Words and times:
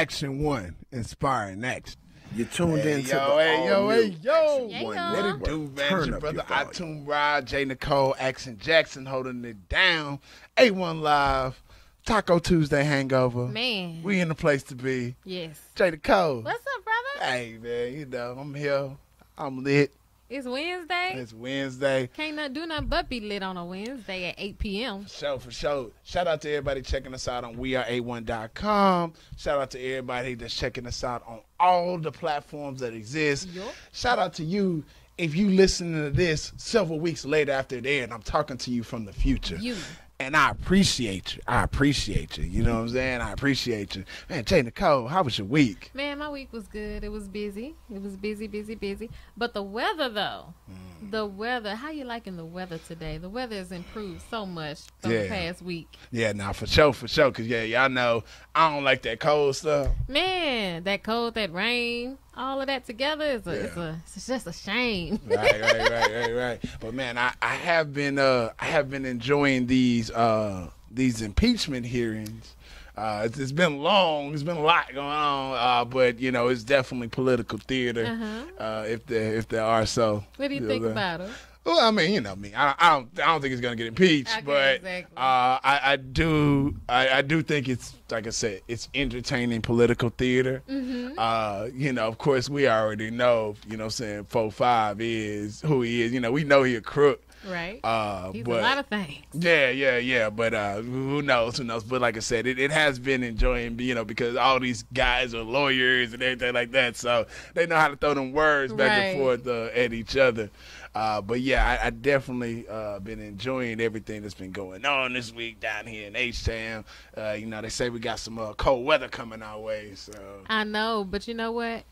Action 0.00 0.42
One, 0.42 0.76
inspiring 0.92 1.62
action. 1.62 2.00
You 2.34 2.46
tuned 2.46 2.78
Hey, 2.80 3.00
in 3.00 3.04
to 3.04 3.08
yo, 3.10 3.36
the 3.36 3.42
hey, 3.42 3.66
yo, 3.66 3.82
all-new 3.82 4.00
hey, 4.00 4.16
yo. 4.22 4.66
Yeah, 4.70 4.82
One 4.82 4.96
yo. 4.96 5.12
Let 5.12 5.34
it 5.36 5.44
do, 5.44 5.58
man. 5.76 5.90
Turn 5.90 6.06
your 6.06 6.14
up 6.14 6.20
brother 6.22 6.42
volume. 6.48 6.70
iTunes 6.70 7.06
Rod, 7.08 7.46
J. 7.46 7.64
Nicole, 7.66 8.16
Action 8.18 8.56
Jackson 8.58 9.04
holding 9.04 9.44
it 9.44 9.68
down. 9.68 10.18
A1 10.56 11.02
Live, 11.02 11.62
Taco 12.06 12.38
Tuesday 12.38 12.82
Hangover. 12.82 13.46
Man. 13.48 14.02
We 14.02 14.20
in 14.20 14.28
the 14.28 14.34
place 14.34 14.62
to 14.64 14.74
be. 14.74 15.16
yes. 15.26 15.60
J. 15.74 15.90
Nicole. 15.90 16.40
What's 16.40 16.64
up, 16.78 16.82
brother? 16.82 17.30
Hey, 17.32 17.58
man, 17.60 17.92
you 17.92 18.06
know, 18.06 18.36
I'm 18.40 18.54
here. 18.54 18.92
I'm 19.36 19.62
lit. 19.62 19.92
It's 20.30 20.46
Wednesday. 20.46 21.14
It's 21.16 21.34
Wednesday. 21.34 22.08
Can't 22.16 22.36
not 22.36 22.52
do 22.52 22.64
nothing 22.64 22.86
but 22.86 23.08
be 23.08 23.18
lit 23.18 23.42
on 23.42 23.56
a 23.56 23.64
Wednesday 23.64 24.28
at 24.28 24.36
8 24.38 24.58
p.m. 24.60 25.06
Show 25.08 25.38
for 25.38 25.50
sure. 25.50 25.90
Shout 26.04 26.28
out 26.28 26.40
to 26.42 26.50
everybody 26.50 26.82
checking 26.82 27.12
us 27.12 27.26
out 27.26 27.42
on 27.42 27.56
weareA1.com. 27.56 29.12
Shout 29.36 29.60
out 29.60 29.72
to 29.72 29.80
everybody 29.80 30.34
that's 30.34 30.54
checking 30.54 30.86
us 30.86 31.02
out 31.02 31.24
on 31.26 31.40
all 31.58 31.98
the 31.98 32.12
platforms 32.12 32.78
that 32.78 32.94
exist. 32.94 33.48
Yup. 33.48 33.74
Shout 33.90 34.20
out 34.20 34.32
to 34.34 34.44
you 34.44 34.84
if 35.18 35.34
you 35.34 35.48
listening 35.50 36.00
to 36.00 36.10
this 36.10 36.52
several 36.58 37.00
weeks 37.00 37.24
later 37.24 37.50
after 37.50 37.80
there, 37.80 38.04
and 38.04 38.14
I'm 38.14 38.22
talking 38.22 38.56
to 38.58 38.70
you 38.70 38.84
from 38.84 39.06
the 39.06 39.12
future. 39.12 39.56
You. 39.56 39.74
And 40.20 40.36
I 40.36 40.50
appreciate 40.50 41.36
you. 41.36 41.42
I 41.48 41.62
appreciate 41.62 42.36
you. 42.36 42.44
You 42.44 42.62
know 42.62 42.74
what 42.74 42.80
I'm 42.82 42.88
saying? 42.90 43.22
I 43.22 43.32
appreciate 43.32 43.96
you. 43.96 44.04
Man, 44.28 44.44
Jay 44.44 44.60
Nicole, 44.60 45.08
how 45.08 45.22
was 45.22 45.38
your 45.38 45.46
week? 45.46 45.90
Man, 45.94 46.18
my 46.18 46.28
week 46.28 46.52
was 46.52 46.68
good. 46.68 47.02
It 47.02 47.08
was 47.10 47.26
busy. 47.26 47.74
It 47.90 48.02
was 48.02 48.18
busy, 48.18 48.46
busy, 48.46 48.74
busy. 48.74 49.08
But 49.34 49.54
the 49.54 49.62
weather, 49.62 50.10
though, 50.10 50.52
Mm. 50.70 51.10
the 51.10 51.24
weather. 51.24 51.74
How 51.74 51.90
you 51.90 52.04
liking 52.04 52.36
the 52.36 52.44
weather 52.44 52.76
today? 52.86 53.16
The 53.16 53.30
weather 53.30 53.56
has 53.56 53.72
improved 53.72 54.20
so 54.28 54.44
much 54.44 54.80
from 54.98 55.10
Yeah. 55.12 55.22
the 55.22 55.28
past 55.30 55.62
week. 55.62 55.88
Yeah, 56.10 56.32
now 56.32 56.52
for 56.52 56.66
sure, 56.66 56.92
for 56.92 57.08
sure. 57.08 57.30
Cause 57.32 57.46
yeah, 57.46 57.62
y'all 57.62 57.88
know 57.88 58.22
I 58.54 58.70
don't 58.74 58.84
like 58.84 59.00
that 59.02 59.20
cold 59.20 59.56
stuff. 59.56 59.88
Man, 60.06 60.84
that 60.84 61.02
cold, 61.02 61.32
that 61.34 61.50
rain, 61.50 62.18
all 62.40 62.60
of 62.60 62.66
that 62.68 62.86
together 62.86 63.24
is 63.24 63.46
a, 63.46 63.50
it's 63.50 63.76
a, 63.76 64.00
it's 64.16 64.26
just 64.26 64.46
a 64.46 64.52
shame. 64.52 65.20
right, 65.26 65.60
right, 65.60 65.90
right, 65.90 66.10
right, 66.12 66.34
right. 66.34 66.64
But 66.80 66.94
man, 66.94 67.18
I, 67.18 67.34
I 67.42 67.54
have 67.54 67.92
been 67.92 68.18
uh 68.18 68.50
I 68.58 68.64
have 68.66 68.90
been 68.90 69.04
enjoying 69.04 69.66
these 69.66 70.10
uh 70.10 70.70
these 70.90 71.22
impeachment 71.22 71.86
hearings. 71.86 72.56
Uh, 72.96 73.22
it's, 73.24 73.38
it's 73.38 73.52
been 73.52 73.78
long. 73.78 74.34
It's 74.34 74.42
been 74.42 74.58
a 74.58 74.62
lot 74.62 74.92
going 74.92 75.06
on. 75.06 75.54
Uh, 75.56 75.84
but 75.86 76.18
you 76.18 76.32
know, 76.32 76.48
it's 76.48 76.64
definitely 76.64 77.08
political 77.08 77.58
theater. 77.58 78.04
Uh-huh. 78.04 78.62
Uh, 78.62 78.84
if 78.86 79.06
there 79.06 79.36
if 79.36 79.48
there 79.48 79.64
are 79.64 79.86
so. 79.86 80.24
What 80.36 80.48
do 80.48 80.54
you 80.54 80.60
know 80.60 80.68
think 80.68 80.82
that- 80.82 80.90
about 80.90 81.20
it? 81.22 81.30
Well, 81.64 81.78
I 81.78 81.90
mean, 81.90 82.12
you 82.12 82.20
know 82.20 82.34
me. 82.34 82.52
I, 82.54 82.74
I 82.78 82.90
don't. 82.90 83.08
I 83.20 83.26
don't 83.26 83.40
think 83.42 83.52
he's 83.52 83.60
gonna 83.60 83.76
get 83.76 83.86
impeached. 83.86 84.32
Okay, 84.32 84.42
but 84.46 84.74
exactly. 84.76 85.16
uh, 85.16 85.60
I, 85.62 85.80
I 85.82 85.96
do. 85.96 86.74
I, 86.88 87.08
I 87.18 87.22
do 87.22 87.42
think 87.42 87.68
it's 87.68 87.94
like 88.10 88.26
I 88.26 88.30
said. 88.30 88.62
It's 88.66 88.88
entertaining 88.94 89.60
political 89.60 90.08
theater. 90.08 90.62
Mm-hmm. 90.68 91.18
Uh, 91.18 91.68
you 91.74 91.92
know, 91.92 92.08
of 92.08 92.16
course, 92.16 92.48
we 92.48 92.66
already 92.66 93.10
know. 93.10 93.56
You 93.68 93.76
know, 93.76 93.84
I'm 93.84 93.90
saying 93.90 94.24
four 94.24 94.50
five 94.50 95.00
is 95.00 95.60
who 95.60 95.82
he 95.82 96.02
is. 96.02 96.12
You 96.12 96.20
know, 96.20 96.32
we 96.32 96.44
know 96.44 96.62
he 96.62 96.76
a 96.76 96.80
crook. 96.80 97.22
Right. 97.48 97.80
Uh, 97.82 98.32
He's 98.32 98.44
but 98.44 98.58
a 98.58 98.62
lot 98.62 98.78
of 98.78 98.86
things. 98.86 99.24
yeah, 99.32 99.70
yeah, 99.70 99.96
yeah. 99.96 100.28
But 100.28 100.52
uh, 100.52 100.82
who 100.82 101.22
knows? 101.22 101.56
Who 101.56 101.64
knows? 101.64 101.84
But 101.84 102.02
like 102.02 102.16
I 102.16 102.20
said, 102.20 102.46
it, 102.46 102.58
it 102.58 102.70
has 102.70 102.98
been 102.98 103.22
enjoying, 103.22 103.78
you 103.78 103.94
know, 103.94 104.04
because 104.04 104.36
all 104.36 104.60
these 104.60 104.82
guys 104.92 105.34
are 105.34 105.42
lawyers 105.42 106.12
and 106.12 106.22
everything 106.22 106.52
like 106.52 106.72
that, 106.72 106.96
so 106.96 107.26
they 107.54 107.66
know 107.66 107.76
how 107.76 107.88
to 107.88 107.96
throw 107.96 108.12
them 108.12 108.32
words 108.32 108.72
back 108.74 108.90
and 108.92 109.18
forth 109.18 109.46
uh, 109.46 109.70
at 109.74 109.92
each 109.94 110.16
other. 110.18 110.50
Uh, 110.94 111.20
but 111.20 111.40
yeah, 111.40 111.78
I, 111.82 111.86
I 111.86 111.90
definitely 111.90 112.66
uh, 112.68 112.98
been 112.98 113.20
enjoying 113.20 113.80
everything 113.80 114.22
that's 114.22 114.34
been 114.34 114.50
going 114.50 114.84
on 114.84 115.12
this 115.12 115.32
week 115.32 115.60
down 115.60 115.86
here 115.86 116.08
in 116.08 116.16
H 116.16 116.44
Town. 116.44 116.84
Uh, 117.16 117.32
you 117.32 117.46
know, 117.46 117.60
they 117.60 117.68
say 117.68 117.90
we 117.90 118.00
got 118.00 118.18
some 118.18 118.38
uh, 118.38 118.54
cold 118.54 118.84
weather 118.84 119.08
coming 119.08 119.42
our 119.42 119.60
way, 119.60 119.94
so. 119.94 120.12
I 120.48 120.64
know, 120.64 121.06
but 121.08 121.28
you 121.28 121.34
know 121.34 121.52
what? 121.52 121.84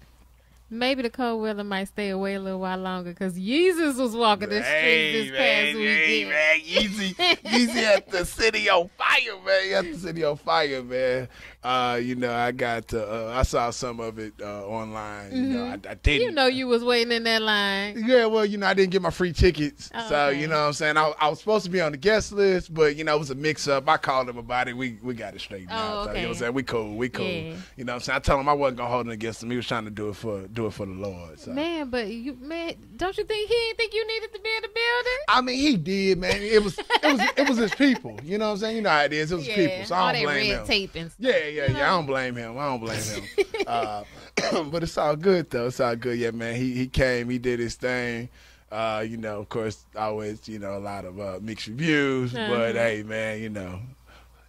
Maybe 0.70 1.00
the 1.02 1.10
cold 1.10 1.40
weather 1.42 1.64
might 1.64 1.88
stay 1.88 2.10
away 2.10 2.34
a 2.34 2.40
little 2.40 2.60
while 2.60 2.76
longer 2.78 3.10
because 3.10 3.34
Jesus 3.34 3.96
was 3.96 4.14
walking 4.14 4.50
the 4.50 4.62
streets 4.62 5.30
this 5.30 5.30
past 5.30 5.74
man, 5.74 5.76
weekend. 5.76 6.30
man, 6.30 6.60
Yeezy, 6.60 7.14
Yeezy 7.42 7.82
at 7.96 8.10
the 8.10 8.24
city 8.26 8.68
on 8.68 8.90
fire, 8.98 9.36
man. 9.46 9.62
He 9.64 9.74
At 9.74 9.84
the 9.84 9.98
city 9.98 10.24
on 10.24 10.36
fire, 10.36 10.82
man. 10.82 11.28
Uh, 11.64 11.98
you 12.02 12.14
know, 12.14 12.32
I 12.32 12.52
got 12.52 12.88
to, 12.88 13.02
uh, 13.02 13.32
I 13.34 13.42
saw 13.42 13.70
some 13.70 13.98
of 13.98 14.18
it 14.18 14.34
uh, 14.40 14.64
online. 14.66 15.34
You 15.34 15.42
know, 15.42 15.64
I, 15.66 15.72
I 15.72 15.76
didn't. 15.76 16.04
Mm-hmm. 16.04 16.20
You 16.22 16.30
know 16.32 16.46
you 16.46 16.66
was 16.68 16.84
waiting 16.84 17.12
in 17.12 17.24
that 17.24 17.42
line. 17.42 18.04
Yeah, 18.06 18.26
well, 18.26 18.44
you 18.44 18.58
know, 18.58 18.66
I 18.66 18.74
didn't 18.74 18.90
get 18.92 19.02
my 19.02 19.10
free 19.10 19.32
tickets, 19.32 19.90
Oh, 19.94 20.08
so 20.08 20.16
okay. 20.28 20.40
you 20.40 20.46
know 20.48 20.54
what 20.60 20.66
I'm 20.68 20.72
saying. 20.74 20.96
I, 20.96 21.12
I 21.18 21.28
was 21.28 21.38
supposed 21.40 21.64
to 21.64 21.70
be 21.70 21.80
on 21.80 21.92
the 21.92 21.98
guest 21.98 22.30
list, 22.32 22.72
but 22.74 22.94
you 22.94 23.04
know, 23.04 23.16
it 23.16 23.18
was 23.18 23.30
a 23.30 23.34
mix 23.34 23.66
up. 23.66 23.88
I 23.88 23.96
called 23.96 24.28
him 24.28 24.38
about 24.38 24.68
it. 24.68 24.76
We 24.76 24.98
we 25.02 25.14
got 25.14 25.34
it 25.34 25.40
straightened 25.40 25.70
Oh, 25.72 25.74
out. 25.74 26.04
So, 26.06 26.12
you 26.12 26.16
know 26.18 26.22
what 26.22 26.28
I'm 26.28 26.34
saying? 26.40 26.54
We 26.54 26.62
cool, 26.62 26.94
we 26.94 27.08
cool. 27.08 27.26
Yeah. 27.26 27.54
You 27.76 27.84
know 27.84 27.92
what 27.92 27.96
I'm 27.96 28.00
saying? 28.02 28.16
I 28.16 28.20
told 28.20 28.40
him 28.40 28.48
I 28.48 28.52
wasn't 28.52 28.78
gonna 28.78 28.90
hold 28.90 29.08
it 29.08 29.12
against 29.12 29.42
him. 29.42 29.50
He 29.50 29.56
was 29.56 29.66
trying 29.66 29.84
to 29.84 29.90
do 29.90 30.10
it 30.10 30.16
for 30.16 30.42
do 30.58 30.66
it 30.66 30.72
for 30.72 30.86
the 30.86 30.92
Lord. 30.92 31.38
So. 31.38 31.52
Man, 31.52 31.88
but 31.88 32.08
you 32.08 32.36
man, 32.40 32.74
don't 32.96 33.16
you 33.16 33.24
think 33.24 33.48
he 33.48 33.54
didn't 33.54 33.76
think 33.78 33.94
you 33.94 34.06
needed 34.06 34.32
to 34.32 34.40
be 34.40 34.48
in 34.56 34.62
the 34.62 34.68
building? 34.68 35.18
I 35.28 35.40
mean, 35.40 35.56
he 35.56 35.76
did, 35.76 36.18
man. 36.18 36.42
It 36.42 36.62
was 36.62 36.78
it 36.78 36.86
was 37.04 37.20
it 37.36 37.48
was 37.48 37.58
his 37.58 37.74
people. 37.74 38.18
You 38.24 38.38
know 38.38 38.46
what 38.46 38.52
I'm 38.54 38.58
saying? 38.58 38.76
You 38.76 38.82
know 38.82 38.90
how 38.90 39.02
it 39.04 39.12
is. 39.12 39.30
It 39.32 39.36
was 39.36 39.46
his 39.46 39.54
people. 39.68 39.84
So 39.86 39.94
I 39.94 40.12
don't 40.12 40.22
blame 40.24 40.46
him. 40.46 40.64
stuff. 40.66 41.16
Yeah, 41.20 41.46
yeah, 41.46 41.70
yeah. 41.70 41.86
I 41.86 41.90
don't 41.96 42.06
blame 42.06 42.34
him. 42.36 42.58
I 42.58 42.66
don't 42.66 42.80
blame 42.80 43.00
him. 43.00 43.24
uh, 43.66 44.02
but 44.70 44.82
it's 44.82 44.98
all 44.98 45.14
good 45.16 45.48
though. 45.50 45.68
It's 45.68 45.78
all 45.80 45.94
good. 45.96 46.18
Yeah, 46.18 46.32
man. 46.32 46.56
He 46.56 46.74
he 46.74 46.86
came. 46.88 47.28
He 47.30 47.38
did 47.38 47.60
his 47.60 47.76
thing. 47.76 48.28
Uh, 48.70 49.04
you 49.08 49.16
know, 49.16 49.38
of 49.40 49.48
course, 49.48 49.84
always 49.96 50.46
you 50.48 50.58
know 50.58 50.76
a 50.76 50.80
lot 50.80 51.04
of 51.04 51.18
uh, 51.20 51.38
mixed 51.40 51.68
reviews. 51.68 52.32
But 52.32 52.40
Uh-huh. 52.40 52.72
hey, 52.72 53.02
man, 53.04 53.40
you 53.40 53.48
know, 53.48 53.80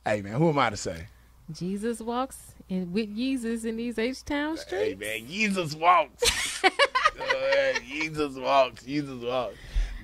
hey 0.05 0.21
man, 0.23 0.33
who 0.33 0.49
am 0.49 0.57
I 0.59 0.71
to 0.71 0.77
say? 0.77 1.07
Jesus 1.51 1.99
walks 2.01 2.48
in 2.69 2.91
with 2.93 3.15
Jesus 3.15 3.65
in 3.65 3.77
these 3.77 3.97
H 3.99 4.23
Town 4.23 4.55
streets. 4.57 5.01
Hey 5.01 5.19
man, 5.19 5.27
Jesus 5.27 5.75
walks. 5.75 6.63
Uh, 7.19 7.79
Jesus 7.85 8.35
walks. 8.37 8.83
Jesus 8.83 9.21
walks. 9.21 9.55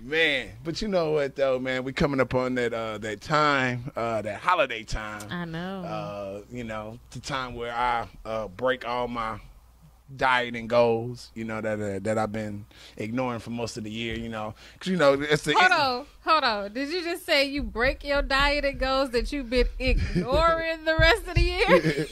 Man, 0.03 0.49
but 0.65 0.81
you 0.81 0.89
know 0.89 1.11
what 1.11 1.35
though, 1.37 1.57
man? 1.59 1.85
We 1.85 1.93
coming 1.93 2.19
up 2.19 2.35
on 2.35 2.55
that 2.55 2.73
uh, 2.73 2.97
that 2.97 3.21
time, 3.21 3.89
uh, 3.95 4.21
that 4.21 4.41
holiday 4.41 4.83
time. 4.83 5.23
I 5.31 5.45
know. 5.45 5.81
uh, 5.83 6.41
you 6.51 6.65
know, 6.65 6.99
the 7.11 7.19
time 7.21 7.55
where 7.55 7.73
I 7.73 8.07
uh, 8.25 8.49
break 8.49 8.85
all 8.85 9.07
my 9.07 9.39
dieting 10.15 10.67
goals, 10.67 11.31
you 11.33 11.43
know, 11.43 11.61
that 11.61 11.79
uh, 11.79 11.99
that 12.03 12.17
I've 12.17 12.31
been 12.31 12.65
ignoring 12.97 13.39
for 13.39 13.49
most 13.49 13.77
of 13.77 13.83
the 13.83 13.91
year, 13.91 14.15
you 14.17 14.29
know, 14.29 14.53
because 14.73 14.91
you 14.91 14.97
know 14.97 15.13
it's 15.13 15.43
the 15.43 15.53
hold 15.53 15.71
on, 15.71 16.05
hold 16.23 16.43
on. 16.43 16.73
Did 16.73 16.89
you 16.89 17.03
just 17.03 17.25
say 17.25 17.45
you 17.45 17.63
break 17.63 18.03
your 18.03 18.21
diet 18.21 18.65
and 18.65 18.79
goals 18.79 19.09
that 19.11 19.31
you've 19.31 19.49
been 19.49 19.67
ignoring 19.79 20.85
the 20.85 20.95
rest 20.97 21.27
of 21.27 21.35
the 21.35 21.41
year? 21.41 22.07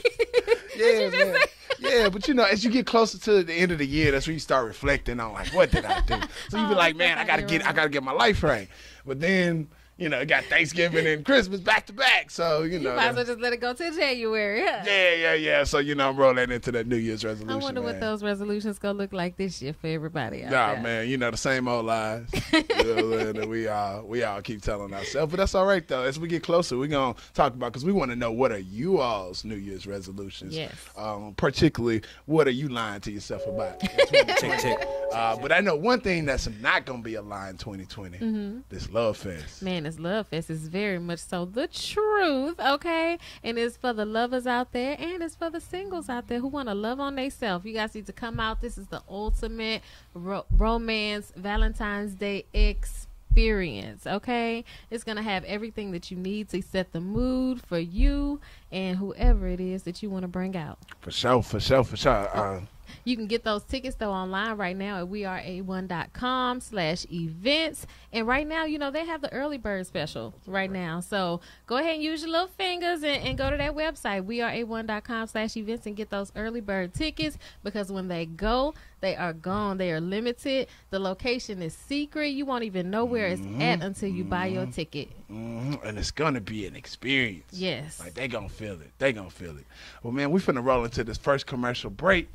yeah, 0.76 1.10
man. 1.26 1.36
yeah, 1.80 2.10
but 2.10 2.28
you 2.28 2.34
know, 2.34 2.44
as 2.46 2.64
you 2.64 2.72
get 2.72 2.86
closer 2.88 3.18
to 3.20 3.44
the 3.44 3.54
end 3.54 3.72
of 3.72 3.78
the 3.78 3.88
year, 3.88 4.12
that's 4.12 4.26
when 4.28 4.34
you 4.36 4.40
start 4.40 4.66
reflecting 4.66 5.20
on 5.20 5.34
like, 5.34 5.54
what 5.54 5.72
did 5.72 5.86
I 5.86 6.02
do? 6.02 6.16
So 6.50 6.58
you 6.60 6.68
be 6.68 6.74
Oh, 6.74 6.78
like, 6.78 6.96
man, 6.96 7.18
I 7.18 7.26
gotta 7.26 7.44
right, 7.44 7.50
get, 7.52 7.68
I 7.68 7.74
gotta 7.74 7.90
get 7.90 8.04
my 8.04 8.12
life 8.12 8.42
right. 8.44 8.68
But 9.06 9.20
then, 9.20 9.68
you 9.98 10.10
know, 10.10 10.26
got 10.26 10.44
Thanksgiving 10.46 11.06
and 11.06 11.24
Christmas 11.24 11.60
back 11.60 11.86
to 11.88 11.94
back, 11.94 12.32
so 12.32 12.64
you 12.64 12.74
you 12.74 12.80
know. 12.80 12.96
might 12.96 13.08
as 13.10 13.16
well 13.16 13.26
just 13.26 13.40
let 13.40 13.54
it 13.54 13.62
go 13.62 13.74
till 13.74 13.94
January. 13.94 14.62
Huh? 14.62 14.82
yeah, 14.86 15.14
yeah, 15.14 15.34
yeah. 15.34 15.64
So 15.64 15.78
you 15.80 15.94
know, 15.96 16.10
I'm 16.10 16.18
rolling 16.18 16.50
into 16.52 16.72
that 16.72 16.88
New 16.88 16.96
Year's 16.98 17.24
resolution. 17.24 17.50
I 17.62 17.64
wonder 17.64 17.82
what 17.82 18.00
those 18.00 18.24
resolutions 18.24 18.80
gonna 18.80 18.98
look 18.98 19.14
like 19.14 19.38
this 19.38 19.62
year 19.62 19.74
for 19.74 19.88
everybody 19.88 20.44
out 20.44 20.52
Nah, 20.52 20.74
there. 20.74 20.82
man, 20.84 21.08
you 21.10 21.18
know 21.18 21.30
the 21.32 21.38
same 21.38 21.68
old 21.68 21.86
lies 21.86 22.28
that 22.52 23.46
we 23.48 23.68
all 23.68 24.04
we 24.04 24.24
all 24.24 24.42
keep 24.42 24.62
telling 24.62 24.94
ourselves. 24.94 25.32
But 25.32 25.38
that's 25.38 25.56
all 25.56 25.66
right 25.66 25.88
though. 25.88 26.04
As 26.04 26.20
we 26.20 26.28
get 26.28 26.44
closer, 26.44 26.78
we're 26.78 26.88
gonna 26.88 27.16
talk 27.34 27.54
about 27.54 27.72
because 27.72 27.86
we 27.86 27.92
want 27.92 28.12
to 28.12 28.16
know 28.16 28.32
what 28.32 28.52
are 28.52 28.58
you 28.60 29.00
all's 29.00 29.44
New 29.46 29.56
Year's 29.56 29.86
resolutions. 29.88 30.56
Yes. 30.56 30.74
Um, 30.98 31.34
particularly, 31.36 32.02
what 32.26 32.48
are 32.48 32.52
you 32.52 32.70
lying 32.70 33.02
to 33.02 33.12
yourself 33.12 33.46
about? 33.48 33.82
in 33.84 33.90
2020? 34.28 34.76
Uh, 35.14 35.36
but 35.38 35.52
I 35.52 35.60
know 35.60 35.76
one 35.76 36.02
thing 36.02 36.26
that's 36.26 36.50
not 36.62 36.86
gonna 36.86 37.02
be 37.04 37.16
a 37.16 37.22
lie 37.22 37.50
in 37.50 37.58
2020. 37.58 38.18
Mm-hmm. 38.18 38.60
This 38.70 38.90
love 38.90 39.18
fest. 39.18 39.62
Man, 39.62 39.83
this 39.84 40.00
love 40.00 40.28
fest 40.28 40.50
is 40.50 40.68
very 40.68 41.00
much 41.00 41.20
so 41.20 41.46
the 41.46 41.68
truth, 41.68 42.60
okay? 42.60 43.18
And 43.44 43.58
it's 43.58 43.78
for 43.78 43.94
the 43.94 44.06
lovers 44.06 44.48
out 44.48 44.72
there 44.72 44.96
and 45.00 45.22
it's 45.22 45.36
for 45.36 45.50
the 45.50 45.62
singles 45.62 46.10
out 46.10 46.28
there 46.28 46.40
who 46.40 46.48
want 46.48 46.70
to 46.70 46.76
love 46.76 47.00
on 47.00 47.16
themselves. 47.16 47.66
You 47.66 47.74
guys 47.74 47.96
need 47.96 48.06
to 48.08 48.14
come 48.14 48.40
out. 48.40 48.62
This 48.62 48.78
is 48.78 48.88
the 48.88 49.02
ultimate 49.10 49.82
ro- 50.14 50.46
romance 50.52 51.32
Valentine's 51.36 52.14
Day 52.14 52.46
experience, 52.54 54.06
okay? 54.06 54.64
It's 54.90 55.04
going 55.04 55.18
to 55.18 55.24
have 55.24 55.44
everything 55.46 55.92
that 55.92 56.12
you 56.12 56.18
need 56.18 56.50
to 56.50 56.62
set 56.62 56.92
the 56.92 57.02
mood 57.02 57.62
for 57.62 57.80
you 57.80 58.40
and 58.72 58.98
whoever 58.98 59.48
it 59.48 59.60
is 59.60 59.84
that 59.84 60.04
you 60.04 60.10
want 60.10 60.24
to 60.24 60.28
bring 60.28 60.56
out. 60.56 60.80
For 61.02 61.12
sure, 61.12 61.42
for 61.44 61.60
sure, 61.60 61.84
for 61.84 61.98
sure. 61.98 62.30
Uh, 62.36 62.62
You 63.04 63.16
can 63.16 63.28
get 63.28 63.44
those 63.44 63.64
tickets 63.64 63.96
though 63.96 64.12
online 64.12 64.58
right 64.58 64.76
now 64.76 65.02
at 65.02 65.08
weareA1.com 65.10 66.60
slash 66.62 67.06
events. 67.12 67.86
And 68.12 68.28
right 68.28 68.48
now, 68.48 68.66
you 68.66 68.78
know, 68.78 68.92
they 68.92 69.06
have 69.06 69.22
the 69.22 69.32
early 69.34 69.58
bird 69.58 69.86
special 69.88 70.34
right 70.46 70.72
now. 70.72 71.00
So 71.00 71.42
go 71.68 71.78
ahead 71.78 71.96
and 71.96 72.04
use 72.04 72.22
your 72.22 72.32
little 72.32 72.48
fingers 72.48 73.04
and, 73.04 73.24
and 73.24 73.38
go 73.38 73.50
to 73.50 73.58
that 73.58 73.76
website, 73.76 74.24
weareA1.com 74.26 75.28
slash 75.28 75.58
events 75.58 75.86
and 75.86 75.96
get 75.96 76.10
those 76.10 76.32
early 76.36 76.62
bird 76.62 76.94
tickets 76.94 77.38
because 77.64 77.92
when 77.92 78.08
they 78.08 78.26
go, 78.26 78.74
they 79.02 79.16
are 79.18 79.34
gone. 79.34 79.78
They 79.78 79.92
are 79.92 80.00
limited. 80.00 80.68
The 80.90 81.00
location 81.00 81.62
is 81.62 81.74
secret. 81.74 82.30
You 82.30 82.46
won't 82.46 82.64
even 82.64 82.90
know 82.90 83.04
where 83.04 83.28
it's 83.28 83.42
at 83.60 83.82
until 83.82 84.10
you 84.10 84.24
buy 84.24 84.46
your 84.46 84.66
ticket. 84.66 85.10
hmm 85.28 85.74
And 85.84 85.98
it's 85.98 86.12
gonna 86.12 86.40
be 86.40 86.66
an 86.66 86.76
experience. 86.76 87.52
Yes. 87.52 88.00
Like 88.00 88.14
they 88.14 88.30
gonna 88.30 88.48
feel 88.48 88.80
it. 88.80 88.92
They 89.00 89.12
gonna 89.12 89.30
feel 89.30 89.58
it. 89.58 89.66
Well, 90.04 90.14
man, 90.14 90.32
we 90.32 90.40
finna 90.40 90.64
roll 90.64 90.86
into 90.86 91.04
this 91.04 91.18
first 91.18 91.46
commercial 91.48 91.90
break, 91.90 92.30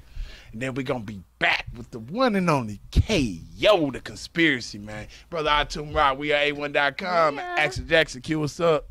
and 0.53 0.61
then 0.63 0.75
we're 0.75 0.83
gonna 0.83 1.05
be 1.05 1.21
back 1.39 1.67
with 1.77 1.91
the 1.91 1.99
one 1.99 2.35
and 2.37 2.49
only 2.51 2.81
K 2.91 3.41
Yo, 3.57 3.91
the 3.91 4.01
Konspiracy 4.01 4.81
man, 4.81 5.07
brother. 5.31 5.51
I 5.51 5.65
Atum 5.65 5.95
Rock. 5.95 6.19
We 6.19 6.33
are 6.33 6.39
a1.com. 6.41 7.37
Yeah. 7.37 7.55
Action 7.59 7.87
Jackson, 7.89 8.21
Q, 8.23 8.41
what's 8.41 8.59
up? 8.61 8.87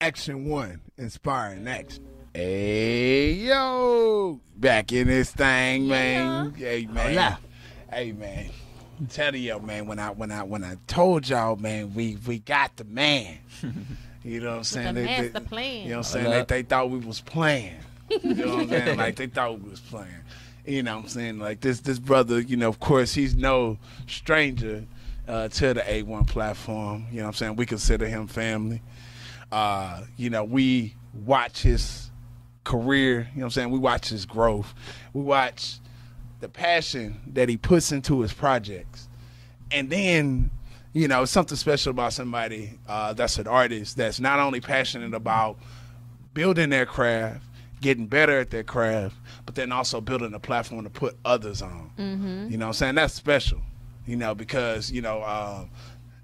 Action 0.00 0.44
one, 0.46 0.80
inspiring 0.98 1.66
action. 1.66 2.04
Hey 2.34 3.32
yo, 3.32 4.40
back 4.56 4.92
in 4.92 5.06
this 5.06 5.30
thing, 5.32 5.88
man. 5.88 6.52
Hey 6.54 6.84
man. 6.86 7.14
Hola. 7.14 7.38
Hey 7.90 8.12
man. 8.12 8.50
Tell 9.10 9.34
you, 9.34 9.58
man, 9.60 9.86
when 9.86 9.98
I 9.98 10.10
when 10.10 10.30
I 10.30 10.42
when 10.42 10.62
I 10.64 10.76
told 10.86 11.28
y'all, 11.28 11.56
man, 11.56 11.94
we 11.94 12.18
we 12.26 12.38
got 12.40 12.76
the 12.76 12.84
man. 12.84 13.38
You 14.24 14.40
know 14.40 14.50
what 14.50 14.56
I'm 14.56 14.64
saying? 14.64 14.94
the 14.96 15.02
They- 15.02 15.06
they- 15.06 15.22
master 15.28 15.40
plan. 15.48 15.82
You 15.84 15.90
know 15.90 15.98
what 15.98 16.06
I'm 16.08 16.12
saying? 16.12 16.30
They, 16.30 16.42
they 16.48 16.62
thought 16.64 16.90
we 16.90 16.98
was 16.98 17.20
playing. 17.20 17.76
You 18.10 18.34
know 18.34 18.48
what 18.48 18.60
I'm 18.62 18.68
saying? 18.68 18.98
Like 18.98 19.16
they 19.16 19.26
thought 19.26 19.60
we 19.60 19.70
was 19.70 19.80
playing. 19.80 20.10
You 20.64 20.82
know 20.82 20.96
what 20.96 21.04
I'm 21.04 21.08
saying? 21.08 21.38
Like 21.38 21.60
this 21.60 21.80
this 21.80 21.98
brother, 21.98 22.40
you 22.40 22.56
know, 22.56 22.68
of 22.68 22.80
course 22.80 23.14
he's 23.14 23.34
no 23.34 23.78
stranger 24.06 24.84
uh, 25.28 25.48
to 25.48 25.74
the 25.74 25.80
A1 25.80 26.26
platform. 26.26 27.06
You 27.10 27.18
know 27.18 27.24
what 27.24 27.28
I'm 27.28 27.34
saying? 27.34 27.56
We 27.56 27.66
consider 27.66 28.06
him 28.06 28.26
family. 28.26 28.82
Uh, 29.50 30.02
you 30.16 30.30
know, 30.30 30.44
we 30.44 30.94
watch 31.24 31.62
his 31.62 32.10
career, 32.64 33.28
you 33.32 33.40
know 33.40 33.40
what 33.40 33.44
I'm 33.44 33.50
saying? 33.50 33.70
We 33.70 33.78
watch 33.78 34.08
his 34.08 34.26
growth. 34.26 34.74
We 35.12 35.22
watch 35.22 35.78
the 36.40 36.48
passion 36.48 37.20
that 37.32 37.48
he 37.48 37.56
puts 37.56 37.92
into 37.92 38.20
his 38.20 38.32
projects. 38.32 39.08
And 39.70 39.88
then, 39.88 40.50
you 40.92 41.08
know, 41.08 41.24
something 41.24 41.56
special 41.56 41.90
about 41.90 42.12
somebody 42.12 42.78
uh, 42.88 43.12
that's 43.12 43.38
an 43.38 43.46
artist 43.46 43.96
that's 43.96 44.20
not 44.20 44.38
only 44.38 44.60
passionate 44.60 45.14
about 45.14 45.58
building 46.34 46.70
their 46.70 46.86
craft, 46.86 47.42
getting 47.80 48.06
better 48.06 48.40
at 48.40 48.50
their 48.50 48.64
craft, 48.64 49.16
but 49.44 49.54
then 49.54 49.72
also 49.72 50.00
building 50.00 50.34
a 50.34 50.40
platform 50.40 50.84
to 50.84 50.90
put 50.90 51.16
others 51.24 51.62
on. 51.62 51.90
Mm-hmm. 51.98 52.48
You 52.50 52.58
know 52.58 52.66
what 52.66 52.70
I'm 52.70 52.74
saying? 52.74 52.94
That's 52.96 53.14
special, 53.14 53.60
you 54.06 54.16
know, 54.16 54.34
because, 54.34 54.90
you 54.90 55.02
know, 55.02 55.22
um, 55.22 55.70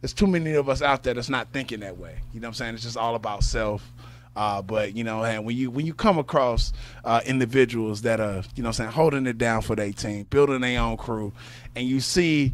there's 0.00 0.12
too 0.12 0.26
many 0.26 0.54
of 0.54 0.68
us 0.68 0.82
out 0.82 1.02
there 1.02 1.14
that's 1.14 1.28
not 1.28 1.52
thinking 1.52 1.80
that 1.80 1.98
way. 1.98 2.18
You 2.32 2.40
know 2.40 2.48
what 2.48 2.50
I'm 2.50 2.54
saying? 2.54 2.74
It's 2.74 2.82
just 2.82 2.96
all 2.96 3.14
about 3.14 3.44
self. 3.44 3.92
Uh, 4.34 4.62
but 4.62 4.96
you 4.96 5.04
know, 5.04 5.22
and 5.22 5.44
when 5.44 5.54
you 5.54 5.70
when 5.70 5.84
you 5.84 5.92
come 5.92 6.18
across 6.18 6.72
uh, 7.04 7.20
individuals 7.26 8.00
that 8.02 8.18
are 8.18 8.42
you 8.56 8.62
know 8.62 8.70
I'm 8.70 8.72
saying 8.72 8.90
holding 8.90 9.26
it 9.26 9.36
down 9.36 9.60
for 9.60 9.76
their 9.76 9.92
team, 9.92 10.26
building 10.30 10.62
their 10.62 10.80
own 10.80 10.96
crew, 10.96 11.34
and 11.76 11.86
you 11.86 12.00
see 12.00 12.52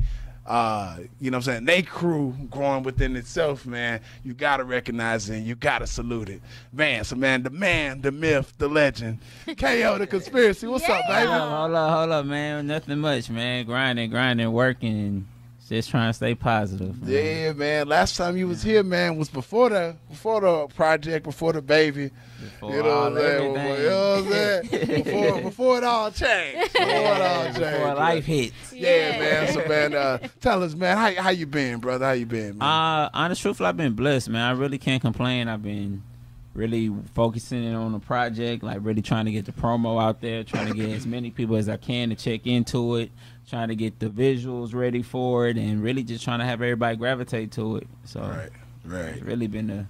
uh, 0.48 0.96
you 1.20 1.30
know 1.30 1.36
what 1.36 1.46
I'm 1.46 1.52
saying, 1.52 1.64
they 1.66 1.82
crew 1.82 2.34
growing 2.50 2.82
within 2.82 3.14
itself, 3.16 3.66
man, 3.66 4.00
you 4.24 4.32
gotta 4.32 4.64
recognize 4.64 5.28
it 5.28 5.36
and 5.36 5.46
you 5.46 5.54
gotta 5.54 5.86
salute 5.86 6.30
it. 6.30 6.40
Man, 6.72 7.04
so 7.04 7.16
man, 7.16 7.42
the 7.42 7.50
man, 7.50 8.00
the 8.00 8.10
myth, 8.10 8.54
the 8.56 8.66
legend, 8.66 9.18
K.AY.O. 9.46 9.98
the 9.98 10.06
Konspiracy. 10.06 10.68
What's 10.70 10.88
up, 10.88 11.06
baby? 11.06 11.26
Hold 11.26 11.40
up, 11.40 11.50
hold 11.50 11.74
up, 11.74 11.90
hold 11.98 12.10
up, 12.12 12.26
man. 12.26 12.66
Nothing 12.66 12.98
much, 12.98 13.28
man. 13.28 13.66
Grinding, 13.66 14.08
grinding, 14.08 14.50
working, 14.50 14.98
and 14.98 15.26
just 15.68 15.90
trying 15.90 16.08
to 16.08 16.14
stay 16.14 16.34
positive. 16.34 17.00
man. 17.02 17.10
Yeah, 17.10 17.52
man. 17.52 17.88
Last 17.88 18.16
time 18.16 18.36
you 18.36 18.48
was 18.48 18.62
here, 18.62 18.82
man, 18.82 19.16
was 19.16 19.28
before 19.28 19.68
the 19.70 19.96
before 20.08 20.40
the 20.40 20.66
project, 20.74 21.24
before 21.24 21.52
the 21.52 21.62
baby. 21.62 22.10
Before 22.40 22.70
you 22.70 22.82
know 22.82 22.90
all 22.90 23.10
what 23.10 23.12
I'm 23.12 23.18
saying? 23.18 23.56
everything. 23.56 23.82
You 23.82 23.88
know 23.88 24.10
what 24.10 24.18
I'm 24.18 24.32
saying? 24.32 25.04
before, 25.04 25.42
before 25.50 25.78
it 25.78 25.84
all 25.84 26.10
changed. 26.10 26.72
Before 26.72 26.88
it 26.88 27.20
all 27.20 27.44
changed. 27.44 27.58
Before 27.58 27.94
life 27.94 28.24
hits. 28.24 28.72
Yeah, 28.72 29.18
man. 29.18 29.52
So 29.52 29.68
man, 29.68 29.94
uh, 29.94 30.18
tell 30.40 30.62
us, 30.62 30.74
man, 30.74 30.96
how 30.96 31.22
how 31.22 31.30
you 31.30 31.46
been, 31.46 31.78
brother? 31.80 32.06
How 32.06 32.12
you 32.12 32.26
been, 32.26 32.58
man? 32.58 32.68
Uh, 32.68 33.10
honest 33.12 33.42
truthful, 33.42 33.66
I've 33.66 33.76
been 33.76 33.94
blessed, 33.94 34.28
man. 34.30 34.42
I 34.42 34.52
really 34.52 34.78
can't 34.78 35.02
complain. 35.02 35.48
I've 35.48 35.62
been 35.62 36.02
really 36.54 36.90
focusing 37.14 37.62
in 37.62 37.74
on 37.74 37.92
the 37.92 37.98
project, 38.00 38.62
like 38.62 38.78
really 38.82 39.02
trying 39.02 39.26
to 39.26 39.32
get 39.32 39.44
the 39.44 39.52
promo 39.52 40.02
out 40.02 40.20
there, 40.20 40.42
trying 40.42 40.66
to 40.68 40.74
get 40.74 40.88
as 40.90 41.06
many 41.06 41.30
people 41.30 41.56
as 41.56 41.68
I 41.68 41.76
can 41.76 42.08
to 42.10 42.16
check 42.16 42.46
into 42.46 42.96
it, 42.96 43.10
trying 43.48 43.68
to 43.68 43.76
get 43.76 43.98
the 43.98 44.08
visuals 44.08 44.74
ready 44.74 45.02
for 45.02 45.48
it, 45.48 45.56
and 45.56 45.82
really 45.82 46.02
just 46.02 46.24
trying 46.24 46.40
to 46.40 46.44
have 46.44 46.60
everybody 46.60 46.96
gravitate 46.96 47.52
to 47.52 47.76
it. 47.76 47.86
So 48.04 48.20
right, 48.20 48.50
right. 48.84 49.14
it's 49.14 49.22
really 49.22 49.46
been 49.46 49.70
a, 49.70 49.88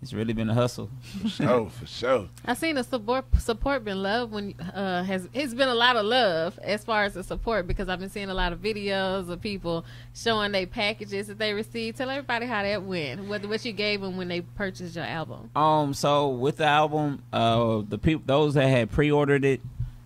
it's 0.00 0.12
really 0.12 0.32
been 0.32 0.50
a 0.50 0.54
hustle. 0.54 0.88
For 1.22 1.28
sure, 1.28 1.70
for 1.70 1.86
sure. 1.86 2.28
I've 2.44 2.58
seen 2.58 2.76
the 2.76 2.84
support 2.84 3.24
support 3.38 3.84
been 3.84 4.02
love 4.02 4.32
when 4.32 4.54
uh 4.74 5.02
has 5.04 5.28
it's 5.32 5.54
been 5.54 5.68
a 5.68 5.74
lot 5.74 5.96
of 5.96 6.04
love 6.04 6.58
as 6.62 6.84
far 6.84 7.04
as 7.04 7.14
the 7.14 7.22
support 7.22 7.66
because 7.66 7.88
I've 7.88 8.00
been 8.00 8.10
seeing 8.10 8.30
a 8.30 8.34
lot 8.34 8.52
of 8.52 8.60
videos 8.60 9.28
of 9.28 9.40
people 9.40 9.84
showing 10.14 10.52
their 10.52 10.66
packages 10.66 11.26
that 11.28 11.38
they 11.38 11.52
received. 11.52 11.98
Tell 11.98 12.10
everybody 12.10 12.46
how 12.46 12.62
that 12.62 12.82
went. 12.82 13.24
What 13.24 13.44
what 13.46 13.64
you 13.64 13.72
gave 13.72 14.00
them 14.00 14.16
when 14.16 14.28
they 14.28 14.40
purchased 14.40 14.96
your 14.96 15.04
album. 15.04 15.50
Um, 15.56 15.94
so 15.94 16.28
with 16.28 16.58
the 16.58 16.66
album, 16.66 17.22
uh, 17.32 17.82
the 17.88 17.98
people 17.98 18.22
those 18.26 18.54
that 18.54 18.68
had 18.68 18.90
pre-ordered 18.90 19.44
it, 19.44 19.60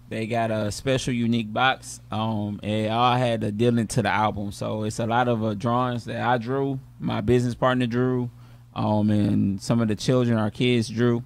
they 0.08 0.26
got 0.26 0.50
a 0.50 0.70
special 0.70 1.12
unique 1.12 1.53
box. 1.53 2.00
Um, 2.11 2.61
and 2.62 2.93
all 2.93 3.17
had 3.17 3.43
a 3.43 3.50
deal 3.50 3.79
into 3.79 4.03
the 4.03 4.08
album. 4.08 4.53
So 4.53 4.85
it's 4.85 4.99
a 4.99 5.06
lot 5.06 5.29
of 5.29 5.44
uh, 5.44 5.55
drawings 5.55 6.05
that 6.05 6.20
I 6.20 6.38
drew, 6.38 6.79
my 7.00 7.20
business 7.20 7.55
partner 7.55 7.87
drew, 7.87 8.31
um, 8.75 9.11
and 9.11 9.61
some 9.61 9.81
of 9.81 9.88
the 9.88 9.97
children, 9.97 10.38
our 10.38 10.50
kids 10.50 10.88
drew. 10.88 11.25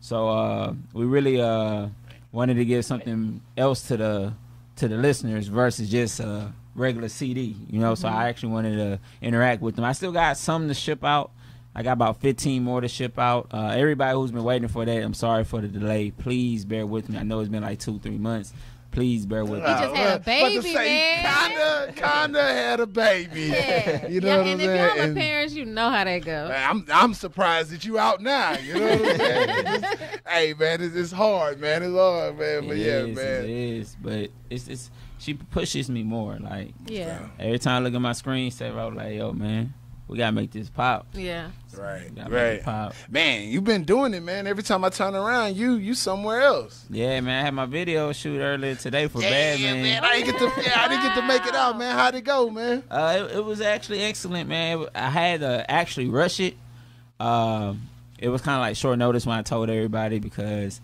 So 0.00 0.28
uh, 0.28 0.74
we 0.92 1.04
really 1.04 1.40
uh 1.40 1.88
wanted 2.32 2.54
to 2.54 2.64
give 2.64 2.84
something 2.84 3.40
else 3.56 3.88
to 3.88 3.96
the 3.96 4.32
to 4.76 4.88
the 4.88 4.96
listeners 4.96 5.48
versus 5.48 5.90
just 5.90 6.20
a 6.20 6.52
regular 6.74 7.08
CD. 7.08 7.56
You 7.68 7.80
know, 7.80 7.94
so 7.94 8.08
I 8.08 8.28
actually 8.28 8.52
wanted 8.52 8.76
to 8.76 9.00
interact 9.20 9.62
with 9.62 9.76
them. 9.76 9.84
I 9.84 9.92
still 9.92 10.12
got 10.12 10.36
some 10.36 10.68
to 10.68 10.74
ship 10.74 11.04
out. 11.04 11.32
I 11.74 11.82
got 11.82 11.92
about 11.92 12.20
15 12.20 12.62
more 12.64 12.80
to 12.80 12.88
ship 12.88 13.18
out. 13.18 13.48
Uh, 13.52 13.68
everybody 13.68 14.14
who's 14.16 14.32
been 14.32 14.42
waiting 14.44 14.68
for 14.68 14.84
that, 14.84 15.02
I'm 15.02 15.14
sorry 15.14 15.44
for 15.44 15.60
the 15.60 15.68
delay. 15.68 16.10
Please 16.10 16.64
bear 16.64 16.84
with 16.86 17.08
me. 17.08 17.16
I 17.18 17.22
know 17.22 17.40
it's 17.40 17.48
been 17.48 17.62
like 17.62 17.78
two, 17.78 17.98
three 18.00 18.18
months. 18.18 18.52
Please 18.90 19.24
bear 19.24 19.44
with 19.44 19.62
me. 19.62 19.68
He 19.68 19.72
just 19.74 19.94
had 19.94 20.14
a 20.14 20.18
to 20.18 20.24
baby, 20.24 20.72
say, 20.72 21.22
man. 21.22 21.50
Kinda, 21.50 21.92
kinda 21.94 22.42
had 22.42 22.80
a 22.80 22.86
baby. 22.88 23.42
Yeah, 23.42 24.06
You 24.08 24.20
know 24.20 24.26
yeah, 24.28 24.36
what 24.38 24.46
I'm 24.48 24.60
if 24.60 24.66
y'all 24.66 24.96
saying? 24.96 25.10
are 25.10 25.14
parents, 25.14 25.54
you 25.54 25.64
know 25.64 25.90
how 25.90 26.02
that 26.02 26.24
go. 26.24 26.52
I'm 26.52 26.84
I'm 26.92 27.14
surprised 27.14 27.70
that 27.70 27.84
you 27.84 28.00
out 28.00 28.20
now. 28.20 28.58
You 28.58 28.74
know 28.74 28.80
what 28.80 28.92
I'm 29.10 29.16
saying? 29.16 29.84
Hey 30.28 30.54
man, 30.58 30.80
it's, 30.80 30.96
it's 30.96 31.12
hard, 31.12 31.60
man. 31.60 31.84
It's 31.84 31.94
hard, 31.94 32.36
man. 32.36 32.66
But 32.66 32.76
It 32.78 32.80
yeah, 32.80 32.92
is, 33.04 33.16
man. 33.16 33.44
It 33.44 33.50
is, 33.50 33.96
but 34.02 34.30
it's 34.50 34.66
it's 34.66 34.90
she 35.18 35.34
pushes 35.34 35.88
me 35.88 36.02
more. 36.02 36.36
Like 36.40 36.72
Yeah, 36.88 37.28
every 37.38 37.60
time 37.60 37.82
I 37.82 37.84
look 37.84 37.94
at 37.94 38.00
my 38.00 38.12
screen, 38.12 38.50
say, 38.50 38.70
I'm 38.70 38.96
like, 38.96 39.14
yo, 39.14 39.32
man, 39.32 39.72
we 40.10 40.18
gotta 40.18 40.32
make 40.32 40.50
this 40.50 40.68
pop. 40.68 41.06
yeah. 41.14 41.50
Right, 41.78 42.12
gotta 42.16 42.28
make 42.30 42.36
right. 42.36 42.52
it 42.54 42.64
pop. 42.64 42.94
Man, 43.08 43.48
you've 43.48 43.62
been 43.62 43.84
doing 43.84 44.12
it, 44.12 44.24
man. 44.24 44.48
Every 44.48 44.64
time 44.64 44.84
I 44.84 44.88
turn 44.88 45.14
around, 45.14 45.56
you 45.56 45.74
you 45.74 45.94
somewhere 45.94 46.40
else. 46.40 46.84
Yeah, 46.90 47.20
man. 47.20 47.40
I 47.40 47.44
had 47.44 47.54
my 47.54 47.66
video 47.66 48.10
shoot 48.12 48.40
earlier 48.40 48.74
today 48.74 49.06
for 49.06 49.22
yeah, 49.22 49.30
Bad 49.30 49.60
man. 49.60 50.04
I 50.04 50.16
didn't 50.20 50.26
get 50.32 50.38
to 50.40 50.62
yeah, 50.62 50.82
I 50.82 50.88
didn't 50.88 51.04
get 51.04 51.14
to 51.14 51.22
make 51.22 51.46
it 51.46 51.54
out, 51.54 51.78
man. 51.78 51.94
How'd 51.96 52.16
it 52.16 52.22
go, 52.22 52.50
man? 52.50 52.82
Uh, 52.90 53.28
it, 53.30 53.36
it 53.36 53.44
was 53.44 53.60
actually 53.60 54.02
excellent, 54.02 54.48
man. 54.48 54.84
I 54.96 55.10
had 55.10 55.40
to 55.40 55.70
actually 55.70 56.08
rush 56.08 56.40
it. 56.40 56.56
Um, 57.20 57.82
it 58.18 58.28
was 58.30 58.42
kind 58.42 58.56
of 58.56 58.62
like 58.62 58.76
short 58.76 58.98
notice 58.98 59.24
when 59.24 59.38
I 59.38 59.42
told 59.42 59.70
everybody 59.70 60.18
because 60.18 60.80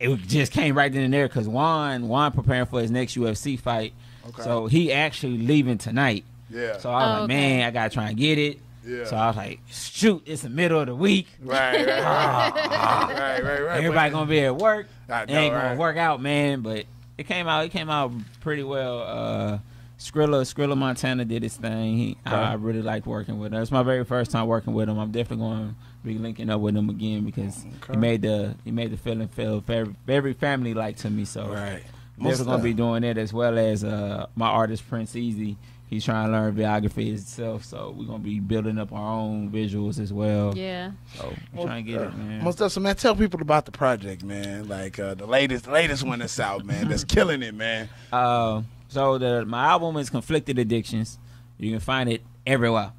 it 0.00 0.14
just 0.26 0.50
came 0.50 0.76
right 0.76 0.92
then 0.92 1.04
and 1.04 1.14
there. 1.14 1.28
Because 1.28 1.46
Juan, 1.46 2.08
Juan 2.08 2.32
preparing 2.32 2.66
for 2.66 2.80
his 2.80 2.90
next 2.90 3.16
UFC 3.16 3.56
fight, 3.58 3.92
Okay. 4.28 4.42
so 4.42 4.66
he 4.66 4.92
actually 4.92 5.38
leaving 5.38 5.78
tonight. 5.78 6.24
Yeah. 6.50 6.78
So 6.78 6.90
I 6.90 6.94
was 6.94 7.04
Oh, 7.04 7.12
like, 7.12 7.22
okay. 7.22 7.26
man, 7.34 7.66
I 7.66 7.70
gotta 7.70 7.90
try 7.90 8.08
and 8.08 8.16
get 8.18 8.38
it. 8.38 8.60
Yeah. 8.86 9.04
So 9.04 9.16
I 9.16 9.26
was 9.28 9.36
like, 9.36 9.60
shoot, 9.70 10.22
it's 10.26 10.42
the 10.42 10.48
middle 10.48 10.80
of 10.80 10.86
the 10.86 10.94
week. 10.94 11.28
right, 11.42 11.86
right, 11.86 11.86
right, 11.86 12.52
right, 12.64 13.42
right, 13.44 13.62
right. 13.62 13.76
Everybody 13.78 14.10
gonna 14.10 14.26
be 14.30 14.40
at 14.40 14.56
work. 14.56 14.86
I 15.08 15.22
It 15.22 15.28
know, 15.28 15.38
ain't 15.38 15.54
gonna 15.54 15.68
right. 15.70 15.78
work 15.78 15.96
out, 15.96 16.20
man. 16.22 16.62
But 16.62 16.86
it 17.18 17.24
came 17.26 17.46
out. 17.46 17.64
It 17.64 17.68
came 17.70 17.90
out 17.90 18.12
pretty 18.40 18.62
well. 18.62 19.02
Uh, 19.02 19.58
Skrilla, 19.98 20.40
Skrilla 20.46 20.76
Montana 20.78 21.26
did 21.26 21.42
his 21.42 21.56
thing. 21.58 21.98
He, 21.98 22.16
Okay. 22.26 22.34
I, 22.34 22.52
I 22.52 22.54
really 22.54 22.80
liked 22.80 23.06
working 23.06 23.38
with 23.38 23.52
him. 23.52 23.60
It's 23.60 23.70
my 23.70 23.82
very 23.82 24.04
first 24.04 24.30
time 24.30 24.46
working 24.46 24.72
with 24.72 24.88
him. 24.88 24.98
I'm 24.98 25.10
definitely 25.10 25.44
going 25.46 25.68
to 25.68 25.74
be 26.02 26.16
linking 26.16 26.48
up 26.48 26.62
with 26.62 26.74
him 26.74 26.88
again 26.88 27.26
because 27.26 27.62
Okay. 27.82 27.92
he 27.92 27.96
made 27.98 28.22
the 28.22 28.54
he 28.64 28.70
made 28.70 28.90
the 28.92 28.96
feeling 28.96 29.28
feel 29.28 29.60
very 29.60 29.94
very 30.06 30.32
family 30.32 30.72
like 30.72 30.96
to 30.98 31.10
me. 31.10 31.26
So 31.26 31.46
Right. 31.52 31.82
I'm 32.18 32.24
definitely 32.24 32.44
gonna 32.52 32.62
be 32.62 32.72
doing 32.74 33.04
it 33.04 33.18
as 33.18 33.32
well 33.34 33.58
as 33.58 33.84
uh, 33.84 34.26
my 34.34 34.48
artist 34.48 34.88
Prince 34.88 35.14
Easy. 35.16 35.58
He's 35.90 36.04
trying 36.04 36.26
to 36.26 36.32
learn 36.32 36.54
videography 36.54 37.08
himself. 37.08 37.64
So 37.64 37.94
we're 37.96 38.06
gonna 38.06 38.20
be 38.20 38.40
building 38.40 38.78
up 38.78 38.92
our 38.92 39.12
own 39.18 39.50
visuals 39.50 39.98
as 39.98 40.12
well. 40.12 40.56
Yeah. 40.56 40.92
So 41.16 41.34
we're 41.52 41.64
trying 41.66 41.84
to 41.84 41.92
get 41.92 42.00
it, 42.00 42.16
man. 42.16 42.44
Most 42.44 42.60
of 42.60 42.78
man, 42.80 42.96
tell 42.96 43.14
people 43.16 43.42
about 43.42 43.66
the 43.66 43.72
project, 43.72 44.22
man. 44.22 44.68
Like 44.68 44.98
uh, 44.98 45.14
the 45.14 45.26
latest, 45.26 45.66
latest 45.66 46.04
one 46.04 46.20
that's 46.20 46.38
out, 46.40 46.64
man. 46.64 46.88
That's 46.88 47.04
killing 47.16 47.42
it, 47.42 47.54
man. 47.54 47.88
Uh, 48.10 48.62
so 48.88 49.18
the 49.18 49.44
my 49.44 49.66
album 49.66 49.96
is 49.96 50.08
Conflicted 50.08 50.58
Addictions. 50.58 51.18
You 51.58 51.72
can 51.72 51.80
find 51.80 52.08
it 52.08 52.22
everywhere. 52.46 52.92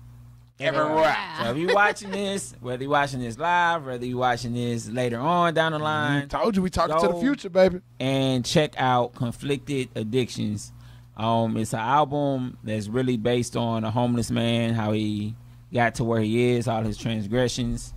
Everywhere. 0.60 1.18
So 1.42 1.52
if 1.52 1.58
you're 1.58 1.74
watching 1.74 2.12
this, 2.12 2.54
whether 2.60 2.84
you're 2.84 2.92
watching 2.92 3.20
this 3.20 3.40
live, 3.40 3.84
whether 3.84 4.06
you're 4.06 4.20
watching 4.20 4.54
this 4.54 4.88
later 4.88 5.18
on 5.20 5.56
down 5.56 5.72
the 5.72 5.80
line, 5.80 6.28
Told 6.28 6.56
you 6.56 6.62
we 6.62 6.70
talking 6.70 7.00
to 7.00 7.08
the 7.16 7.20
future, 7.20 7.50
baby. 7.50 7.82
and 8.00 8.46
check 8.46 8.76
out 8.78 9.16
Conflicted 9.16 9.90
Addictions. 9.96 10.72
Um, 11.22 11.56
it's 11.56 11.74
an 11.74 11.80
album 11.80 12.58
that's 12.64 12.88
really 12.88 13.16
based 13.16 13.56
on 13.56 13.84
a 13.84 13.92
homeless 13.92 14.32
man, 14.32 14.74
how 14.74 14.92
he 14.92 15.36
got 15.72 15.94
to 15.96 16.04
where 16.04 16.20
he 16.20 16.54
is, 16.54 16.68
all 16.68 16.82
his 16.82 16.98
transgressions, 16.98 17.94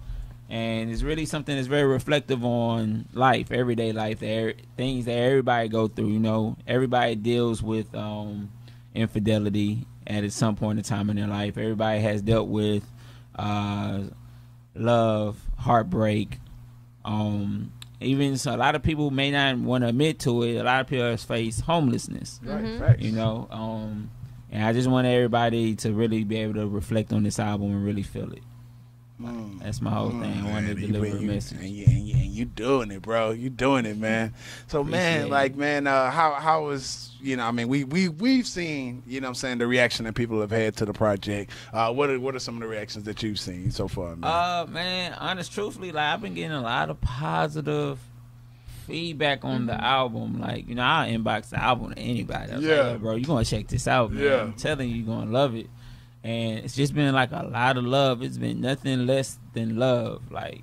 and 0.50 0.90
it's 0.90 1.00
really 1.02 1.24
something 1.24 1.56
that's 1.56 1.66
very 1.66 1.84
reflective 1.84 2.44
on 2.44 3.06
life, 3.14 3.50
everyday 3.50 3.92
life, 3.92 4.22
er- 4.22 4.52
things 4.76 5.06
that 5.06 5.16
everybody 5.16 5.68
go 5.68 5.88
through. 5.88 6.08
You 6.08 6.18
know, 6.18 6.58
everybody 6.66 7.14
deals 7.14 7.62
with 7.62 7.94
um, 7.94 8.52
infidelity 8.94 9.86
at 10.06 10.30
some 10.30 10.54
point 10.54 10.78
in 10.78 10.84
time 10.84 11.08
in 11.08 11.16
their 11.16 11.26
life. 11.26 11.56
Everybody 11.56 12.00
has 12.00 12.20
dealt 12.20 12.48
with 12.48 12.84
uh, 13.36 14.02
love, 14.74 15.40
heartbreak, 15.56 16.40
um, 17.06 17.72
even 18.04 18.37
so, 18.37 18.54
a 18.54 18.56
lot 18.56 18.75
of 18.75 18.82
people 18.82 19.11
may 19.11 19.30
not 19.30 19.58
want 19.58 19.82
to 19.82 19.88
admit 19.88 20.20
to 20.20 20.42
it. 20.42 20.56
A 20.56 20.62
lot 20.62 20.80
of 20.80 20.87
people 20.87 21.04
have 21.04 21.20
faced 21.20 21.62
homelessness. 21.62 22.40
Right, 22.42 22.78
facts. 22.78 23.02
You 23.02 23.12
know, 23.12 23.49
um, 23.50 24.11
and 24.50 24.64
I 24.64 24.73
just 24.73 24.88
want 24.88 25.06
everybody 25.06 25.75
to 25.76 25.92
really 25.92 26.25
be 26.25 26.37
able 26.38 26.54
to 26.54 26.66
reflect 26.66 27.12
on 27.12 27.23
this 27.23 27.38
album 27.38 27.70
and 27.70 27.84
really 27.84 28.02
feel 28.02 28.32
it. 28.32 28.42
Mm. 29.21 29.62
That's 29.62 29.80
my 29.80 29.90
whole 29.92 30.11
Mm, 30.11 30.23
thing. 30.23 30.33
I 30.33 30.42
man, 30.42 30.52
wanted 30.52 30.75
to 30.76 30.80
you- 30.83 30.92
deliver 30.92 31.16
a 31.18 31.21
message. 31.21 31.59
And 31.61 31.68
you, 31.71 31.85
and, 31.87 32.06
you, 32.09 32.14
and 32.16 32.26
you 32.33 32.44
doing 32.44 32.90
it, 32.90 33.00
bro. 33.02 33.30
You 33.30 33.49
doing 33.49 33.87
it, 33.87 33.97
man. 33.97 34.35
So, 34.66 34.83
man, 34.83 35.28
like, 35.28 35.52
it. 35.52 35.59
man, 35.59 35.87
uh, 35.87 36.11
how 36.11 36.33
how 36.35 36.64
was 36.64 37.12
you 37.23 37.37
know? 37.37 37.44
I 37.44 37.52
mean, 37.52 37.68
we 37.68 37.85
we 37.85 38.09
we've 38.09 38.47
seen, 38.47 39.04
you 39.06 39.21
know, 39.21 39.26
what 39.26 39.30
I'm 39.30 39.35
saying 39.37 39.59
the 39.59 39.68
reaction 39.68 40.04
that 40.06 40.14
people 40.14 40.40
have 40.40 40.50
had 40.50 40.75
to 40.78 40.85
the 40.85 40.92
project. 40.92 41.52
Uh, 41.73 41.92
what 41.92 42.11
are 42.11 42.18
what 42.18 42.35
are 42.35 42.40
some 42.40 42.56
of 42.56 42.61
the 42.62 42.66
reactions 42.68 43.04
that 43.04 43.23
you've 43.23 43.38
seen 43.38 43.71
so 43.71 43.87
far, 43.87 44.16
man? 44.16 44.25
Uh, 44.25 44.66
man, 44.68 45.12
honest, 45.14 45.52
truthfully, 45.52 45.92
like 45.92 46.04
I've 46.12 46.21
been 46.21 46.35
getting 46.35 46.50
a 46.50 46.61
lot 46.61 46.90
of 46.90 47.00
positive 47.00 48.00
feedback 48.87 49.44
on 49.44 49.66
the 49.66 49.73
album. 49.83 50.40
Like, 50.40 50.68
you 50.68 50.75
know, 50.75 50.83
I'll 50.83 51.09
inbox 51.09 51.50
the 51.50 51.62
album 51.62 51.94
to 51.94 51.99
anybody. 51.99 52.52
I 52.52 52.56
was 52.56 52.64
Yeah. 52.64 52.75
like, 52.83 52.92
"Yo, 52.92 52.99
bro, 52.99 53.14
you're 53.14 53.26
gonna 53.26 53.44
check 53.44 53.68
this 53.68 53.88
out, 53.88 54.12
man. 54.12 54.23
Yeah. 54.25 54.40
I'm 54.42 54.52
telling 54.54 54.90
you, 54.90 54.97
you're 54.97 55.06
gonna 55.06 55.30
love 55.30 55.54
it. 55.54 55.68
And 56.24 56.60
it's 56.64 56.74
just 56.74 56.94
been 56.94 57.14
like 57.14 57.30
a 57.32 57.42
lot 57.44 57.76
of 57.76 57.84
love. 57.84 58.22
It's 58.22 58.38
been 58.38 58.60
nothing 58.62 59.06
less 59.06 59.38
than 59.52 59.76
love. 59.76 60.22
Like 60.32 60.62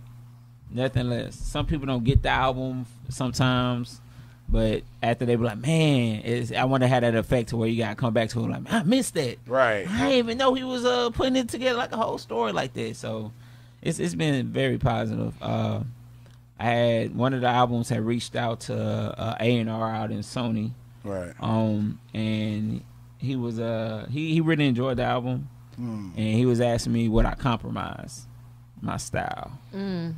nothing 0.69 1.07
less. 1.09 1.35
Some 1.35 1.65
people 1.67 1.85
don't 1.85 2.03
get 2.03 2.23
the 2.23 2.29
album 2.29 2.87
sometimes. 3.09 4.01
But 4.49 4.83
after 5.01 5.25
they 5.25 5.35
be 5.37 5.43
like, 5.45 5.59
man, 5.59 6.23
it's, 6.25 6.51
I 6.51 6.65
wonder 6.65 6.85
how 6.87 6.99
that 6.99 7.15
effect 7.15 7.49
to 7.49 7.57
where 7.57 7.69
you 7.69 7.77
gotta 7.77 7.95
come 7.95 8.13
back 8.13 8.29
to 8.29 8.39
it 8.43 8.49
like, 8.49 8.63
man, 8.63 8.73
I 8.73 8.83
missed 8.83 9.13
that. 9.13 9.37
right. 9.47 9.87
I 9.89 9.97
didn't 10.09 10.17
even 10.17 10.37
know 10.37 10.53
he 10.55 10.63
was 10.63 10.83
uh 10.83 11.09
putting 11.11 11.37
it 11.37 11.47
together 11.47 11.77
like 11.77 11.93
a 11.93 11.97
whole 11.97 12.17
story 12.17 12.51
like 12.51 12.73
that. 12.73 12.95
So 12.97 13.31
it's 13.81 13.99
it's 13.99 14.15
been 14.15 14.47
very 14.51 14.77
positive. 14.77 15.33
Uh, 15.41 15.81
I 16.59 16.63
had 16.65 17.15
one 17.15 17.33
of 17.33 17.41
the 17.41 17.47
albums 17.47 17.87
had 17.89 18.01
reached 18.01 18.35
out 18.35 18.61
to 18.61 18.75
uh, 18.75 19.35
A 19.39 19.57
and 19.59 19.69
R 19.69 19.89
out 19.89 20.11
in 20.11 20.19
Sony, 20.19 20.71
Right. 21.03 21.33
um, 21.39 21.99
and 22.13 22.83
he 23.19 23.35
was 23.37 23.57
uh 23.59 24.05
he 24.11 24.33
he 24.33 24.41
really 24.41 24.67
enjoyed 24.67 24.97
the 24.97 25.03
album, 25.03 25.47
Mm. 25.79 26.11
and 26.17 26.35
he 26.35 26.45
was 26.45 26.59
asking 26.61 26.93
me 26.93 27.07
would 27.09 27.25
I 27.25 27.35
compromise 27.35 28.25
my 28.81 28.97
style. 28.97 29.51
Mm. 29.73 30.13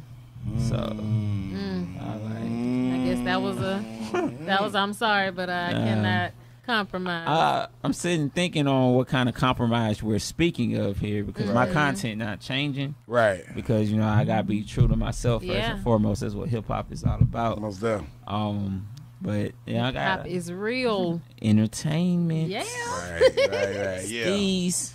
So 0.70 0.76
Mm. 0.76 2.02
I 2.02 2.16
was 2.16 2.24
like, 2.24 3.02
I 3.02 3.06
guess 3.06 3.26
that 3.26 3.42
was 3.42 3.58
a 3.58 4.34
that 4.46 4.62
was 4.62 4.76
I'm 4.76 4.94
sorry, 4.94 5.32
but 5.32 5.50
I 5.50 5.68
Um, 5.74 5.84
cannot 5.84 6.32
compromise. 6.66 7.28
Uh, 7.28 7.68
I'm 7.84 7.92
sitting 7.94 8.30
thinking 8.30 8.68
on 8.68 8.94
what 8.94 9.08
kind 9.08 9.28
of 9.28 9.36
compromise 9.36 10.02
we're 10.02 10.20
speaking 10.20 10.78
of 10.78 10.98
here 11.00 11.24
because 11.24 11.50
my 11.52 11.68
Mhm. 11.68 11.74
content 11.74 12.18
not 12.20 12.40
changing. 12.40 12.96
Right. 13.08 13.44
because 13.54 13.92
you 13.92 13.98
know 13.98 14.08
I 14.08 14.24
gotta 14.24 14.44
be 14.44 14.64
true 14.64 14.88
to 14.88 14.96
myself 14.96 15.44
first 15.44 15.54
and 15.54 15.84
foremost. 15.84 16.22
That's 16.22 16.34
what 16.34 16.50
hip 16.50 16.68
hop 16.68 16.92
is 16.92 17.04
all 17.04 17.20
about. 17.22 17.56
Almost 17.58 17.82
there. 17.82 18.02
Um, 18.28 18.88
but 19.22 19.52
yeah, 19.66 19.88
I 19.88 19.92
Pop 19.92 20.18
got 20.20 20.28
is 20.28 20.52
real. 20.52 21.22
entertainment. 21.42 22.50
Yeah. 22.50 22.60
Right. 22.62 23.22
Right. 23.22 23.52
Right. 23.52 24.08
Yeah. 24.08 24.26
These. 24.26 24.93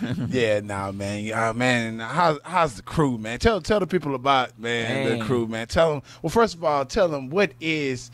Yeah, 0.28 0.60
nah, 0.60 0.92
man. 0.92 1.32
Uh, 1.32 1.52
man, 1.52 1.98
how's 1.98 2.38
how's 2.44 2.74
the 2.74 2.82
crew, 2.82 3.18
man? 3.18 3.38
Tell 3.38 3.60
tell 3.60 3.80
the 3.80 3.86
people 3.86 4.14
about 4.14 4.58
man, 4.58 5.18
the 5.18 5.24
crew, 5.24 5.46
man. 5.46 5.66
Tell 5.66 5.92
them. 5.92 6.02
Well, 6.22 6.30
first 6.30 6.54
of 6.54 6.64
all, 6.64 6.84
tell 6.84 7.08
them 7.08 7.30
what 7.30 7.52
is 7.60 8.10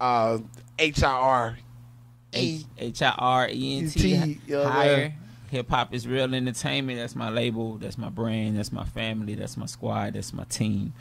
uh, 0.00 0.38
HIR. 0.78 1.58
H 2.78 3.02
I 3.02 3.14
R 3.16 3.48
E 3.48 3.78
N 3.78 3.90
T 3.90 4.38
higher. 4.50 5.14
Hip 5.50 5.70
hop 5.70 5.94
is 5.94 6.08
real 6.08 6.34
entertainment. 6.34 6.98
That's 6.98 7.14
my 7.14 7.30
label. 7.30 7.76
That's 7.76 7.96
my 7.96 8.08
brand. 8.08 8.58
That's 8.58 8.72
my 8.72 8.84
family. 8.84 9.34
That's 9.34 9.56
my 9.56 9.66
squad. 9.66 10.14
That's 10.14 10.32
my 10.32 10.44
team. 10.44 10.94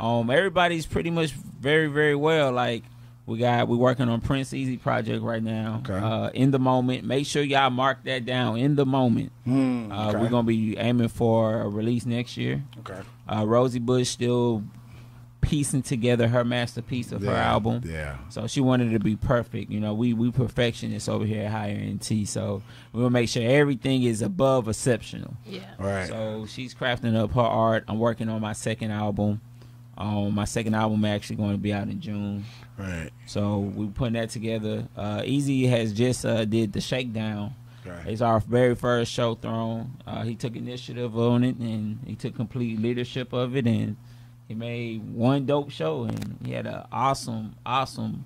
Um, 0.00 0.28
everybody's 0.30 0.86
pretty 0.86 1.10
much 1.10 1.30
very 1.32 1.86
very 1.86 2.16
well. 2.16 2.50
Like 2.50 2.82
we 3.26 3.38
got 3.38 3.68
we 3.68 3.76
working 3.76 4.08
on 4.08 4.20
Prince 4.20 4.52
Easy 4.52 4.76
project 4.76 5.22
right 5.22 5.42
now. 5.42 5.80
Okay. 5.88 5.94
Uh, 5.98 6.30
in 6.30 6.50
the 6.50 6.58
moment. 6.58 7.04
Make 7.04 7.26
sure 7.26 7.42
y'all 7.42 7.70
mark 7.70 8.02
that 8.04 8.24
down. 8.24 8.56
In 8.58 8.74
the 8.74 8.84
moment. 8.86 9.30
Hmm, 9.44 9.90
Uh. 9.92 10.12
We're 10.14 10.28
gonna 10.28 10.42
be 10.46 10.76
aiming 10.76 11.08
for 11.08 11.60
a 11.62 11.68
release 11.68 12.04
next 12.06 12.36
year. 12.36 12.62
okay. 12.80 13.00
Uh, 13.28 13.44
Rosie 13.46 13.78
Bush 13.78 14.08
still 14.08 14.64
piecing 15.40 15.82
together 15.82 16.28
her 16.28 16.44
masterpiece 16.44 17.10
of 17.10 17.20
her 17.22 17.32
album. 17.34 17.82
Yeah. 17.84 18.16
So 18.28 18.46
she 18.46 18.60
wanted 18.60 18.88
it 18.90 18.92
to 18.92 19.00
be 19.00 19.16
perfect. 19.16 19.70
You 19.72 19.80
know, 19.80 19.92
we 19.92 20.12
we 20.14 20.30
perfectionists 20.30 21.08
over 21.08 21.24
here 21.24 21.44
at 21.44 21.50
Higher 21.50 21.76
NT. 21.78 22.26
So 22.28 22.62
we 22.92 23.02
will 23.02 23.10
make 23.10 23.28
sure 23.28 23.42
everything 23.48 24.04
is 24.04 24.22
above 24.22 24.68
exceptional. 24.68 25.34
Yeah. 25.44 25.60
All 25.80 25.86
right. 25.86 26.06
So 26.08 26.46
she's 26.48 26.74
crafting 26.74 27.16
up 27.16 27.32
her 27.32 27.40
art. 27.40 27.84
I'm 27.88 27.98
working 27.98 28.28
on 28.28 28.40
my 28.40 28.52
second 28.52 28.92
album. 28.92 29.40
Um, 29.98 30.34
my 30.34 30.44
second 30.46 30.74
album 30.74 31.04
actually 31.04 31.36
going 31.36 31.52
to 31.52 31.58
be 31.58 31.72
out 31.72 31.88
in 31.88 32.00
June. 32.00 32.44
right. 32.78 33.10
So 33.26 33.58
we're 33.58 33.88
putting 33.88 34.14
that 34.14 34.30
together. 34.30 34.88
Uh, 34.96 35.22
Easy 35.24 35.66
has 35.66 35.92
just 35.92 36.24
uh, 36.24 36.44
did 36.44 36.72
the 36.72 36.80
shakedown. 36.80 37.54
Right. 37.84 38.06
It's 38.06 38.22
our 38.22 38.40
very 38.40 38.74
first 38.74 39.12
show 39.12 39.34
thrown. 39.34 39.90
Uh, 40.06 40.22
he 40.22 40.34
took 40.34 40.56
initiative 40.56 41.16
on 41.18 41.44
it 41.44 41.56
and 41.56 41.98
he 42.06 42.14
took 42.14 42.34
complete 42.34 42.78
leadership 42.80 43.32
of 43.32 43.56
it 43.56 43.66
and 43.66 43.96
he 44.48 44.54
made 44.54 45.02
one 45.14 45.46
dope 45.46 45.70
show 45.70 46.04
and 46.04 46.38
he 46.44 46.52
had 46.52 46.66
an 46.66 46.84
awesome, 46.92 47.54
awesome 47.66 48.24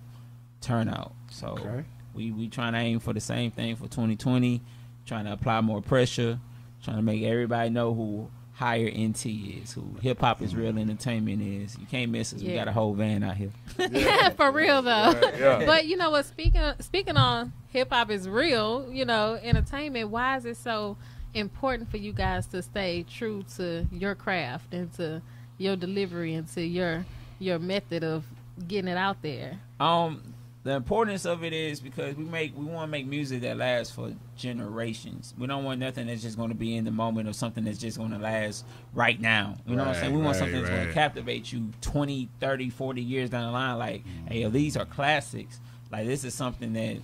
turnout. 0.61 1.13
So 1.31 1.49
Okay. 1.59 1.85
we 2.15 2.31
we 2.33 2.49
trying 2.49 2.75
to 2.75 2.79
aim 2.79 3.01
for 3.01 3.13
the 3.13 3.21
same 3.21 3.51
thing 3.51 3.77
for 3.77 3.85
2020. 3.89 4.61
Trying 5.07 5.25
to 5.27 5.33
apply 5.33 5.61
more 5.63 5.81
pressure. 5.83 6.39
Trying 6.83 6.97
to 6.97 7.03
make 7.03 7.23
everybody 7.23 7.71
know 7.71 7.95
who 7.95 8.29
higher 8.57 8.91
NT 8.91 9.27
is, 9.27 9.75
who 9.75 9.85
hip 10.01 10.21
hop 10.21 10.41
is 10.41 10.57
real 10.57 10.79
entertainment 10.79 11.43
is. 11.43 11.79
You 11.79 11.87
can't 11.87 12.11
miss 12.11 12.33
us. 12.33 12.43
We 12.43 12.55
got 12.55 12.69
a 12.69 12.73
whole 12.73 12.95
van 12.95 13.23
out 13.23 13.37
here. 13.37 13.51
Yeah. 13.91 14.31
For 14.37 14.51
real 14.51 14.81
though. 14.83 15.13
Right, 15.13 15.39
yeah. 15.39 15.65
But 15.67 15.87
you 15.87 15.97
know 15.97 16.11
what? 16.11 16.25
Speaking 16.25 16.63
speaking 16.81 17.17
on 17.17 17.53
hip 17.69 17.91
hop 17.91 18.11
is 18.11 18.29
real. 18.29 18.89
You 18.91 19.05
know, 19.05 19.39
entertainment. 19.43 20.09
Why 20.09 20.39
is 20.39 20.47
it 20.47 20.57
so 20.57 20.97
important 21.35 21.91
for 21.91 21.99
you 21.99 22.13
guys 22.13 22.47
to 22.47 22.63
stay 22.63 23.05
true 23.05 23.45
to 23.57 23.87
your 23.93 24.15
craft 24.15 24.73
and 24.73 24.91
to 24.95 25.21
your 25.59 25.77
delivery 25.77 26.35
and 26.35 26.49
to 26.55 26.63
your 26.63 27.05
your 27.39 27.59
method 27.59 28.03
of 28.03 28.25
getting 28.67 28.89
it 28.89 28.97
out 28.97 29.21
there? 29.21 29.61
Um, 29.79 30.23
the 30.67 30.73
importance 30.73 31.25
of 31.27 31.45
it 31.45 31.53
is 31.53 31.79
because 31.79 32.17
we 32.17 32.25
make 32.25 32.57
we 32.57 32.65
want 32.65 32.89
to 32.89 32.91
make 32.91 33.07
music 33.07 33.43
that 33.43 33.57
lasts 33.57 33.95
for 33.95 34.13
generations. 34.37 35.33
We 35.39 35.47
don't 35.47 35.63
want 35.63 35.79
nothing 35.79 36.09
that's 36.09 36.23
just 36.23 36.37
going 36.37 36.49
to 36.49 36.57
be 36.57 36.77
in 36.77 36.85
the 36.85 36.91
moment 36.91 37.29
or 37.29 37.35
something 37.35 37.63
that's 37.63 37.79
just 37.79 37.99
going 37.99 38.11
to 38.11 38.19
last 38.19 38.65
right 38.93 39.21
now. 39.21 39.55
You 39.65 39.77
know 39.77 39.85
what 39.85 39.95
I'm 39.95 40.01
saying? 40.01 40.13
We 40.13 40.21
want 40.21 40.35
right, 40.35 40.39
something 40.41 40.61
that's 40.61 40.69
going 40.69 40.89
to 40.89 40.93
captivate 40.93 41.53
you 41.53 41.71
20, 41.83 42.29
30, 42.41 42.71
40 42.71 43.01
years 43.01 43.31
down 43.31 43.47
the 43.47 43.53
line. 43.53 43.79
Like, 43.79 44.05
hey, 44.29 44.45
these 44.49 44.77
are 44.77 44.85
classics. 44.85 45.61
Like, 45.93 46.09
this 46.09 46.25
is 46.25 46.35
something 46.35 46.73
that 46.73 46.97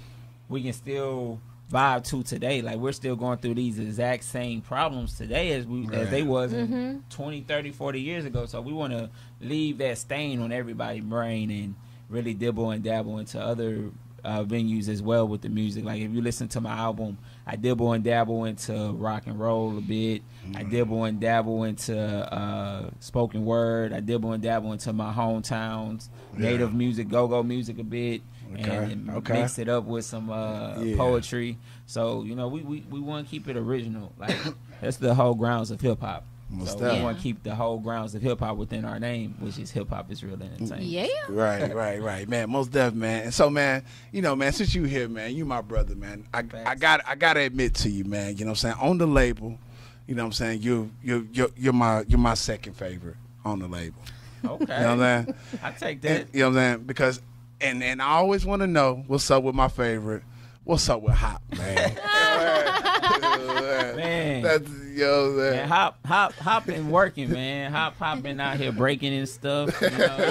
we 0.49 0.65
can 0.65 0.73
still 0.73 1.41
vibe 1.71 2.03
to 2.09 2.25
today. 2.25 2.63
Like, 2.63 2.79
we're 2.79 2.91
still 2.91 3.15
going 3.15 3.39
through 3.39 3.55
these 3.55 3.79
exact 3.79 4.25
same 4.25 4.61
problems 4.61 5.17
today 5.17 5.53
as 5.53 5.67
we 5.67 5.89
as 5.93 6.11
they 6.11 6.25
was 6.25 6.53
in 6.53 6.67
Mm-hmm. 6.67 6.99
20, 7.11 7.43
30, 7.43 7.71
40 7.71 8.01
years 8.01 8.25
ago. 8.25 8.45
So 8.47 8.61
we 8.61 8.73
want 8.73 8.93
to 8.93 9.09
leave 9.41 9.79
that 9.79 9.99
stain 9.99 10.41
on 10.41 10.51
everybody's 10.51 11.05
brain 11.05 11.49
and 11.53 11.77
really 12.13 12.35
dibble 12.35 12.71
and 12.71 12.85
dabble 12.85 13.19
into 13.19 13.41
other 13.41 13.91
uh, 14.25 14.45
venues 14.45 14.89
as 14.89 15.03
well 15.03 15.27
with 15.27 15.41
the 15.43 15.49
music. 15.49 15.85
Like 15.85 16.01
if 16.01 16.13
you 16.13 16.21
listen 16.23 16.47
to 16.49 16.61
my 16.61 16.73
album, 16.73 17.19
I 17.45 17.57
dibble 17.57 17.93
and 17.93 18.05
dabble 18.05 18.45
into 18.45 18.93
rock 18.93 19.27
and 19.27 19.41
roll 19.41 19.77
a 19.77 19.81
bit. 19.81 20.23
I 20.55 20.63
dibble 20.63 21.05
and 21.05 21.19
dabble 21.19 21.65
into 21.65 21.99
uh, 21.99 22.91
spoken 23.01 23.45
word. 23.45 23.93
I 23.93 23.99
dibble 24.01 24.33
and 24.33 24.43
dabble 24.43 24.73
into 24.73 24.93
my 24.93 25.13
hometowns, 25.13 26.09
native 26.37 26.73
music, 26.73 27.09
go-go 27.09 27.43
music 27.43 27.79
a 27.81 27.85
bit, 27.85 28.23
Okay, 28.55 28.93
and 28.93 29.11
okay. 29.11 29.41
mix 29.41 29.59
it 29.59 29.69
up 29.69 29.85
with 29.85 30.05
some 30.05 30.31
uh, 30.31 30.79
Yeah. 30.83 30.97
poetry. 30.97 31.57
So 31.87 32.23
you 32.23 32.37
know, 32.37 32.47
we 32.49 32.61
we, 32.63 32.85
we 32.91 33.01
want 33.01 33.27
to 33.27 33.31
keep 33.31 33.49
it 33.49 33.57
original. 33.57 34.13
Like 34.19 34.37
that's 34.81 34.99
the 34.99 35.15
whole 35.15 35.35
grounds 35.35 35.71
of 35.73 35.81
hip 35.81 36.01
hop. 36.01 36.25
Most 36.53 36.79
So 36.79 36.95
we 36.95 37.03
want 37.03 37.17
to 37.17 37.23
keep 37.23 37.43
the 37.43 37.55
whole 37.55 37.79
grounds 37.79 38.15
of 38.15 38.21
hip 38.23 38.41
hop 38.41 38.57
within 38.59 38.85
our 38.85 39.01
name, 39.01 39.35
which 39.41 39.59
is 39.59 39.71
hip 39.71 39.89
hop 39.89 40.11
is 40.13 40.23
real 40.23 40.35
entertainment. 40.35 40.83
Yeah. 40.83 41.07
Right, 41.29 41.75
right, 41.75 42.01
right, 42.03 42.29
man. 42.29 42.51
Most 42.51 42.71
deaf, 42.73 42.93
man. 42.93 43.25
And 43.25 43.35
so, 43.35 43.49
man, 43.51 43.83
you 44.13 44.21
know, 44.23 44.37
man, 44.37 44.53
since 44.53 44.75
you 44.75 44.85
here, 44.85 45.09
man, 45.09 45.35
you 45.35 45.45
my 45.45 45.63
brother, 45.63 45.95
man. 45.97 46.27
I, 46.35 46.45
I 46.67 46.75
got, 46.75 47.01
I 47.07 47.15
gotta 47.15 47.41
admit 47.41 47.75
to 47.77 47.89
you, 47.91 48.05
man. 48.05 48.37
You 48.37 48.45
know 48.45 48.51
what 48.53 48.65
I'm 48.65 48.71
saying? 48.73 48.77
On 48.81 48.99
the 48.99 49.07
label, 49.07 49.59
you 50.07 50.15
know 50.15 50.23
what 50.25 50.27
I'm 50.27 50.33
saying? 50.33 50.63
You, 50.63 50.91
you, 51.03 51.27
you're, 51.33 51.51
you're 51.57 51.73
my, 51.73 52.05
you're 52.07 52.19
my 52.19 52.35
second 52.35 52.75
favorite 52.75 53.17
on 53.45 53.59
the 53.59 53.69
label. 53.69 53.99
Okay, 54.45 54.61
You 54.61 54.67
know 54.85 54.97
what 54.97 55.05
I'm 55.07 55.25
saying? 55.27 55.35
I 55.63 55.71
take 55.73 56.05
And- 56.05 56.27
that. 56.29 56.35
you 56.35 56.41
know 56.41 56.49
what 56.51 56.57
I'm 56.59 56.75
saying? 56.75 56.85
Because, 56.85 57.21
and 57.61 57.81
and 57.83 58.03
I 58.03 58.07
always 58.15 58.45
want 58.45 58.61
to 58.61 58.67
know 58.67 59.05
what's 59.07 59.31
up 59.31 59.45
with 59.45 59.55
my 59.55 59.69
favorite. 59.69 60.25
What's 60.65 60.89
up 60.89 61.01
with 61.01 61.15
Hop, 61.15 61.41
man? 61.57 61.97
Man. 63.97 64.43
That's 64.43 64.71
you 64.93 64.99
know 65.05 65.33
what 65.35 65.53
Man, 65.53 65.69
hop, 65.69 65.99
hop, 66.07 66.33
hop, 66.35 66.67
been 66.67 66.91
working, 66.91 67.31
man. 67.31 67.73
Hop, 67.73 67.97
hop, 67.97 68.23
been 68.23 68.41
out 68.41 68.57
here 68.57 68.73
breaking 68.73 69.15
and 69.15 69.29
stuff. 69.29 69.81
You 69.81 69.91
know, 69.91 70.31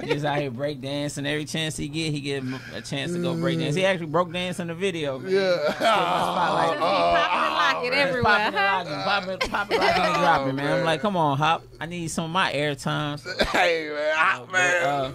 he 0.00 0.06
just 0.12 0.24
out 0.24 0.38
here 0.38 0.50
break 0.50 0.80
dancing. 0.80 1.26
Every 1.26 1.44
chance 1.44 1.76
he 1.76 1.88
get, 1.88 2.12
he 2.12 2.20
get 2.20 2.42
a 2.74 2.80
chance 2.80 3.12
to 3.12 3.18
go 3.22 3.34
break 3.34 3.58
dance. 3.58 3.74
He 3.74 3.84
actually 3.84 4.06
broke 4.06 4.32
dance 4.32 4.58
in 4.58 4.68
the 4.68 4.74
video. 4.74 5.18
Man. 5.18 5.32
Yeah. 5.32 5.72
spotlight. 5.72 6.68
Just 6.68 6.80
be 6.80 6.86
popping 6.86 7.42
and 7.42 7.54
locking 7.54 7.92
everywhere. 7.92 8.22
Popping 8.22 8.46
and 8.46 8.56
huh? 8.56 9.04
locking, 9.06 9.38
popping, 9.38 9.50
popping, 9.50 9.78
locking, 9.78 10.02
and 10.04 10.14
dropping, 10.14 10.56
man. 10.56 10.78
I'm 10.80 10.84
like, 10.84 11.00
come 11.00 11.16
on, 11.16 11.38
hop. 11.38 11.62
I 11.80 11.86
need 11.86 12.08
some 12.08 12.24
of 12.24 12.30
my 12.30 12.52
air 12.52 12.62
airtime. 12.74 13.46
hey, 13.48 13.90
man, 13.92 14.14
Hop, 14.16 14.52
man. 14.52 14.84
Uh, 14.84 15.12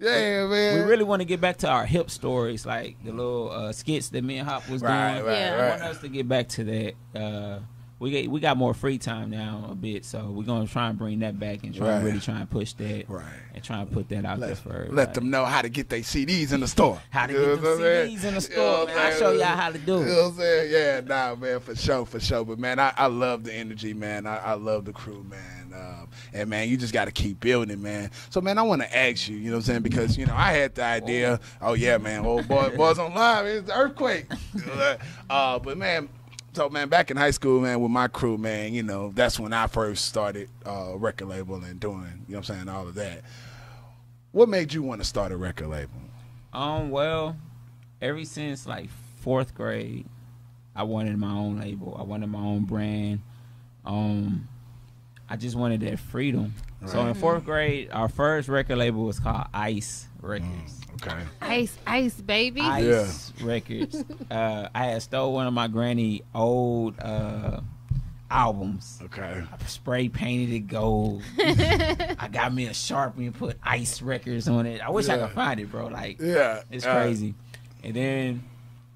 yeah, 0.00 0.46
man. 0.46 0.78
we 0.78 0.90
really 0.90 1.04
want 1.04 1.20
to 1.20 1.26
get 1.26 1.40
back 1.40 1.58
to 1.58 1.68
our 1.68 1.84
hip 1.84 2.10
stories, 2.10 2.64
like 2.64 2.96
the 3.04 3.12
little 3.12 3.50
uh, 3.50 3.72
skits 3.72 4.10
that 4.10 4.22
me 4.22 4.38
and 4.38 4.48
Hop 4.48 4.68
was 4.68 4.82
Right, 4.82 5.14
doing. 5.14 5.26
right, 5.26 5.38
Yeah. 5.38 5.56
I 5.56 5.70
want 5.70 5.82
us 5.82 6.00
to 6.02 6.08
get 6.08 6.28
back 6.28 6.48
to 6.50 6.64
that. 6.64 7.62
We 7.98 8.10
get 8.10 8.30
we 8.30 8.40
got 8.40 8.58
more 8.58 8.74
free 8.74 8.98
time 8.98 9.30
now 9.30 9.68
a 9.70 9.74
bit, 9.74 10.04
so 10.04 10.26
we're 10.30 10.44
gonna 10.44 10.66
try 10.66 10.90
and 10.90 10.98
bring 10.98 11.20
that 11.20 11.38
back 11.40 11.64
and 11.64 11.74
try 11.74 11.92
and 11.92 12.04
really 12.04 12.20
try 12.20 12.40
and 12.40 12.50
push 12.50 12.74
that 12.74 13.06
Right. 13.08 13.24
and 13.54 13.64
try 13.64 13.80
and 13.80 13.90
put 13.90 14.10
that 14.10 14.26
out 14.26 14.38
there 14.38 14.54
for 14.54 14.68
everybody. 14.68 14.92
let 14.96 15.14
them 15.14 15.30
know 15.30 15.46
how 15.46 15.62
to 15.62 15.70
get 15.70 15.88
their 15.88 16.00
CDs 16.00 16.52
in 16.52 16.60
the 16.60 16.68
store. 16.68 17.00
How 17.08 17.26
to 17.26 17.32
You 17.32 17.38
get 17.38 17.62
them? 17.62 17.78
CDs 17.78 18.12
in 18.12 18.20
the 18.20 18.30
You 18.34 18.40
store, 18.40 18.56
know 18.56 18.86
man. 18.86 18.98
I'll 18.98 19.18
show 19.18 19.32
y'all 19.32 19.44
how 19.46 19.70
to 19.70 19.78
do 19.78 19.96
it. 19.96 20.00
You 20.00 20.06
know 20.08 20.22
what 20.24 20.26
I'm 20.32 20.36
saying? 20.36 20.72
Yeah, 20.72 21.00
nah, 21.06 21.34
man, 21.36 21.60
for 21.60 21.74
sure, 21.74 22.04
for 22.04 22.20
sure. 22.20 22.44
But 22.44 22.58
man, 22.58 22.78
I, 22.78 22.92
I 22.98 23.06
love 23.06 23.44
the 23.44 23.54
energy, 23.54 23.94
man. 23.94 24.26
I, 24.26 24.36
I 24.38 24.52
love 24.54 24.84
the 24.84 24.92
crew, 24.92 25.24
man. 25.24 25.72
Um, 25.74 26.08
and 26.34 26.50
man, 26.50 26.68
you 26.68 26.76
just 26.76 26.92
got 26.92 27.06
to 27.06 27.12
keep 27.12 27.40
building, 27.40 27.80
man. 27.80 28.10
So 28.28 28.42
man, 28.42 28.58
I 28.58 28.62
want 28.62 28.82
to 28.82 28.94
ask 28.94 29.26
you, 29.26 29.36
you 29.38 29.46
know 29.46 29.52
what 29.52 29.56
I'm 29.56 29.62
saying? 29.62 29.82
Because 29.82 30.18
you 30.18 30.26
know, 30.26 30.34
I 30.36 30.52
had 30.52 30.74
the 30.74 30.84
idea. 30.84 31.40
Oh 31.62 31.72
yeah, 31.72 31.96
man. 31.96 32.26
Oh 32.26 32.42
boy, 32.42 32.76
boys 32.76 32.98
on 32.98 33.14
live. 33.14 33.46
It's 33.46 33.70
earthquake. 33.70 34.26
uh, 35.30 35.58
but 35.58 35.78
man. 35.78 36.10
So 36.56 36.70
man, 36.70 36.88
back 36.88 37.10
in 37.10 37.18
high 37.18 37.32
school, 37.32 37.60
man, 37.60 37.82
with 37.82 37.90
my 37.90 38.08
crew, 38.08 38.38
man, 38.38 38.72
you 38.72 38.82
know, 38.82 39.12
that's 39.14 39.38
when 39.38 39.52
I 39.52 39.66
first 39.66 40.06
started 40.06 40.48
uh, 40.64 40.96
record 40.96 41.28
label 41.28 41.56
and 41.56 41.78
doing, 41.78 42.24
you 42.26 42.32
know 42.32 42.38
what 42.38 42.48
I'm 42.48 42.56
saying, 42.56 42.68
all 42.70 42.88
of 42.88 42.94
that. 42.94 43.24
What 44.32 44.48
made 44.48 44.72
you 44.72 44.82
want 44.82 45.02
to 45.02 45.04
start 45.06 45.32
a 45.32 45.36
record 45.36 45.66
label? 45.68 46.00
Um, 46.54 46.90
well, 46.90 47.36
ever 48.00 48.24
since 48.24 48.66
like 48.66 48.88
fourth 49.16 49.54
grade, 49.54 50.06
I 50.74 50.84
wanted 50.84 51.18
my 51.18 51.30
own 51.30 51.60
label. 51.60 51.94
I 52.00 52.04
wanted 52.04 52.28
my 52.28 52.38
own 52.40 52.64
brand. 52.64 53.20
Um, 53.84 54.48
I 55.28 55.36
just 55.36 55.56
wanted 55.56 55.80
that 55.82 55.98
freedom. 55.98 56.54
So 56.84 57.06
in 57.06 57.14
fourth 57.14 57.44
grade, 57.44 57.90
our 57.92 58.08
first 58.08 58.48
record 58.48 58.76
label 58.76 59.04
was 59.04 59.18
called 59.18 59.46
Ice 59.54 60.06
Records. 60.20 60.80
Okay. 61.02 61.18
Ice, 61.40 61.76
ice, 61.86 62.14
baby. 62.20 62.60
Ice 62.60 63.32
Records. 63.40 64.04
Uh, 64.30 64.68
I 64.74 64.86
had 64.86 65.02
stole 65.02 65.32
one 65.32 65.46
of 65.46 65.52
my 65.54 65.68
granny 65.68 66.22
old 66.34 66.98
uh, 67.00 67.60
albums. 68.30 68.98
Okay. 69.04 69.42
I 69.50 69.64
spray 69.66 70.08
painted 70.08 70.52
it 70.52 70.60
gold. 70.66 71.22
I 71.38 72.28
got 72.30 72.52
me 72.52 72.66
a 72.66 72.70
sharpie 72.70 73.18
and 73.26 73.34
put 73.34 73.56
Ice 73.62 74.02
Records 74.02 74.48
on 74.48 74.66
it. 74.66 74.80
I 74.80 74.90
wish 74.90 75.08
I 75.08 75.18
could 75.18 75.30
find 75.30 75.60
it, 75.60 75.70
bro. 75.70 75.86
Like 75.88 76.20
Yeah. 76.20 76.62
it's 76.70 76.84
uh, 76.84 76.92
crazy. 76.92 77.34
And 77.84 77.94
then 77.94 78.44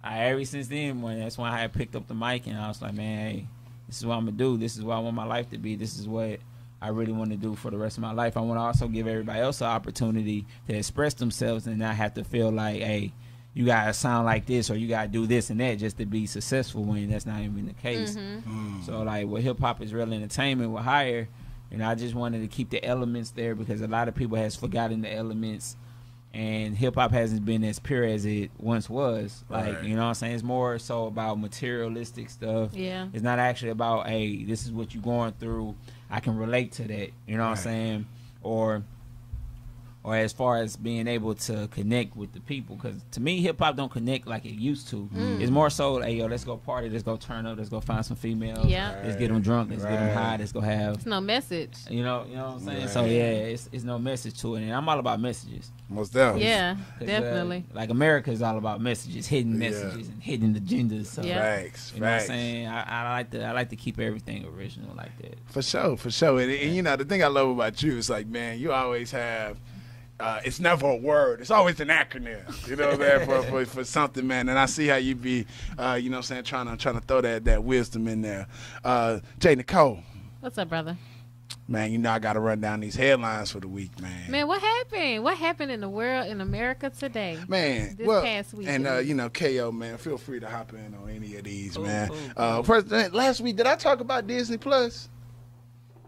I 0.02 0.24
ever 0.26 0.44
since 0.44 0.68
then 0.68 1.00
when 1.02 1.20
that's 1.20 1.38
when 1.38 1.50
I 1.50 1.60
had 1.60 1.72
picked 1.72 1.94
up 1.94 2.08
the 2.08 2.14
mic 2.14 2.46
and 2.46 2.58
I 2.58 2.68
was 2.68 2.82
like, 2.82 2.94
man, 2.94 3.30
hey, 3.30 3.46
this 3.86 3.98
is 3.98 4.06
what 4.06 4.14
I'm 4.16 4.24
gonna 4.24 4.36
do. 4.36 4.56
This 4.56 4.76
is 4.76 4.82
what 4.82 4.96
I 4.96 4.98
want 5.00 5.14
my 5.14 5.24
life 5.26 5.50
to 5.50 5.58
be. 5.58 5.76
This 5.76 5.98
is 5.98 6.08
what 6.08 6.40
I 6.82 6.88
really 6.88 7.12
want 7.12 7.30
to 7.30 7.36
do 7.36 7.54
for 7.54 7.70
the 7.70 7.76
rest 7.78 7.98
of 7.98 8.02
my 8.02 8.12
life. 8.12 8.36
I 8.36 8.40
want 8.40 8.58
to 8.58 8.62
also 8.62 8.88
give 8.88 9.06
everybody 9.06 9.40
else 9.40 9.60
an 9.60 9.66
opportunity 9.68 10.46
to 10.68 10.74
express 10.74 11.14
themselves 11.14 11.66
and 11.66 11.78
not 11.78 11.94
have 11.96 12.14
to 12.14 12.24
feel 12.24 12.50
like, 12.50 12.80
hey, 12.80 13.12
you 13.52 13.66
gotta 13.66 13.92
sound 13.92 14.26
like 14.26 14.46
this 14.46 14.70
or 14.70 14.76
you 14.76 14.86
gotta 14.88 15.08
do 15.08 15.26
this 15.26 15.50
and 15.50 15.58
that 15.60 15.74
just 15.78 15.98
to 15.98 16.06
be 16.06 16.24
successful 16.26 16.84
when 16.84 17.10
that's 17.10 17.26
not 17.26 17.40
even 17.40 17.66
the 17.66 17.72
case. 17.74 18.16
mm, 18.16 18.84
So 18.86 19.02
like 19.02 19.26
with 19.26 19.42
hip 19.42 19.58
hop 19.58 19.82
is 19.82 19.92
real 19.92 20.12
entertainment 20.12 20.70
with 20.70 20.84
higher, 20.84 21.28
and 21.72 21.82
I 21.84 21.94
just 21.96 22.14
wanted 22.14 22.40
to 22.42 22.48
keep 22.48 22.70
the 22.70 22.82
elements 22.84 23.30
there 23.32 23.54
because 23.54 23.80
a 23.82 23.88
lot 23.88 24.08
of 24.08 24.14
people 24.14 24.36
has 24.36 24.54
forgotten 24.56 25.02
the 25.02 25.12
elements 25.12 25.76
and 26.32 26.76
hip 26.76 26.94
hop 26.94 27.10
hasn't 27.10 27.44
been 27.44 27.64
as 27.64 27.80
pure 27.80 28.04
as 28.04 28.24
it 28.24 28.52
once 28.56 28.88
was. 28.88 29.42
Like, 29.50 29.74
Right. 29.74 29.84
you 29.84 29.96
know 29.96 30.02
what 30.02 30.08
I'm 30.08 30.14
saying? 30.14 30.34
It's 30.34 30.44
more 30.44 30.78
so 30.78 31.06
about 31.06 31.40
materialistic 31.40 32.30
stuff. 32.30 32.72
Yeah. 32.72 33.08
It's 33.12 33.24
not 33.24 33.38
actually 33.40 33.70
about, 33.72 34.06
hey, 34.06 34.44
this 34.44 34.64
is 34.64 34.70
what 34.72 34.94
you're 34.94 35.02
going 35.02 35.32
through. 35.40 35.74
I 36.10 36.20
can 36.20 36.36
relate 36.36 36.72
to 36.72 36.84
that. 36.84 37.10
You 37.26 37.36
know 37.36 37.44
what 37.44 37.50
I'm 37.50 37.56
saying? 37.56 38.06
Or 38.42 38.82
or 40.10 40.16
as 40.16 40.32
far 40.32 40.56
as 40.56 40.76
being 40.76 41.06
able 41.06 41.34
to 41.34 41.68
connect 41.68 42.16
with 42.16 42.32
the 42.32 42.40
people 42.40 42.74
because 42.76 42.96
to 43.12 43.20
me 43.20 43.40
hip 43.40 43.58
hop 43.60 43.76
don't 43.76 43.92
connect 43.92 44.26
like 44.26 44.44
it 44.44 44.54
used 44.70 44.88
to 44.88 44.96
Mm. 45.14 45.40
it's 45.40 45.50
more 45.50 45.70
so 45.70 46.00
hey 46.00 46.14
yo 46.16 46.26
let's 46.26 46.44
go 46.44 46.56
party 46.56 46.88
let's 46.88 47.02
go 47.04 47.16
turn 47.16 47.46
up 47.46 47.56
let's 47.58 47.68
go 47.70 47.80
find 47.80 48.04
some 48.04 48.16
females 48.16 48.66
Yeah. 48.66 49.00
let's 49.04 49.16
get 49.16 49.28
them 49.28 49.40
drunk 49.40 49.70
let's 49.70 49.82
get 49.84 49.98
them 50.02 50.14
high 50.16 50.36
let's 50.36 50.52
go 50.52 50.60
have 50.60 50.94
It's 50.96 51.06
no 51.06 51.20
message. 51.20 51.74
you 51.88 52.02
know 52.02 52.24
you 52.28 52.34
know 52.36 52.46
what 52.46 52.52
i'm 52.54 52.60
saying 52.66 52.80
Right. 52.80 52.90
so 52.90 53.04
yeah 53.04 53.52
it's, 53.54 53.68
it's 53.72 53.84
no 53.84 53.98
message 53.98 54.40
to 54.40 54.56
it 54.56 54.62
and 54.62 54.72
i'm 54.72 54.88
all 54.88 54.98
about 54.98 55.20
messages 55.20 55.70
Most 55.88 56.12
definitely. 56.12 56.46
Yeah, 56.48 56.74
'Cause, 56.98 57.08
uh, 57.08 57.20
definitely. 57.20 57.64
like 57.72 57.90
america 57.90 58.30
is 58.30 58.42
all 58.42 58.58
about 58.58 58.80
messages 58.80 59.26
hidden 59.26 59.52
Yeah. 59.52 59.70
messages 59.70 60.08
and 60.08 60.22
hidden 60.22 60.54
agendas 60.54 61.06
so 61.06 61.22
Yeah. 61.22 61.38
Facts. 61.40 61.92
you 61.94 62.00
know 62.00 62.06
what 62.10 62.20
i'm 62.22 62.26
saying 62.26 62.66
I, 62.66 62.80
I 62.82 63.12
like 63.18 63.30
to 63.30 63.44
i 63.44 63.52
like 63.52 63.68
to 63.70 63.76
keep 63.76 63.98
everything 64.00 64.44
original 64.56 64.92
like 64.96 65.16
that 65.22 65.36
For 65.50 65.62
sure, 65.62 65.96
for 65.96 66.10
sure. 66.10 66.38
And, 66.40 66.50
and 66.50 66.74
you 66.76 66.82
know, 66.82 66.94
the 66.96 67.04
thing 67.04 67.22
I 67.24 67.26
love 67.26 67.48
about 67.50 67.82
you 67.82 67.96
is 67.96 68.08
like, 68.08 68.26
man, 68.28 68.58
you 68.60 68.70
always 68.72 69.10
have. 69.10 69.58
Uh, 70.20 70.40
it's 70.44 70.60
never 70.60 70.86
a 70.88 70.96
word. 70.96 71.40
It's 71.40 71.50
always 71.50 71.80
an 71.80 71.88
acronym. 71.88 72.68
You 72.68 72.76
know 72.76 72.86
what 72.90 72.94
I'm 72.94 73.00
saying? 73.00 73.26
For, 73.26 73.42
for, 73.42 73.64
for 73.66 73.84
something, 73.84 74.26
man. 74.26 74.48
And 74.48 74.58
I 74.58 74.66
see 74.66 74.86
how 74.86 74.96
you 74.96 75.14
be, 75.14 75.46
uh, 75.78 75.98
you 76.00 76.10
know 76.10 76.16
what 76.16 76.18
I'm 76.18 76.22
saying, 76.24 76.44
trying 76.44 76.66
to 76.66 76.76
trying 76.76 77.00
to 77.00 77.06
throw 77.06 77.20
that, 77.20 77.44
that 77.44 77.64
wisdom 77.64 78.06
in 78.08 78.22
there. 78.22 78.46
Uh, 78.84 79.20
Jay 79.38 79.54
Nicole, 79.54 80.00
What's 80.40 80.58
up, 80.58 80.68
brother? 80.68 80.96
man, 81.68 81.92
you 81.92 81.98
know 81.98 82.10
I 82.10 82.18
got 82.18 82.32
to 82.32 82.40
run 82.40 82.60
down 82.60 82.80
these 82.80 82.96
headlines 82.96 83.50
for 83.52 83.60
the 83.60 83.68
week, 83.68 84.00
man. 84.00 84.30
Man, 84.30 84.48
what 84.48 84.60
happened? 84.60 85.22
What 85.22 85.36
happened 85.36 85.70
in 85.70 85.80
the 85.80 85.88
world 85.88 86.26
in 86.28 86.40
America 86.40 86.90
today? 86.90 87.38
Man, 87.48 87.94
This 87.96 88.06
well, 88.06 88.22
past 88.22 88.54
week, 88.54 88.66
and 88.68 88.86
uh, 88.86 88.98
you 88.98 89.14
know, 89.14 89.28
Ko, 89.28 89.70
man, 89.70 89.96
feel 89.98 90.18
free 90.18 90.40
to 90.40 90.48
hop 90.48 90.72
in 90.72 90.94
on 91.00 91.08
any 91.10 91.36
of 91.36 91.44
these, 91.44 91.76
Cool, 91.76 91.84
man. 91.86 92.08
cool, 92.08 92.18
Uh, 92.36 92.62
first, 92.62 92.88
last 93.12 93.40
week, 93.40 93.56
did 93.56 93.66
I 93.66 93.76
talk 93.76 94.00
about 94.00 94.26
Disney 94.26 94.56
Plus? 94.56 95.08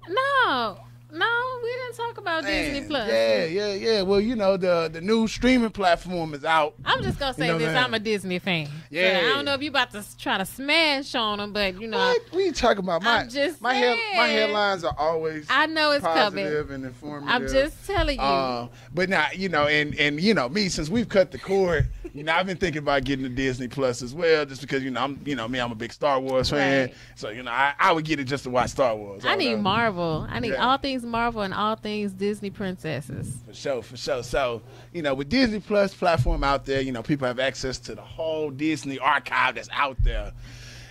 No, 0.09 0.79
no, 1.13 1.52
we 1.52 1.52
didn't 1.93 2.07
talk 2.09 2.19
about 2.19 2.45
Disney 2.45 2.87
Plus. 2.89 3.09
Yeah, 3.09 3.45
yeah, 3.45 3.73
yeah. 3.75 4.03
Well, 4.03 4.21
you 4.21 4.37
know, 4.37 4.57
the 4.57 4.89
the 4.93 5.01
new 5.01 5.27
streaming 5.29 5.71
platform 5.71 6.35
is 6.35 6.45
out. 6.45 6.75
I'm 6.85 7.03
just 7.03 7.19
gonna 7.19 7.35
say 7.35 7.47
You 7.47 7.53
know, 7.53 7.59
this: 7.59 7.73
man. 7.73 7.85
I'm 7.85 7.95
a 7.95 7.99
Disney 7.99 8.39
fan. 8.39 8.69
Yeah. 8.91 9.21
I 9.25 9.29
don't 9.35 9.45
know 9.45 9.55
if 9.55 9.63
you 9.63 9.71
about 9.71 9.91
to 9.93 10.03
try 10.19 10.39
to 10.39 10.45
smash 10.45 11.15
on 11.15 11.39
them, 11.39 11.53
but 11.53 11.81
you 11.81 11.89
know, 11.89 11.99
What? 11.99 12.23
What 12.31 12.45
you 12.45 12.53
talking 12.53 12.85
about? 12.85 13.03
My 13.03 13.21
I'm 13.21 13.29
just 13.29 13.61
my 13.61 13.75
head, 13.75 13.99
my 14.17 14.27
headlines 14.29 14.85
are 14.85 14.95
always 14.99 15.47
I 15.51 15.67
know 15.67 15.93
it's 15.93 16.05
coming. 16.05 16.45
positive 16.45 16.71
and 16.71 16.85
informative. 16.85 17.29
I'm 17.35 17.49
just 17.49 17.87
telling 17.87 18.17
you. 18.19 18.23
Uh, 18.25 18.69
but 18.95 19.09
now, 19.09 19.27
you 19.35 19.49
know, 19.49 19.67
and 19.67 19.95
and 19.99 20.21
you 20.21 20.35
know, 20.35 20.49
me 20.49 20.69
since 20.69 20.89
we've 20.89 21.09
cut 21.09 21.31
the 21.31 21.39
cord, 21.39 21.89
you 22.15 22.23
know, 22.23 22.33
I've 22.33 22.47
been 22.47 22.57
thinking 22.57 22.81
about 22.83 23.05
getting 23.05 23.23
the 23.23 23.29
Disney 23.29 23.69
Plus 23.69 24.03
as 24.03 24.15
well, 24.15 24.45
just 24.45 24.61
because 24.61 24.83
you 24.83 24.91
know, 24.91 25.01
I'm 25.03 25.21
you 25.25 25.35
know, 25.37 25.49
me, 25.49 25.59
I'm 25.61 25.73
a 25.73 25.77
big 25.77 25.93
Star 25.93 26.21
Wars 26.21 26.51
fan, 26.51 26.87
Right. 26.89 26.95
so 27.15 27.31
you 27.31 27.43
know, 27.43 27.51
I, 27.51 27.75
I 27.79 27.93
would 27.93 28.05
get 28.05 28.21
it 28.21 28.25
just 28.25 28.45
to 28.45 28.51
watch 28.51 28.71
Star 28.71 28.95
Wars. 28.97 29.25
I 29.25 29.37
need. 29.37 29.53
Marvel. 29.63 30.27
I 30.29 30.41
need 30.41 30.53
Yeah. 30.53 30.67
all 30.71 30.79
things 30.79 31.03
Marvel 31.05 31.43
and 31.43 31.55
all 31.55 31.77
things 31.83 32.13
Disney 32.13 32.51
princesses. 32.51 33.37
For 33.47 33.55
sure, 33.55 33.83
for 33.83 33.97
sure. 33.97 34.23
So, 34.23 34.63
you 34.93 35.03
know, 35.03 35.15
with 35.15 35.29
Disney 35.29 35.61
Plus 35.61 35.95
platform 35.95 36.45
out 36.45 36.65
there, 36.65 36.81
you 36.81 36.93
know, 36.93 37.03
people 37.03 37.27
have 37.27 37.39
access 37.39 37.79
to 37.81 37.95
the 37.95 38.03
whole 38.03 38.51
Disney 38.51 38.99
archive 38.99 39.57
that's 39.57 39.69
out 39.73 39.97
there. 40.03 40.33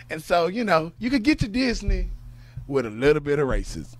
And 0.10 0.22
so, 0.22 0.48
you 0.48 0.64
know, 0.64 0.92
you 1.00 1.10
could 1.10 1.24
get 1.24 1.40
to 1.40 1.48
Disney 1.48 2.10
with 2.68 2.86
a 2.86 2.90
little 2.90 3.22
bit 3.22 3.40
of 3.40 3.48
racism. 3.48 3.96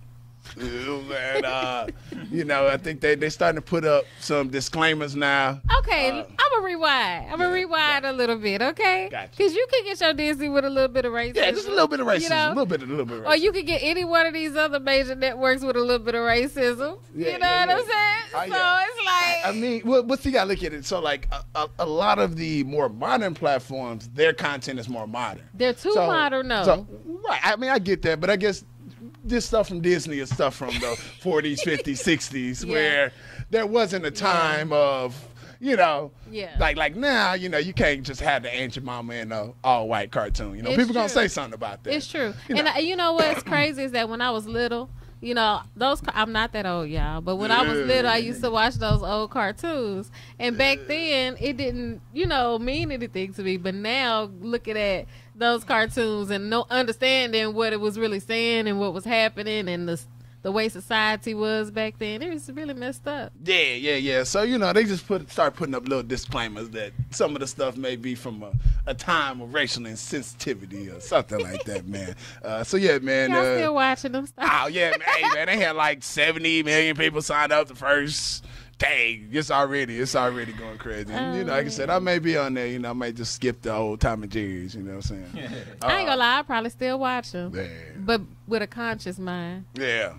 and 0.60 1.44
uh, 1.46 1.86
you 2.30 2.44
know, 2.44 2.66
I 2.66 2.76
think 2.76 3.00
they 3.00 3.14
they 3.14 3.30
starting 3.30 3.56
to 3.60 3.62
put 3.66 3.84
up 3.84 4.04
some 4.20 4.48
disclaimers 4.48 5.14
now. 5.16 5.60
Okay, 5.78 6.10
Uh, 6.10 6.24
I'm 6.24 6.36
gonna 6.52 6.64
rewind. 6.64 7.24
I'm 7.26 7.38
gonna 7.38 7.44
yeah, 7.48 7.54
rewind 7.54 8.04
a 8.06 8.12
little 8.12 8.36
bit, 8.36 8.60
okay? 8.62 9.08
Gotcha. 9.10 9.30
Because 9.36 9.54
you 9.54 9.66
can 9.70 9.84
get 9.84 10.00
your 10.00 10.12
Disney 10.12 10.48
with 10.48 10.64
a 10.64 10.70
little 10.70 10.88
bit 10.88 11.04
of 11.04 11.12
racism. 11.12 11.36
Yeah, 11.36 11.50
just 11.52 11.68
a 11.68 11.70
little 11.70 11.88
bit 11.88 12.00
of 12.00 12.06
racism, 12.06 12.22
You 12.22 12.28
know? 12.30 12.46
a 12.46 12.48
little 12.50 12.66
bit, 12.66 12.82
a 12.82 12.86
little 12.86 13.04
bit 13.04 13.18
of. 13.20 13.26
Or 13.26 13.36
you 13.36 13.52
could 13.52 13.66
get 13.66 13.82
any 13.82 14.04
one 14.04 14.26
of 14.26 14.34
these 14.34 14.56
other 14.56 14.80
major 14.80 15.14
networks 15.14 15.62
with 15.62 15.76
a 15.76 15.80
little 15.80 16.04
bit 16.04 16.14
of 16.14 16.22
racism. 16.22 16.98
Yeah, 17.14 17.32
you 17.32 17.38
know 17.38 17.46
yeah, 17.46 17.66
what 17.66 17.76
I'm 17.78 17.86
saying? 17.86 18.18
Oh, 18.34 18.40
so 18.40 18.46
yeah. 18.46 18.84
it's 18.88 18.98
like 19.06 19.46
I 19.46 19.52
mean, 19.58 19.82
well, 19.84 20.04
you 20.22 20.30
got 20.32 20.44
to 20.44 20.50
look 20.50 20.62
at 20.62 20.72
it? 20.72 20.84
So, 20.84 21.00
like, 21.00 21.28
a, 21.32 21.44
a, 21.54 21.68
a 21.80 21.86
lot 21.86 22.18
of 22.18 22.36
the 22.36 22.62
more 22.64 22.88
modern 22.88 23.34
platforms, 23.34 24.08
their 24.10 24.32
content 24.32 24.78
is 24.78 24.88
more 24.88 25.06
modern. 25.06 25.42
they're 25.54 25.72
too 25.72 25.92
So- 25.92 26.06
modern, 26.06 26.48
no. 26.48 26.64
so- 26.64 26.86
right. 27.28 27.40
I 27.42 27.56
mean, 27.56 27.70
I 27.70 27.78
get 27.78 28.02
that, 28.02 28.20
but 28.20 28.30
I 28.30 28.36
guess 28.36 28.64
this 29.24 29.46
stuff 29.46 29.68
from 29.68 29.80
Disney 29.80 30.18
is 30.18 30.30
stuff 30.30 30.54
from 30.54 30.74
the 30.74 30.96
40s, 31.22 31.60
50s, 31.64 32.02
60s, 32.02 32.64
Yeah. 32.64 32.72
where 32.72 33.12
there 33.50 33.66
wasn't 33.66 34.04
a 34.06 34.10
time 34.10 34.72
of, 34.72 35.16
you 35.60 35.76
know, 35.76 36.10
Yeah. 36.30 36.56
like 36.58 36.76
like 36.76 36.96
now, 36.96 37.34
you 37.34 37.48
know, 37.48 37.58
you 37.58 37.72
can't 37.72 38.02
just 38.02 38.20
have 38.20 38.42
the 38.42 38.52
Aunt 38.52 38.82
Mama 38.82 39.14
in 39.14 39.30
a 39.32 39.52
all 39.62 39.88
white 39.88 40.10
cartoon. 40.10 40.56
You 40.56 40.62
know, 40.62 40.70
It's 40.70 40.78
people 40.78 40.94
gonna 40.94 41.08
say 41.08 41.28
something 41.28 41.54
about 41.54 41.84
that. 41.84 41.94
It's 41.94 42.08
true. 42.08 42.34
You 42.48 42.56
and 42.56 42.64
know. 42.66 42.72
I, 42.74 42.78
you 42.78 42.96
know 42.96 43.12
what's 43.12 43.42
crazy 43.42 43.84
is 43.84 43.92
that 43.92 44.08
when 44.08 44.20
I 44.20 44.30
was 44.30 44.46
little, 44.46 44.90
you 45.20 45.34
know, 45.34 45.60
those 45.76 46.02
I'm 46.08 46.32
not 46.32 46.52
that 46.52 46.66
old, 46.66 46.88
y'all, 46.88 47.20
but 47.20 47.36
when 47.36 47.52
I 47.52 47.62
was 47.62 47.78
little, 47.86 48.10
I 48.10 48.16
used 48.16 48.42
to 48.42 48.50
watch 48.50 48.74
those 48.74 49.04
old 49.04 49.30
cartoons. 49.30 50.10
And 50.40 50.58
back 50.58 50.78
then, 50.88 51.36
it 51.38 51.56
didn't, 51.56 52.00
you 52.12 52.26
know, 52.26 52.58
mean 52.58 52.90
anything 52.90 53.32
to 53.34 53.42
me, 53.44 53.56
but 53.56 53.72
now 53.76 54.32
looking 54.40 54.76
at 54.76 55.06
those 55.34 55.64
cartoons 55.64 56.30
and 56.30 56.50
no 56.50 56.66
understanding 56.70 57.54
what 57.54 57.72
it 57.72 57.80
was 57.80 57.98
really 57.98 58.20
saying 58.20 58.68
and 58.68 58.78
what 58.78 58.92
was 58.92 59.04
happening 59.04 59.68
and 59.68 59.88
the 59.88 60.00
the 60.42 60.50
way 60.50 60.68
society 60.68 61.34
was 61.34 61.70
back 61.70 61.98
then, 61.98 62.20
it 62.20 62.32
was 62.32 62.50
really 62.50 62.74
messed 62.74 63.06
up. 63.06 63.32
Yeah, 63.44 63.74
yeah, 63.74 63.94
yeah. 63.94 64.22
So 64.24 64.42
you 64.42 64.58
know, 64.58 64.72
they 64.72 64.84
just 64.84 65.06
put 65.06 65.30
start 65.30 65.54
putting 65.54 65.74
up 65.74 65.84
little 65.84 66.02
disclaimers 66.02 66.68
that 66.70 66.92
some 67.10 67.34
of 67.36 67.40
the 67.40 67.46
stuff 67.46 67.76
may 67.76 67.94
be 67.94 68.16
from 68.16 68.42
a, 68.42 68.52
a 68.86 68.94
time 68.94 69.40
of 69.40 69.54
racial 69.54 69.84
insensitivity 69.84 70.94
or 70.94 71.00
something 71.00 71.38
like 71.38 71.64
that, 71.64 71.86
man. 71.86 72.14
Uh, 72.42 72.64
so 72.64 72.76
yeah, 72.76 72.98
man. 72.98 73.30
Y'all 73.30 73.40
uh, 73.40 73.56
still 73.56 73.74
watching 73.74 74.12
them 74.12 74.26
stuff? 74.26 74.48
Oh 74.50 74.66
yeah, 74.66 74.90
man. 74.90 75.00
Hey, 75.00 75.22
man, 75.34 75.46
they 75.46 75.58
had 75.58 75.76
like 75.76 76.02
seventy 76.02 76.62
million 76.62 76.96
people 76.96 77.22
signed 77.22 77.52
up 77.52 77.68
the 77.68 77.74
first 77.74 78.44
day. 78.82 79.22
It's 79.30 79.50
already, 79.50 79.98
it's 79.98 80.14
already 80.16 80.52
going 80.52 80.78
crazy. 80.78 81.12
And, 81.12 81.36
you 81.36 81.44
know, 81.44 81.52
like 81.52 81.66
I 81.66 81.68
said, 81.68 81.90
I 81.90 81.96
oh. 81.96 82.00
may 82.00 82.18
be 82.18 82.36
on 82.36 82.54
there. 82.54 82.66
You 82.66 82.78
know, 82.78 82.90
I 82.90 82.92
may 82.94 83.12
just 83.12 83.34
skip 83.34 83.62
the 83.62 83.72
old 83.72 84.00
Tom 84.00 84.22
and 84.22 84.32
Jerry's. 84.32 84.74
You 84.74 84.82
know 84.82 84.96
what 84.96 85.10
I'm 85.10 85.32
saying? 85.34 85.48
I 85.82 85.98
ain't 85.98 86.08
gonna 86.08 86.16
lie, 86.16 86.38
I 86.38 86.42
probably 86.42 86.70
still 86.70 86.98
watch 86.98 87.32
them, 87.32 87.52
Yeah, 87.54 87.66
but 87.96 88.20
with 88.46 88.62
a 88.62 88.66
conscious 88.66 89.18
mind. 89.18 89.64
yeah, 89.74 90.14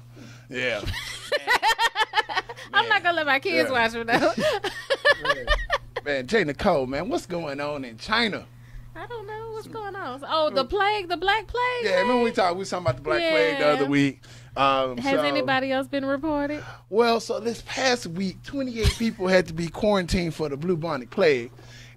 yeah. 0.49 0.81
I'm 2.73 2.87
not 2.89 3.03
gonna 3.03 3.17
let 3.17 3.25
my 3.25 3.39
kids 3.39 3.69
Yeah. 3.69 3.73
watch 3.73 3.91
them 3.91 4.07
though. 4.07 4.33
man, 6.05 6.27
Jay 6.27 6.43
Nicole, 6.43 6.87
man, 6.87 7.09
what's 7.09 7.25
going 7.25 7.59
on 7.59 7.85
in 7.85 7.97
China? 7.97 8.45
I 8.95 9.07
don't 9.07 9.25
know 9.27 9.51
what's 9.51 9.67
going 9.67 9.95
on. 9.95 10.23
Oh, 10.27 10.49
the 10.49 10.65
plague, 10.65 11.09
the 11.09 11.17
black 11.17 11.47
plague. 11.47 11.83
Yeah, 11.83 12.01
remember 12.01 12.23
we 12.23 12.31
talked, 12.31 12.55
we 12.55 12.59
was 12.59 12.69
talking 12.69 12.85
about 12.85 12.97
the 12.97 13.01
Black 13.01 13.19
Plague 13.19 13.57
the 13.57 13.67
other 13.67 13.85
week. 13.85 14.21
Um, 14.55 14.97
Has 14.97 15.19
so- 15.19 15.23
anybody 15.23 15.71
else 15.71 15.87
been 15.87 16.05
reported? 16.05 16.63
Well, 16.89 17.19
so 17.19 17.39
this 17.39 17.63
past 17.65 18.05
week, 18.07 18.41
28 18.43 18.87
people 18.99 19.27
had 19.27 19.47
to 19.47 19.53
be 19.53 19.67
quarantined 19.67 20.35
for 20.35 20.49
the 20.49 20.57
bubonic 20.57 21.09
plague. 21.09 21.51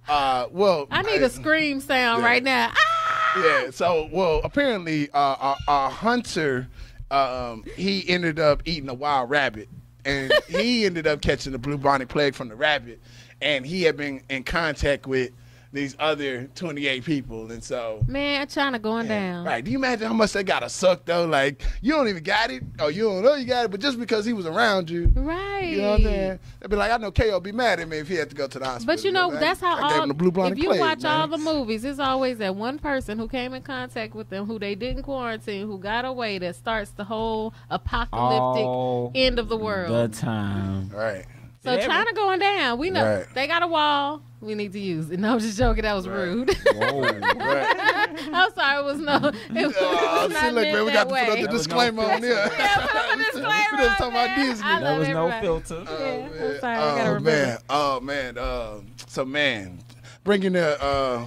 Uh, 0.09 0.47
well, 0.51 0.87
I 0.91 1.03
need 1.03 1.23
a 1.23 1.29
scream 1.29 1.81
sound 1.81 2.23
Yeah. 2.23 2.29
right 2.29 2.43
now. 2.43 2.73
Ah! 2.75 3.41
Yeah. 3.45 3.71
So, 3.71 4.09
well, 4.13 4.41
apparently, 4.45 5.11
uh, 5.11 5.19
our, 5.39 5.57
our 5.69 5.91
hunter, 5.91 6.69
um, 7.11 7.65
he 7.77 8.09
ended 8.09 8.39
up 8.39 8.63
eating 8.65 8.89
a 8.89 8.95
wild 8.95 9.29
rabbit, 9.31 9.69
and 10.05 10.33
he 10.49 10.87
ended 10.87 11.07
up 11.07 11.21
catching 11.21 11.53
the 11.53 11.59
bubonic 11.59 12.09
plague 12.09 12.35
from 12.35 12.49
the 12.49 12.57
rabbit, 12.57 13.01
and 13.43 13.67
he 13.67 13.83
had 13.83 13.97
been 13.97 14.23
in 14.31 14.45
contact 14.45 15.07
with 15.07 15.31
these 15.73 15.97
other 15.99 16.45
28 16.55 17.05
people, 17.05 17.51
and 17.51 17.63
so. 17.63 18.01
Man, 18.07 18.47
China 18.47 18.79
going 18.79 19.09
down. 19.09 19.45
Right. 19.45 19.63
Do 19.65 19.71
you 19.71 19.77
imagine 19.79 20.07
how 20.07 20.15
much 20.15 20.33
they 20.33 20.43
gotta 20.45 20.69
suck 20.69 21.05
though? 21.05 21.27
Like 21.27 21.63
you 21.83 21.93
don't 21.93 22.09
even 22.09 22.23
got 22.23 22.51
it, 22.51 22.63
or 22.81 22.91
you 22.91 23.03
don't 23.05 23.23
know 23.23 23.35
you 23.35 23.45
got 23.47 23.67
it, 23.67 23.71
but 23.71 23.81
just 23.81 23.99
because 23.99 24.25
he 24.25 24.33
was 24.33 24.47
around 24.47 24.89
you, 24.89 25.11
Right. 25.15 25.63
you 25.69 25.83
know 25.83 25.91
what 25.91 26.01
I'm 26.01 26.05
saying? 26.07 26.39
They'd 26.61 26.71
be 26.71 26.77
like, 26.77 26.91
I 26.93 26.97
know 26.97 27.11
Ko 27.11 27.41
be 27.41 27.53
mad 27.53 27.81
at 27.81 27.89
me 27.89 27.99
if 27.99 28.09
he 28.09 28.15
had 28.15 28.31
to 28.31 28.37
go 28.37 28.47
to 28.47 28.59
the 28.59 28.65
hospital. 28.65 28.95
But 28.95 29.05
you 29.05 29.13
know, 29.13 29.31
man. 29.31 29.41
that's 29.41 29.61
how 29.61 29.75
I 29.77 29.91
gave 29.93 30.01
all. 30.01 30.07
the 30.09 30.15
blue 30.15 30.29
if 30.47 30.59
you 30.59 30.65
plague, 30.69 30.81
watch 30.81 31.03
man. 31.03 31.21
all 31.21 31.29
the 31.29 31.39
movies, 31.39 31.85
it's 31.85 31.99
always 31.99 32.39
that 32.39 32.55
one 32.57 32.79
person 32.79 33.19
who 33.19 33.29
came 33.29 33.53
in 33.53 33.63
contact 33.63 34.15
with 34.15 34.31
them, 34.31 34.47
who 34.47 34.59
they 34.59 34.75
didn't 34.75 35.03
quarantine, 35.03 35.67
who 35.67 35.79
got 35.79 36.05
away, 36.05 36.39
that 36.39 36.57
starts 36.57 36.91
the 36.93 37.05
whole 37.05 37.53
apocalyptic 37.71 38.65
All 38.65 39.13
end 39.15 39.39
of 39.39 39.49
the 39.49 39.57
world. 39.57 40.11
the 40.13 40.17
time. 40.17 40.89
Right. 40.91 41.25
so 41.63 41.73
Yeah, 41.75 41.87
China 41.87 42.13
going 42.15 42.39
down. 42.41 42.79
We 42.79 42.91
know 42.91 43.05
Right. 43.19 43.27
they 43.35 43.47
got 43.47 43.63
a 43.63 43.67
wall. 43.67 44.23
We 44.47 44.55
need 44.55 44.73
to 44.73 44.79
use 44.79 45.11
it. 45.11 45.19
No, 45.27 45.33
I'm 45.35 45.41
just 45.41 45.59
joking. 45.59 45.83
That 45.83 45.95
was 45.95 46.07
Right. 46.09 46.23
rude. 46.25 46.51
Whoa. 46.75 47.01
Right. 47.03 47.77
I'm 48.33 48.53
sorry. 48.55 48.79
It 48.81 48.85
was 48.85 48.99
no. 49.01 49.17
It 49.17 49.67
was 49.67 49.75
Oh, 49.79 50.29
not 50.31 50.41
see, 50.41 50.47
look, 50.51 50.55
meant 50.63 50.73
man, 50.75 50.85
we 50.87 50.93
got 50.93 51.05
to 51.05 51.11
put 51.11 51.19
up 51.19 51.27
the 51.27 51.35
That 51.35 51.39
was 51.41 51.47
no 51.47 51.53
disclaimer 51.59 52.03
on 52.05 52.09
filter. 52.21 52.27
there. 52.27 52.53
Yeah, 52.59 52.87
put 52.87 52.97
up 52.97 53.13
a 53.13 53.17
disclaimer 53.19 53.49
We 53.73 53.77
just 53.79 53.99
talking 53.99 54.13
about 54.13 54.27
there. 54.37 54.37
Disney. 54.47 54.67
I 54.67 54.81
There 54.81 54.91
love 54.91 54.99
was 55.01 55.09
no 55.09 55.27
everybody. 55.29 55.47
filter. 55.47 55.85
Yeah, 55.85 55.91
Oh, 55.99 56.23
I'm 56.23 56.39
man. 56.39 56.61
sorry, 56.61 56.77
I 56.77 56.97
gotta 56.97 57.11
oh, 57.11 57.21
man. 57.21 57.59
Oh 57.69 58.01
man. 58.01 58.39
Uh, 58.39 58.81
so 59.09 59.25
man, 59.25 59.79
bringing 60.25 60.55
it, 60.55 60.83
uh, 60.83 61.25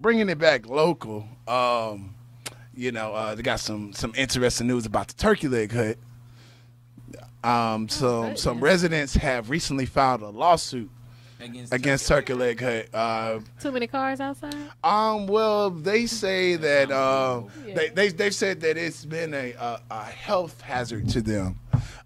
bringing 0.00 0.28
it 0.28 0.38
back 0.38 0.66
local. 0.68 1.26
Um, 1.46 2.14
you 2.74 2.90
know, 2.92 3.12
uh, 3.14 3.34
they 3.34 3.42
got 3.42 3.60
some 3.60 3.92
some 3.92 4.12
interesting 4.16 4.66
news 4.66 4.86
about 4.86 5.08
the 5.08 5.14
turkey 5.14 5.48
leg 5.48 5.72
hut. 5.72 5.96
Um, 7.44 7.88
some 7.88 8.20
goodness. 8.22 8.42
some 8.42 8.60
residents 8.60 9.14
have 9.14 9.50
recently 9.50 9.84
filed 9.86 10.22
a 10.22 10.28
lawsuit 10.28 10.90
Against, 11.42 11.72
against 11.72 12.06
turkey 12.08 12.34
leg 12.34 12.60
hut. 12.60 12.86
Uh, 12.94 13.40
Too 13.60 13.72
many 13.72 13.86
cars 13.88 14.20
outside. 14.20 14.54
um, 14.84 15.26
well, 15.26 15.70
they 15.70 16.06
say 16.06 16.54
that 16.56 16.90
uh, 16.92 17.42
Yeah. 17.66 17.74
they 17.74 17.88
they 17.88 18.08
they've 18.10 18.34
said 18.34 18.60
that 18.60 18.76
it's 18.76 19.04
been 19.04 19.34
a 19.34 19.52
a, 19.52 19.80
a 19.90 20.04
health 20.04 20.60
hazard 20.60 21.08
to 21.10 21.20
them, 21.20 21.58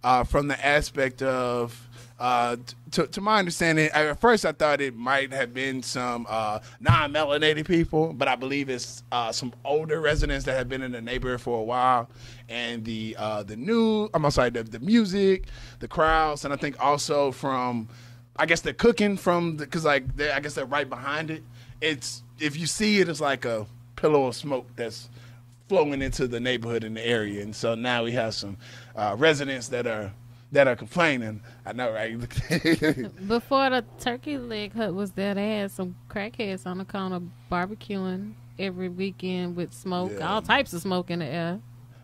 uh, 0.03 0.25
from 0.25 0.49
the 0.49 0.65
aspect 0.67 1.23
of. 1.23 1.83
Uh, 2.19 2.57
to, 2.93 3.07
to 3.09 3.21
my 3.21 3.39
understanding, 3.39 3.91
at 3.93 4.19
first 4.19 4.47
I 4.47 4.53
thought 4.53 4.81
it 4.81 4.97
might 4.97 5.35
have 5.35 5.53
been 5.53 5.83
some 5.83 6.25
uh, 6.31 6.61
non-melanated 6.81 7.67
people, 7.67 8.15
but 8.15 8.27
I 8.27 8.37
believe 8.37 8.71
it's 8.71 9.03
uh, 9.13 9.33
some 9.33 9.53
older 9.67 10.01
residents 10.01 10.47
that 10.47 10.57
have 10.57 10.67
been 10.67 10.81
in 10.81 10.93
the 10.93 11.03
neighborhood 11.03 11.43
for 11.43 11.61
a 11.61 11.63
while, 11.63 12.09
and 12.49 12.83
the 12.87 13.15
uh, 13.19 13.43
the 13.43 13.55
new, 13.57 14.09
I'm 14.15 14.31
sorry, 14.31 14.49
the, 14.49 14.63
the 14.63 14.81
music, 14.81 15.49
the 15.81 15.89
crowds, 15.89 16.47
and 16.47 16.55
I 16.55 16.57
think 16.57 16.83
also 16.83 17.33
from 17.33 17.87
I 18.39 18.47
guess 18.47 18.61
they're 18.61 18.73
cooking 18.73 19.17
from 19.17 19.57
because 19.57 19.85
like 19.85 20.17
they 20.17 20.31
I 20.31 20.41
guess 20.41 20.55
they're 20.55 20.65
right 20.67 20.89
behind 20.89 21.31
it. 21.31 21.43
It's 21.81 22.23
if 22.39 22.57
you 22.57 22.67
see 22.67 23.01
it, 23.01 23.09
it's 23.09 23.21
like 23.21 23.45
a 23.45 23.67
pillow 23.97 24.27
of 24.27 24.37
smoke 24.37 24.67
that's 24.77 25.09
flowing 25.69 26.01
into 26.03 26.29
the 26.29 26.39
neighborhood 26.39 26.85
in 26.85 26.95
the 26.95 27.05
area, 27.07 27.43
and 27.43 27.55
so 27.55 27.75
now 27.75 28.05
we 28.05 28.13
have 28.13 28.35
some 28.35 28.57
uh, 28.95 29.15
residents 29.19 29.69
that 29.69 29.87
are 29.87 30.13
that 30.53 30.69
are 30.69 30.77
complaining. 30.77 31.41
I 31.65 31.73
know, 31.73 31.93
right? 31.93 32.19
Before 33.27 33.69
the 33.71 33.85
turkey 33.99 34.39
leg 34.39 34.73
hut 34.75 34.95
was 34.95 35.13
there, 35.13 35.35
they 35.35 35.59
had 35.59 35.71
some 35.73 35.97
crackheads 36.09 36.67
on 36.67 36.79
the 36.79 36.85
corner 36.85 37.21
barbecuing 37.51 38.35
every 38.59 38.89
weekend 38.89 39.57
with 39.57 39.75
smoke, 39.75 40.13
Yeah. 40.17 40.31
all 40.33 40.43
types 40.43 40.73
of 40.73 40.83
smoke 40.83 41.11
in 41.11 41.19
the 41.19 41.27
air. 41.27 41.61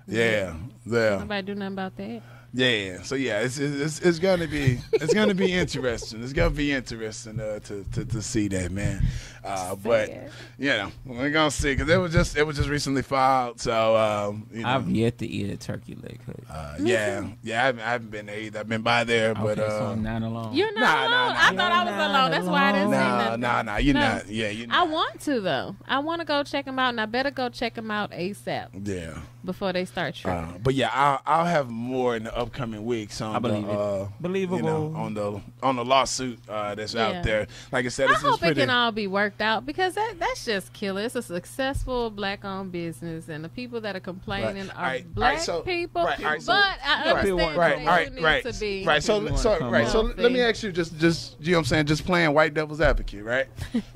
yeah, 0.09 0.55
yeah, 0.85 1.19
Nobody 1.19 1.43
do 1.47 1.55
nothing 1.55 1.73
about 1.73 1.97
that. 1.97 2.23
Yeah. 2.53 3.03
So 3.03 3.15
yeah, 3.15 3.41
it's 3.41 3.59
it's, 3.59 4.01
it's 4.01 4.19
gonna 4.19 4.47
be 4.47 4.79
it's 4.93 5.15
gonna 5.15 5.35
be 5.35 5.53
interesting. 5.53 6.23
It's 6.23 6.33
gonna 6.33 6.51
be 6.51 6.73
interesting 6.73 7.41
uh, 7.41 7.59
to, 7.61 7.85
to 7.93 8.05
to 8.05 8.23
see 8.23 8.49
that 8.49 8.71
man. 8.71 9.03
Uh, 9.45 9.75
but 9.75 10.07
Sad. 10.07 10.31
you 10.57 10.69
know, 10.69 10.93
we're 11.05 11.31
gonna 11.31 11.51
see 11.51 11.75
because 11.75 11.89
it 11.89 11.97
was 11.97 12.13
just 12.13 12.37
it 12.37 12.45
was 12.47 12.57
just 12.57 12.69
recently 12.69 13.03
filed. 13.03 13.61
So 13.61 13.97
um, 13.97 14.47
you 14.53 14.63
know. 14.63 14.69
I've 14.69 14.89
yet 14.89 15.19
to 15.19 15.27
eat 15.27 15.51
a 15.51 15.57
turkey 15.57 15.97
leg 15.97 16.21
hut. 16.25 16.37
Uh, 16.49 16.77
yeah, 16.79 17.27
yeah, 17.43 17.63
I 17.63 17.67
haven't, 17.67 17.81
I 17.83 17.91
haven't 17.91 18.11
been 18.11 18.27
there 18.27 18.39
either. 18.39 18.61
I've 18.61 18.69
been 18.69 18.83
by 18.83 19.03
there, 19.05 19.35
but 19.35 19.59
okay, 19.59 19.69
so 19.69 19.87
uh, 19.87 19.93
I'm 19.93 20.03
not 20.03 20.23
alone. 20.23 20.55
You're 20.55 20.73
not 20.75 20.81
Nah, 20.81 21.09
nah, 21.09 21.25
alone. 21.25 21.35
nah. 21.35 21.41
I 21.41 21.57
thought 21.57 21.73
I 21.73 21.85
was 21.85 21.95
You're 21.95 22.05
alone. 22.07 22.31
That's 22.31 22.47
why 22.47 22.63
I 22.69 22.73
didn't 22.73 22.91
say 22.91 22.99
nah, 22.99 23.19
nothing. 23.25 23.41
nah, 23.41 23.63
nah, 23.63 23.77
you're 23.79 23.95
No. 23.95 24.01
not. 24.01 24.29
Yeah, 24.29 24.49
you're 24.51 24.67
I 24.71 24.83
want 24.85 25.21
to 25.23 25.41
though. 25.41 25.77
I 25.89 25.99
want 25.99 26.21
to 26.21 26.25
go 26.25 26.45
check 26.45 26.65
them 26.67 26.79
out, 26.79 26.91
and 26.91 27.01
I 27.01 27.07
better 27.07 27.31
go 27.33 27.49
check 27.49 27.75
them 27.75 27.91
out 27.91 28.13
ASAP 28.13 28.69
yeah, 28.87 29.19
before 29.45 29.73
they 29.73 29.85
start 29.85 30.15
tripping. 30.15 30.39
uh, 30.45 30.59
but 30.63 30.75
yeah, 30.75 30.91
I'll, 30.93 31.21
I'll 31.27 31.45
have 31.47 31.69
more 31.71 32.17
in 32.17 32.25
the 32.25 32.37
upcoming 32.37 32.85
weeks 32.85 33.21
on 33.21 33.35
I 33.35 33.39
believe 33.39 33.67
the, 33.67 33.73
it. 33.73 33.77
uh, 33.77 34.07
Believable. 34.21 34.57
You 34.59 34.63
know, 34.65 34.95
on 34.97 35.15
the 35.15 35.41
on 35.63 35.77
the 35.77 35.85
lawsuit 35.85 36.39
uh, 36.49 36.75
that's 36.75 36.95
Yeah. 36.95 37.09
out 37.09 37.25
there. 37.25 37.47
Like 37.73 37.87
I 37.87 37.89
said, 37.89 38.09
I 38.09 38.13
it's, 38.13 38.21
it's 38.23 38.29
hope 38.31 38.43
it 38.45 38.57
can 38.57 38.71
all 38.71 38.93
be 38.93 39.07
worked 39.07 39.41
out 39.41 39.67
because 39.67 39.95
that 39.95 40.15
that's 40.19 40.45
just 40.45 40.73
killer. 40.73 41.03
It's 41.03 41.15
a 41.17 41.23
successful 41.23 42.11
black-owned 42.11 42.73
business, 42.73 43.29
and 43.29 43.45
the 43.45 43.49
people 43.49 43.81
that 43.81 43.97
are 43.97 44.01
complaining 44.01 44.69
Right. 44.69 44.77
are 44.77 44.79
All 44.79 44.83
right, 44.85 45.05
all 45.05 45.13
black 45.15 45.33
right, 45.35 45.43
so- 45.43 45.61
people. 45.63 46.05
right, 46.05 46.19
all 46.25 46.31
right, 46.31 46.43
so- 46.43 46.53
but 46.53 46.79
I 46.85 47.13
Right. 47.13 47.17
understand 47.17 47.39
Right, 47.39 47.55
that 47.55 47.57
Right, 47.59 47.77
they 47.79 47.87
all 47.87 47.97
right, 47.97 48.13
need 48.15 48.23
right, 48.25 48.45
to 48.53 48.61
be 48.61 48.85
right. 48.85 49.03
So, 49.03 49.35
so, 49.37 49.51
wanna 49.51 49.71
right. 49.71 49.89
So, 49.89 50.03
let 50.03 50.33
me 50.33 50.41
ask 50.41 50.63
you, 50.63 50.73
just, 50.73 50.99
just, 50.99 51.37
you 51.41 51.53
know, 51.53 51.59
what 51.59 51.61
I'm 51.61 51.65
saying, 51.67 51.87
just 51.87 52.05
playing 52.05 52.33
white 52.35 52.55
devil's 52.55 52.81
advocate, 52.81 53.25
right? 53.25 53.47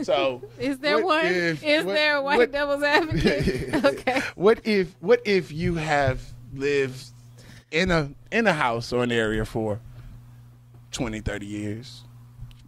So, 0.02 0.42
Is 0.59 0.78
there 0.78 0.96
what 0.96 1.04
one? 1.24 1.26
if- 1.26 1.62
Is 1.62 1.85
what- 1.85 1.94
there 1.94 2.16
a 2.16 2.22
white 2.22 2.38
what- 2.38 2.52
devil's 2.52 2.82
advocate? 2.82 3.74
okay. 3.85 4.22
What 4.35 4.61
if 4.64 4.94
what 5.00 5.20
if 5.24 5.36
you 5.53 5.75
have 5.75 6.20
lived 6.55 7.05
in 7.70 7.90
a 7.90 8.11
in 8.31 8.46
a 8.46 8.53
house 8.53 8.92
or 8.92 9.03
an 9.03 9.12
area 9.12 9.44
for 9.44 9.81
20, 10.92 11.20
30 11.20 11.46
years. 11.46 12.03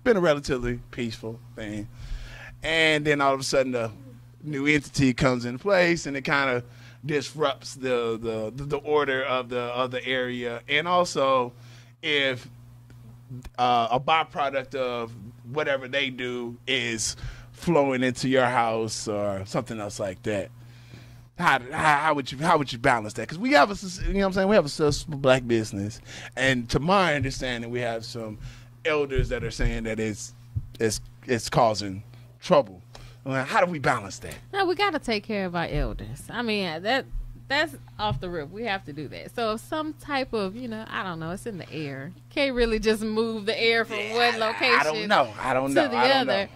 Been 0.05 0.17
a 0.17 0.21
relatively 0.21 0.81
peaceful 0.91 1.41
thing. 1.57 1.89
And 2.63 3.05
then 3.05 3.21
all 3.21 3.35
of 3.35 3.41
a 3.41 3.45
sudden 3.45 3.73
the 3.73 3.91
new 4.43 4.67
entity 4.67 5.15
comes 5.15 5.45
in 5.45 5.59
place 5.59 6.07
and 6.07 6.17
it 6.17 6.23
kind 6.23 6.51
of 6.51 6.65
disrupts 7.05 7.75
the, 7.75 8.19
the 8.21 8.53
the 8.55 8.65
the 8.65 8.77
order 8.79 9.23
of 9.23 9.49
the 9.49 9.61
of 9.61 9.93
the 9.93 10.05
area 10.05 10.61
and 10.69 10.89
also 10.89 11.53
if 12.03 12.49
uh, 13.59 13.89
a 13.93 14.01
byproduct 14.01 14.75
of 14.75 15.13
whatever 15.53 15.89
they 15.89 16.11
do 16.11 16.57
is 16.67 17.17
flowing 17.53 18.03
into 18.03 18.29
your 18.29 18.47
house 18.47 19.09
or 19.09 19.43
something 19.47 19.81
else 19.81 19.99
like 19.99 20.23
that. 20.23 20.51
How, 21.39 21.61
how, 21.71 21.99
how 21.99 22.15
would 22.15 22.33
you 22.33 22.39
how 22.39 22.59
would 22.59 22.73
you 22.73 22.79
balance 22.79 23.13
that? 23.15 23.23
Because 23.23 23.39
we 23.39 23.53
have 23.53 23.71
a 23.71 23.75
you 24.07 24.15
know 24.15 24.21
what 24.21 24.27
I'm 24.27 24.33
saying 24.33 24.49
we 24.49 24.57
have 24.57 24.65
a 24.67 24.69
successful 24.69 25.17
black 25.17 25.47
business, 25.47 26.01
and 26.37 26.69
to 26.71 26.81
my 26.81 27.15
understanding, 27.15 27.71
we 27.71 27.81
have 27.81 28.05
some 28.05 28.39
elders 28.85 29.29
that 29.29 29.45
are 29.45 29.51
saying 29.51 29.85
that 29.85 30.01
it's 30.01 30.35
it's 30.81 31.01
it's 31.27 31.49
causing 31.49 32.03
trouble. 32.41 32.83
Uh, 33.25 33.45
how 33.45 33.65
do 33.65 33.71
we 33.71 33.79
balance 33.79 34.19
that? 34.21 34.35
No, 34.53 34.65
we 34.65 34.75
got 34.75 34.93
to 34.95 34.99
take 34.99 35.23
care 35.23 35.45
of 35.45 35.55
our 35.55 35.67
elders. 35.67 36.23
I 36.31 36.43
mean, 36.43 36.83
that 36.83 37.05
that's 37.47 37.75
off 37.99 38.21
the 38.21 38.29
roof. 38.29 38.51
We 38.51 38.65
have 38.65 38.85
to 38.87 38.93
do 38.93 39.07
that. 39.09 39.35
So 39.35 39.53
if 39.53 39.61
some 39.61 39.95
type 39.95 40.33
of, 40.33 40.55
you 40.57 40.69
know, 40.69 40.85
I 40.89 41.03
don't 41.03 41.19
know, 41.19 41.31
it's 41.31 41.47
in 41.47 41.59
the 41.59 41.71
air. 41.73 42.13
Can't 42.31 42.55
really 42.55 42.79
just 42.79 43.03
move 43.03 43.47
the 43.47 43.59
air 43.61 43.85
from 43.85 43.99
one 44.11 44.39
location. 44.39 44.79
I 44.79 44.83
don't 44.83 45.09
know. 45.09 45.33
I 45.41 45.55
don't 45.55 45.69
to 45.69 45.75
the 45.75 45.97
I 45.97 46.09
don't 46.09 46.29
other. 46.29 46.47
know. 46.47 46.49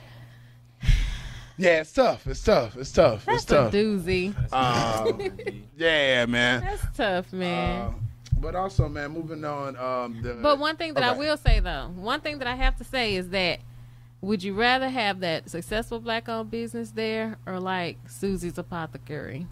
Yeah, 1.59 1.81
it's 1.81 1.93
tough. 1.93 2.27
It's 2.27 2.43
tough. 2.43 2.77
It's 2.77 2.93
tough. 2.93 3.25
That's 3.25 3.43
it's 3.43 3.53
a 3.53 3.55
tough. 3.55 3.73
doozy. 3.73 4.53
Um, 4.53 5.33
yeah, 5.77 6.27
man. 6.27 6.62
That's 6.62 6.97
tough, 6.97 7.33
man. 7.33 7.81
Uh, 7.81 7.93
but 8.38 8.55
also, 8.55 8.88
man, 8.88 9.12
moving 9.12 9.45
on. 9.45 9.77
Um, 9.77 10.21
the, 10.23 10.35
But 10.35 10.59
one 10.59 10.77
thing 10.77 10.95
that 10.95 11.03
I 11.05 11.12
will 11.17 11.37
say 11.37 11.61
though, 11.61 11.93
one 11.95 12.21
thing 12.21 12.38
that 12.38 12.49
I 12.49 12.57
have 12.57 12.77
to 12.79 12.85
say 12.85 13.15
is 13.15 13.29
that 13.31 13.61
would 14.21 14.43
you 14.43 14.55
rather 14.55 14.88
have 14.88 15.21
that 15.21 15.51
successful 15.51 16.01
black 16.01 16.29
owned 16.29 16.51
business 16.51 16.91
there 16.91 17.38
or 17.47 17.61
like 17.61 17.99
Susie's 18.09 18.59
apothecary? 18.59 19.47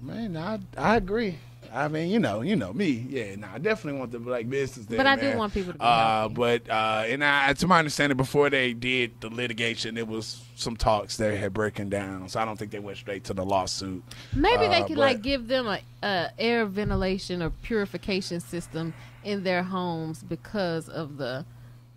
man, 0.00 0.36
I 0.36 0.58
I 0.76 0.96
agree. 0.96 1.38
I 1.74 1.88
mean, 1.88 2.08
you 2.08 2.20
know, 2.20 2.40
you 2.42 2.54
know 2.54 2.72
me. 2.72 3.04
Yeah, 3.10 3.34
no, 3.34 3.48
I 3.52 3.58
definitely 3.58 3.98
want 3.98 4.12
the 4.12 4.20
black 4.20 4.48
business 4.48 4.86
there. 4.86 4.96
But 4.96 5.06
I 5.08 5.16
do 5.16 5.36
want 5.36 5.52
people 5.52 5.72
to 5.72 5.78
be 5.78 5.84
Uh, 5.84 6.28
but 6.28 6.70
uh, 6.70 7.02
and 7.06 7.24
I, 7.24 7.52
to 7.54 7.66
my 7.66 7.80
understanding, 7.80 8.16
before 8.16 8.48
they 8.48 8.72
did 8.74 9.20
the 9.20 9.28
litigation, 9.28 9.98
it 9.98 10.06
was 10.06 10.40
some 10.54 10.76
talks 10.76 11.16
they 11.16 11.36
had 11.36 11.52
broken 11.52 11.88
down. 11.88 12.28
So 12.28 12.38
I 12.38 12.44
don't 12.44 12.56
think 12.56 12.70
they 12.70 12.78
went 12.78 12.96
straight 12.98 13.24
to 13.24 13.34
the 13.34 13.44
lawsuit. 13.44 14.04
Maybe 14.32 14.68
they 14.68 14.82
Uh, 14.82 14.86
could 14.86 14.96
but- 14.96 15.00
like 15.02 15.22
give 15.22 15.48
them 15.48 15.66
a, 15.66 15.80
a 16.02 16.30
air 16.38 16.64
ventilation 16.64 17.42
or 17.42 17.50
purification 17.50 18.38
system 18.38 18.94
in 19.24 19.42
their 19.42 19.64
homes 19.64 20.22
because 20.22 20.88
of 20.88 21.16
the 21.16 21.44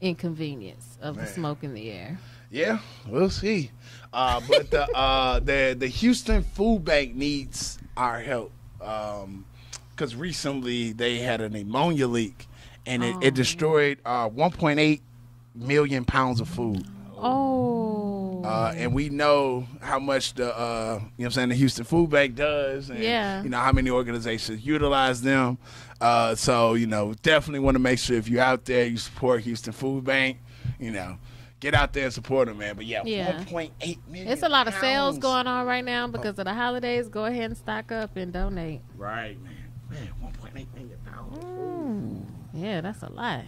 inconvenience 0.01 0.97
of 1.01 1.17
the 1.17 1.25
smoke 1.27 1.63
in 1.63 1.73
the 1.73 1.91
air. 1.91 2.17
Yeah, 2.49 2.79
we'll 3.07 3.29
see. 3.29 3.71
Uh, 4.13 4.41
but 4.47 4.71
the 4.71 4.89
uh, 4.95 5.39
the 5.39 5.75
the 5.77 5.87
Houston 5.87 6.41
Food 6.41 6.85
Bank 6.85 7.13
needs 7.13 7.77
our 7.95 8.19
help 8.21 8.51
because 9.97 10.15
recently 10.15 10.91
they 10.93 11.17
had 11.17 11.41
an 11.41 11.55
ammonia 11.55 12.07
leak 12.07 12.45
and 12.85 13.03
it, 13.03 13.15
Oh. 13.15 13.19
it 13.23 13.33
destroyed 13.33 13.97
uh, 14.05 14.29
1.8 14.29 15.01
million 15.55 16.05
pounds 16.05 16.39
of 16.39 16.47
food. 16.47 16.85
Oh, 17.17 18.43
Uh, 18.45 18.73
and 18.77 18.93
we 18.93 19.09
know 19.09 19.67
how 19.81 19.99
much 19.99 20.35
the 20.35 20.55
uh, 20.57 20.93
you 20.93 20.99
know 20.99 21.09
what 21.17 21.25
I'm 21.25 21.31
saying 21.31 21.49
the 21.49 21.55
Houston 21.55 21.83
Food 21.83 22.09
Bank 22.11 22.35
does, 22.35 22.89
and 22.91 22.99
Yeah. 22.99 23.41
you 23.43 23.49
know 23.49 23.57
how 23.57 23.71
many 23.73 23.89
organizations 23.89 24.65
utilize 24.65 25.21
them. 25.23 25.57
Uh, 25.99 26.35
so 26.35 26.75
you 26.75 26.85
know 26.87 27.13
definitely 27.23 27.59
want 27.59 27.75
to 27.75 27.79
make 27.79 27.97
sure 27.99 28.15
if 28.15 28.29
you're 28.29 28.43
out 28.43 28.65
there 28.65 28.85
you 28.85 28.97
support 28.97 29.41
Houston 29.41 29.73
Food 29.73 30.03
Bank. 30.05 30.37
You 30.79 30.91
know, 30.91 31.17
get 31.59 31.73
out 31.73 31.91
there 31.93 32.05
and 32.05 32.13
support 32.13 32.47
them, 32.47 32.59
man. 32.59 32.75
But 32.75 32.85
yeah, 32.85 33.01
Yeah. 33.03 33.39
1.8 33.39 33.97
million. 34.07 34.27
it's 34.27 34.43
a 34.43 34.49
lot 34.49 34.67
of 34.67 34.75
sales 34.75 35.17
going 35.17 35.47
on 35.47 35.65
right 35.65 35.83
now 35.83 36.07
because 36.07 36.37
of 36.37 36.45
the 36.45 36.53
holidays. 36.53 37.09
Go 37.09 37.25
ahead 37.25 37.45
and 37.45 37.57
stock 37.57 37.91
up 37.91 38.15
and 38.15 38.31
donate. 38.31 38.81
Right, 38.95 39.41
man. 39.43 39.53
Man, 39.89 40.09
1.8 40.23 40.53
million 40.75 40.97
pounds. 41.05 41.43
Mm. 41.43 42.25
Yeah, 42.53 42.81
that's 42.81 43.03
a 43.03 43.11
lot. 43.11 43.43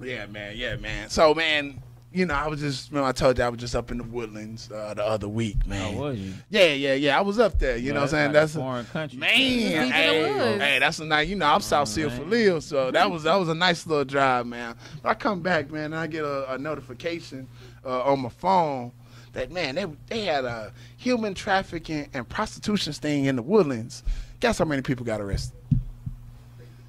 Yeah, 0.00 0.26
man. 0.26 0.56
Yeah, 0.56 0.76
man. 0.76 1.08
So, 1.10 1.34
man, 1.34 1.82
you 2.12 2.24
know, 2.24 2.34
I 2.34 2.48
was 2.48 2.60
just, 2.60 2.90
remember 2.90 3.08
I 3.08 3.12
told 3.12 3.36
you 3.38 3.44
I 3.44 3.48
was 3.48 3.60
just 3.60 3.76
up 3.76 3.90
in 3.90 3.98
the 3.98 4.04
woodlands 4.04 4.70
uh, 4.70 4.94
the 4.94 5.04
other 5.04 5.28
week, 5.28 5.56
How 5.64 5.68
man. 5.68 5.96
was 5.96 6.18
you? 6.18 6.32
Yeah, 6.48 6.72
yeah, 6.72 6.94
yeah. 6.94 7.18
I 7.18 7.20
was 7.20 7.38
up 7.38 7.58
there. 7.58 7.76
You 7.76 7.92
know 7.92 8.00
what 8.00 8.04
I'm 8.04 8.08
saying? 8.08 8.24
Like 8.26 8.32
That's 8.34 8.54
a 8.56 8.58
a, 8.58 8.62
foreign 8.62 8.86
country. 8.86 9.18
man. 9.18 9.36
Deep 9.36 9.92
Hey, 9.92 10.58
hey, 10.58 10.78
that's 10.78 10.98
a 10.98 11.04
nice. 11.04 11.28
You 11.28 11.36
know, 11.36 11.46
I'm 11.46 11.60
South 11.60 11.88
Seal 11.88 12.08
for 12.10 12.22
man. 12.22 12.30
Leo, 12.30 12.60
so 12.60 12.90
that 12.92 13.10
was 13.10 13.24
that 13.24 13.36
was 13.36 13.48
a 13.48 13.54
nice 13.54 13.86
little 13.86 14.04
drive, 14.04 14.46
man. 14.46 14.76
But 15.02 15.08
I 15.10 15.14
come 15.14 15.40
back, 15.40 15.70
man, 15.70 15.86
and 15.86 15.96
I 15.96 16.06
get 16.06 16.24
a, 16.24 16.54
a 16.54 16.58
notification 16.58 17.48
uh, 17.84 18.02
on 18.04 18.20
my 18.20 18.30
phone 18.30 18.92
that 19.36 19.52
man, 19.52 19.74
they 19.74 19.86
they 20.08 20.24
had 20.24 20.44
a 20.44 20.72
human 20.96 21.34
trafficking 21.34 22.08
and 22.14 22.28
prostitution 22.28 22.92
thing 22.92 23.26
in 23.26 23.36
the 23.36 23.42
woodlands. 23.42 24.02
Guess 24.40 24.58
how 24.58 24.64
many 24.64 24.82
people 24.82 25.04
got 25.04 25.20
arrested? 25.20 25.56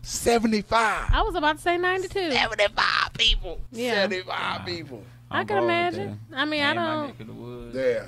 Seventy 0.01 0.61
five. 0.61 1.09
I 1.11 1.21
was 1.21 1.35
about 1.35 1.57
to 1.57 1.61
say 1.61 1.77
92. 1.77 2.31
75 2.31 3.13
people. 3.17 3.59
Yeah. 3.71 4.03
75 4.03 4.65
people. 4.65 5.03
I 5.29 5.41
I'm 5.41 5.47
can 5.47 5.57
imagine. 5.63 6.19
I 6.33 6.45
mean, 6.45 6.63
I 6.63 6.73
don't. 6.73 7.07
neck 7.07 7.19
of 7.19 7.27
the 7.27 7.33
woods. 7.33 7.75
Yeah. 7.75 8.05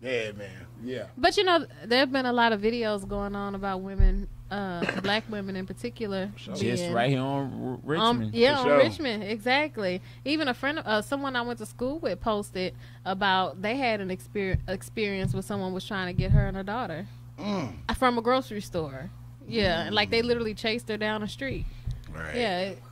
Yeah, 0.00 0.32
man. 0.32 0.50
Yeah. 0.84 1.06
But 1.16 1.36
you 1.36 1.42
know, 1.44 1.66
there 1.84 1.98
have 2.00 2.12
been 2.12 2.26
a 2.26 2.32
lot 2.32 2.52
of 2.52 2.60
videos 2.60 3.08
going 3.08 3.34
on 3.34 3.54
about 3.56 3.80
women, 3.80 4.28
uh, 4.52 5.00
black 5.00 5.24
women 5.28 5.56
in 5.56 5.66
particular. 5.66 6.30
Just 6.36 6.92
right 6.92 7.10
here 7.10 7.20
on 7.20 7.80
R- 7.86 7.96
Um, 7.96 8.18
Richmond. 8.18 8.34
yeah, 8.34 8.54
For 8.56 8.60
on 8.60 8.66
sure. 8.66 8.78
Richmond, 8.78 9.24
exactly. 9.24 10.00
Even 10.24 10.46
a 10.46 10.54
friend, 10.54 10.80
uh, 10.84 11.02
someone 11.02 11.34
I 11.34 11.42
went 11.42 11.58
to 11.58 11.66
school 11.66 11.98
with, 11.98 12.20
posted 12.20 12.74
about 13.04 13.62
they 13.62 13.76
had 13.76 14.00
an 14.00 14.10
experience 14.12 14.62
experience 14.68 15.34
with 15.34 15.44
someone 15.44 15.72
was 15.72 15.84
trying 15.84 16.06
to 16.06 16.12
get 16.12 16.30
her 16.30 16.46
and 16.46 16.56
her 16.56 16.62
daughter 16.62 17.06
Mm. 17.38 17.96
from 17.96 18.18
a 18.18 18.22
grocery 18.22 18.60
store. 18.60 19.10
Yeah, 19.46 19.82
and 19.82 19.94
like 19.94 20.10
they 20.10 20.22
literally 20.22 20.54
chased 20.54 20.88
her 20.88 20.96
down 20.96 21.20
the 21.20 21.28
street. 21.28 21.66
Right. 22.12 22.34
Yeah, 22.36 22.60
it- 22.60 22.82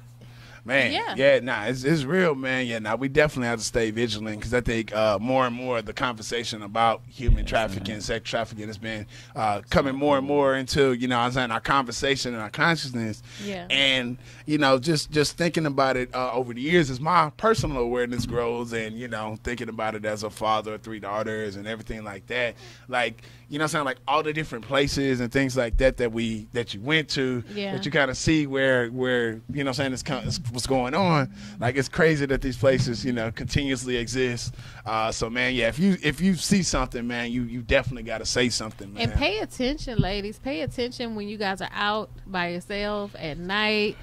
Man, 0.65 0.93
Yeah. 0.93 1.15
yeah, 1.17 1.41
nah, 1.41 1.65
it's, 1.65 1.83
it's 1.83 2.05
real, 2.05 2.37
man. 2.37 2.67
Yeah, 2.67 2.79
now 2.79 2.95
we 2.95 3.09
definitely 3.09 3.49
have 3.49 3.59
to 3.59 3.65
stay 3.65 3.91
vigilant 3.91 4.39
because 4.39 4.55
I 4.55 4.61
think 4.61 4.95
uh, 4.95 5.19
more 5.21 5.45
and 5.45 5.57
more 5.57 5.83
the 5.83 5.93
conversation 5.93 6.63
about 6.63 7.03
human 7.09 7.41
Yes, 7.41 7.49
trafficking, 7.49 7.95
man. 7.95 8.01
sex 8.01 8.31
trafficking 8.31 8.69
has 8.69 8.79
been 8.79 9.07
uh, 9.35 9.63
coming 9.71 9.97
more 9.97 10.19
and 10.19 10.27
more 10.27 10.55
into, 10.55 10.93
you 10.93 11.09
know, 11.09 11.19
I'm 11.19 11.33
saying 11.33 11.51
our 11.51 11.61
conversation 11.61 12.33
and 12.33 12.43
our 12.43 12.51
consciousness. 12.51 13.23
Yeah. 13.45 13.67
And 13.71 14.19
you 14.47 14.59
know, 14.59 14.79
just 14.79 15.11
just 15.11 15.37
thinking 15.37 15.67
about 15.67 15.97
it 15.97 16.15
uh, 16.15 16.31
over 16.33 16.55
the 16.55 16.61
years 16.61 16.91
as 16.91 17.01
my 17.01 17.31
personal 17.37 17.79
awareness 17.79 18.25
grows, 18.27 18.73
and 18.73 18.97
you 18.97 19.09
know, 19.09 19.37
thinking 19.43 19.69
about 19.69 19.95
it 19.97 20.05
as 20.05 20.23
a 20.23 20.31
father 20.31 20.75
of 20.75 20.83
three 20.83 21.01
daughters 21.01 21.57
and 21.57 21.67
everything 21.67 22.05
like 22.05 22.27
that, 22.29 22.55
like 22.89 23.23
you 23.49 23.59
know, 23.59 23.65
what 23.65 23.67
I'm 23.67 23.69
saying 23.73 23.85
like 23.85 23.99
all 24.09 24.23
the 24.23 24.33
different 24.33 24.65
places 24.67 25.21
and 25.21 25.31
things 25.31 25.57
like 25.57 25.77
that 25.79 25.97
that 25.99 26.13
we 26.13 26.47
that 26.53 26.73
you 26.73 26.81
went 26.81 27.09
to, 27.11 27.43
Yeah. 27.55 27.73
that 27.75 27.85
you 27.85 27.91
kind 27.91 28.11
of 28.11 28.17
see 28.17 28.47
where 28.47 28.89
where 28.89 29.33
you 29.53 29.65
know, 29.65 29.65
what 29.65 29.67
I'm 29.69 29.75
saying 29.75 29.93
it's, 29.93 30.03
kind 30.03 30.27
it's 30.27 30.39
what's 30.53 30.67
going 30.67 30.95
on. 30.95 31.33
Like 31.59 31.77
it's 31.77 31.89
crazy 31.89 32.27
that 32.27 32.41
these 32.43 32.57
places, 32.57 33.05
you 33.05 33.13
know, 33.13 33.31
continuously 33.33 33.97
exist. 33.97 34.55
Uh, 34.87 35.11
so 35.11 35.29
man, 35.29 35.55
yeah, 35.55 35.69
if 35.69 35.79
you 35.79 35.97
if 36.03 36.21
you 36.21 36.35
see 36.35 36.63
something, 36.63 37.07
man, 37.07 37.33
you 37.33 37.43
you 37.45 37.63
definitely 37.63 38.05
got 38.05 38.19
to 38.19 38.27
say 38.27 38.49
something, 38.49 38.93
man. 38.95 39.11
and 39.11 39.13
pay 39.15 39.39
attention, 39.41 39.99
ladies. 39.99 40.39
Pay 40.39 40.61
attention 40.63 41.15
when 41.15 41.29
you 41.29 41.37
guys 41.39 41.61
are 41.61 41.71
out 41.73 42.11
by 42.27 42.49
yourself 42.49 43.15
at 43.19 43.39
night. 43.39 43.97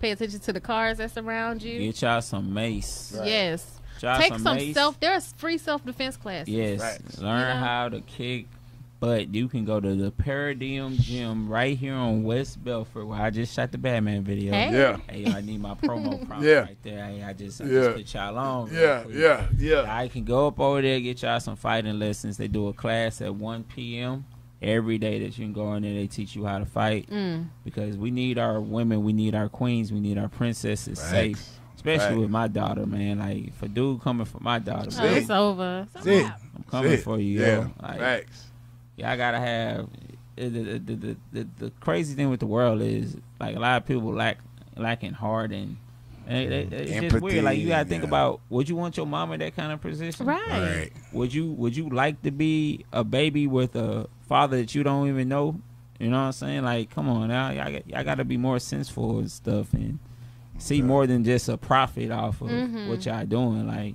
Pay 0.00 0.10
attention 0.10 0.40
to 0.40 0.52
the 0.52 0.60
cars 0.60 0.98
that 0.98 1.10
surround 1.10 1.62
you. 1.62 1.78
Get 1.80 2.02
y'all 2.02 2.20
some 2.20 2.52
mace. 2.52 3.14
Right. 3.16 3.28
Yes. 3.28 3.80
Y'all 4.02 4.18
Take 4.20 4.34
some 4.34 4.42
mace. 4.56 4.74
self. 4.74 5.00
There's 5.00 5.32
free 5.38 5.56
self 5.58 5.84
defense 5.84 6.16
classes. 6.18 6.48
Yes. 6.52 6.80
Right. 6.80 7.18
Learn 7.22 7.40
You 7.40 7.54
know? 7.54 7.66
how 7.66 7.88
to 7.88 8.00
kick. 8.02 8.46
But 8.98 9.34
you 9.34 9.46
can 9.48 9.66
go 9.66 9.78
to 9.78 9.94
the 9.94 10.10
Paradigm 10.10 10.96
Gym 10.96 11.48
right 11.50 11.76
here 11.76 11.92
on 11.94 12.22
West 12.22 12.64
Bellfort 12.64 13.06
where 13.06 13.20
I 13.20 13.28
just 13.28 13.54
shot 13.54 13.70
the 13.70 13.76
Batman 13.78 14.24
video. 14.24 14.52
Hey. 14.52 14.72
Yeah. 14.72 14.96
Hey, 15.08 15.26
I 15.30 15.42
need 15.42 15.60
my 15.60 15.74
promo 15.74 16.24
prompt 16.26 16.44
Yeah. 16.46 16.60
right 16.60 16.78
there. 16.82 17.04
Hey, 17.04 17.22
I 17.22 17.32
just, 17.34 17.60
I 17.60 17.64
Yeah. 17.66 17.70
just 17.72 17.96
put 17.96 18.14
y'all 18.14 18.38
on. 18.38 18.70
yeah, 18.72 19.02
quick. 19.02 19.14
yeah, 19.16 19.46
yeah. 19.58 19.84
I 19.94 20.08
can 20.08 20.24
go 20.24 20.46
up 20.46 20.58
over 20.58 20.80
there 20.80 20.98
get 21.00 21.20
y'all 21.22 21.38
some 21.40 21.56
fighting 21.56 21.98
lessons. 21.98 22.38
They 22.38 22.48
do 22.48 22.68
a 22.68 22.72
class 22.72 23.20
at 23.20 23.34
1 23.34 23.64
p.m. 23.64 24.24
every 24.62 24.96
day 24.96 25.18
that 25.18 25.36
you 25.38 25.44
can 25.44 25.52
go 25.52 25.74
in 25.74 25.82
there. 25.82 25.92
They 25.92 26.06
teach 26.06 26.34
you 26.34 26.46
how 26.46 26.58
to 26.58 26.64
fight 26.66 27.10
Mm. 27.10 27.48
because 27.64 27.98
we 27.98 28.10
need 28.10 28.38
our 28.38 28.58
women, 28.62 29.04
we 29.04 29.12
need 29.12 29.34
our 29.34 29.50
queens, 29.50 29.92
we 29.92 30.00
need 30.00 30.16
our 30.16 30.28
princesses 30.28 30.98
Facts. 30.98 31.10
safe. 31.10 31.48
Especially 31.74 32.14
Right. 32.14 32.20
with 32.22 32.30
my 32.30 32.48
daughter, 32.48 32.86
man. 32.86 33.18
Like, 33.18 33.48
if 33.48 33.62
a 33.62 33.68
dude 33.68 34.00
coming 34.00 34.24
for 34.24 34.40
my 34.40 34.58
daughter, 34.58 34.88
Oh, 34.98 35.02
man, 35.02 35.16
it's 35.18 35.30
over. 35.30 35.86
It's 35.94 36.04
See? 36.04 36.22
I'm 36.24 36.64
coming 36.70 36.92
Shit. 36.92 37.04
for 37.04 37.20
you, 37.20 37.40
Yeah, 37.40 37.46
yo. 37.58 37.70
Like, 37.82 37.98
facts. 38.00 38.45
Yeah, 38.96 39.10
I 39.10 39.16
gotta 39.16 39.38
have. 39.38 39.88
The, 40.36 40.48
the, 40.48 40.62
the, 40.78 40.94
the, 40.94 41.16
the, 41.32 41.48
the 41.58 41.70
crazy 41.80 42.14
thing 42.14 42.28
with 42.28 42.40
the 42.40 42.46
world 42.46 42.82
is 42.82 43.16
like 43.40 43.56
a 43.56 43.58
lot 43.58 43.78
of 43.80 43.86
people 43.86 44.12
lack 44.12 44.38
lacking 44.76 45.12
heart 45.14 45.50
and. 45.52 45.76
and 46.26 46.52
it- 46.52 46.72
it's 46.72 46.90
just 46.90 47.02
Empathy, 47.04 47.20
weird. 47.20 47.44
Like 47.44 47.58
you 47.58 47.68
gotta 47.68 47.88
think 47.88 48.02
yeah. 48.02 48.08
about: 48.08 48.40
Would 48.50 48.68
you 48.68 48.76
want 48.76 48.96
your 48.98 49.06
mom 49.06 49.32
in 49.32 49.40
that 49.40 49.56
kind 49.56 49.72
of 49.72 49.80
position? 49.80 50.26
Right. 50.26 50.46
Right. 50.48 50.92
Would 51.12 51.32
you 51.32 51.52
Would 51.52 51.74
you 51.76 51.88
like 51.88 52.20
to 52.22 52.30
be 52.30 52.84
a 52.92 53.02
baby 53.04 53.46
with 53.46 53.76
a 53.76 54.08
father 54.28 54.58
that 54.58 54.74
you 54.74 54.82
don't 54.82 55.08
even 55.08 55.28
know? 55.28 55.58
You 55.98 56.10
know 56.10 56.18
what 56.18 56.22
I'm 56.24 56.32
saying? 56.32 56.62
Like, 56.64 56.90
come 56.90 57.08
on 57.08 57.28
now, 57.28 57.50
y'all, 57.52 57.72
got- 57.72 57.88
y'all 57.88 58.04
got 58.04 58.16
to 58.16 58.24
be 58.26 58.36
more 58.36 58.58
senseful 58.58 59.18
and 59.18 59.30
stuff, 59.30 59.72
and 59.72 59.98
see 60.58 60.82
more 60.82 61.06
than 61.06 61.24
just 61.24 61.48
a 61.48 61.56
profit 61.56 62.10
off 62.10 62.42
of 62.42 62.48
Mhm. 62.48 62.90
what 62.90 63.06
y'all 63.06 63.24
doing. 63.24 63.66
Like, 63.66 63.94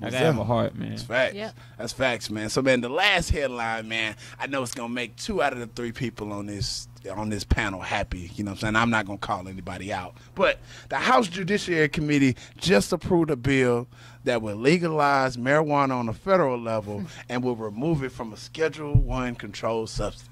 I 0.00 0.04
Most 0.04 0.12
gotta 0.12 0.24
have 0.26 0.38
a 0.38 0.44
heart, 0.44 0.76
man. 0.76 0.90
That's 0.90 1.02
facts. 1.02 1.34
Yep. 1.34 1.54
That's 1.76 1.92
facts, 1.92 2.30
man. 2.30 2.50
So 2.50 2.62
man, 2.62 2.80
the 2.80 2.88
last 2.88 3.30
headline, 3.30 3.88
man, 3.88 4.14
I 4.38 4.46
know 4.46 4.62
it's 4.62 4.74
gonna 4.74 4.92
make 4.92 5.16
two 5.16 5.42
out 5.42 5.52
of 5.52 5.58
the 5.58 5.66
three 5.66 5.92
people 5.92 6.32
on 6.32 6.46
this 6.46 6.88
on 7.10 7.30
this 7.30 7.44
panel 7.44 7.80
happy. 7.80 8.30
You 8.34 8.44
know 8.44 8.52
what 8.52 8.58
I'm 8.58 8.60
saying? 8.60 8.76
I'm 8.76 8.90
not 8.90 9.06
gonna 9.06 9.18
call 9.18 9.48
anybody 9.48 9.92
out. 9.92 10.14
But 10.34 10.60
the 10.88 10.96
House 10.96 11.26
Judiciary 11.28 11.88
Committee 11.88 12.36
just 12.58 12.92
approved 12.92 13.30
a 13.30 13.36
bill 13.36 13.88
that 14.24 14.42
will 14.42 14.56
legalize 14.56 15.36
marijuana 15.36 15.92
on 15.92 16.08
a 16.08 16.12
federal 16.12 16.58
level 16.60 17.04
and 17.28 17.42
will 17.42 17.56
remove 17.56 18.04
it 18.04 18.12
from 18.12 18.32
a 18.32 18.36
Schedule 18.36 18.94
One 18.94 19.34
controlled 19.34 19.90
substance. 19.90 20.27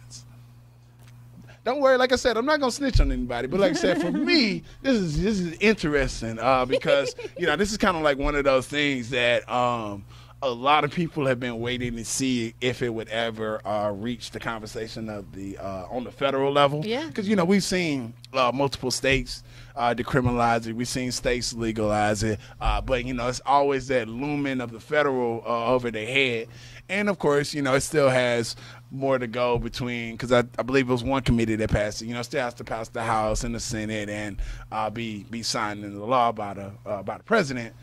Don't 1.66 1.80
worry, 1.80 1.98
like 1.98 2.12
I 2.12 2.16
said, 2.16 2.36
I'm 2.36 2.46
not 2.46 2.60
gonna 2.60 2.70
snitch 2.70 3.00
on 3.00 3.10
anybody. 3.10 3.48
But 3.48 3.58
like 3.58 3.72
I 3.72 3.74
said, 3.74 4.00
for 4.00 4.12
me, 4.12 4.62
this 4.82 4.94
is 4.94 5.20
this 5.20 5.40
is 5.40 5.56
interesting 5.58 6.38
uh, 6.38 6.64
because 6.64 7.16
you 7.36 7.44
know 7.44 7.56
this 7.56 7.72
is 7.72 7.76
kind 7.76 7.96
of 7.96 8.04
like 8.04 8.18
one 8.18 8.36
of 8.36 8.44
those 8.44 8.68
things 8.68 9.10
that 9.10 9.50
um, 9.50 10.04
a 10.42 10.50
lot 10.50 10.84
of 10.84 10.92
people 10.92 11.26
have 11.26 11.40
been 11.40 11.58
waiting 11.58 11.96
to 11.96 12.04
see 12.04 12.54
if 12.60 12.82
it 12.82 12.90
would 12.90 13.08
ever 13.08 13.66
uh, 13.66 13.90
reach 13.90 14.30
the 14.30 14.38
conversation 14.38 15.08
of 15.08 15.32
the 15.32 15.58
uh, 15.58 15.86
on 15.90 16.04
the 16.04 16.12
federal 16.12 16.52
level. 16.52 16.86
Yeah. 16.86 17.08
because 17.08 17.28
you 17.28 17.34
know 17.34 17.44
we've 17.44 17.64
seen 17.64 18.14
uh, 18.32 18.52
multiple 18.54 18.92
states 18.92 19.42
uh, 19.74 19.92
decriminalize 19.92 20.68
it. 20.68 20.74
We've 20.74 20.86
seen 20.86 21.10
states 21.10 21.52
legalize 21.52 22.22
it, 22.22 22.38
uh, 22.60 22.80
but 22.80 23.04
you 23.04 23.14
know 23.14 23.26
it's 23.28 23.40
always 23.44 23.88
that 23.88 24.08
looming 24.08 24.60
of 24.60 24.70
the 24.70 24.80
federal 24.80 25.42
uh, 25.44 25.66
over 25.66 25.90
their 25.90 26.06
head. 26.06 26.48
And 26.88 27.08
of 27.08 27.18
course, 27.18 27.52
you 27.52 27.62
know 27.62 27.74
it 27.74 27.80
still 27.80 28.10
has 28.10 28.54
more 28.90 29.18
to 29.18 29.26
go 29.26 29.58
between 29.58 30.12
because 30.12 30.32
I, 30.32 30.44
I 30.58 30.62
believe 30.62 30.88
it 30.88 30.92
was 30.92 31.04
one 31.04 31.22
committee 31.22 31.56
that 31.56 31.70
passed 31.70 32.02
it. 32.02 32.06
You 32.06 32.14
know, 32.14 32.22
still 32.22 32.42
has 32.42 32.54
to 32.54 32.64
pass 32.64 32.88
the 32.88 33.02
House 33.02 33.44
and 33.44 33.54
the 33.54 33.60
Senate 33.60 34.08
and 34.08 34.40
uh, 34.70 34.90
be 34.90 35.24
be 35.24 35.42
signed 35.42 35.84
into 35.84 35.98
the 35.98 36.06
law 36.06 36.32
by 36.32 36.54
the 36.54 36.72
uh, 36.84 37.02
by 37.02 37.18
the 37.18 37.24
president. 37.24 37.74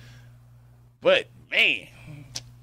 But 1.01 1.27
man, 1.51 1.87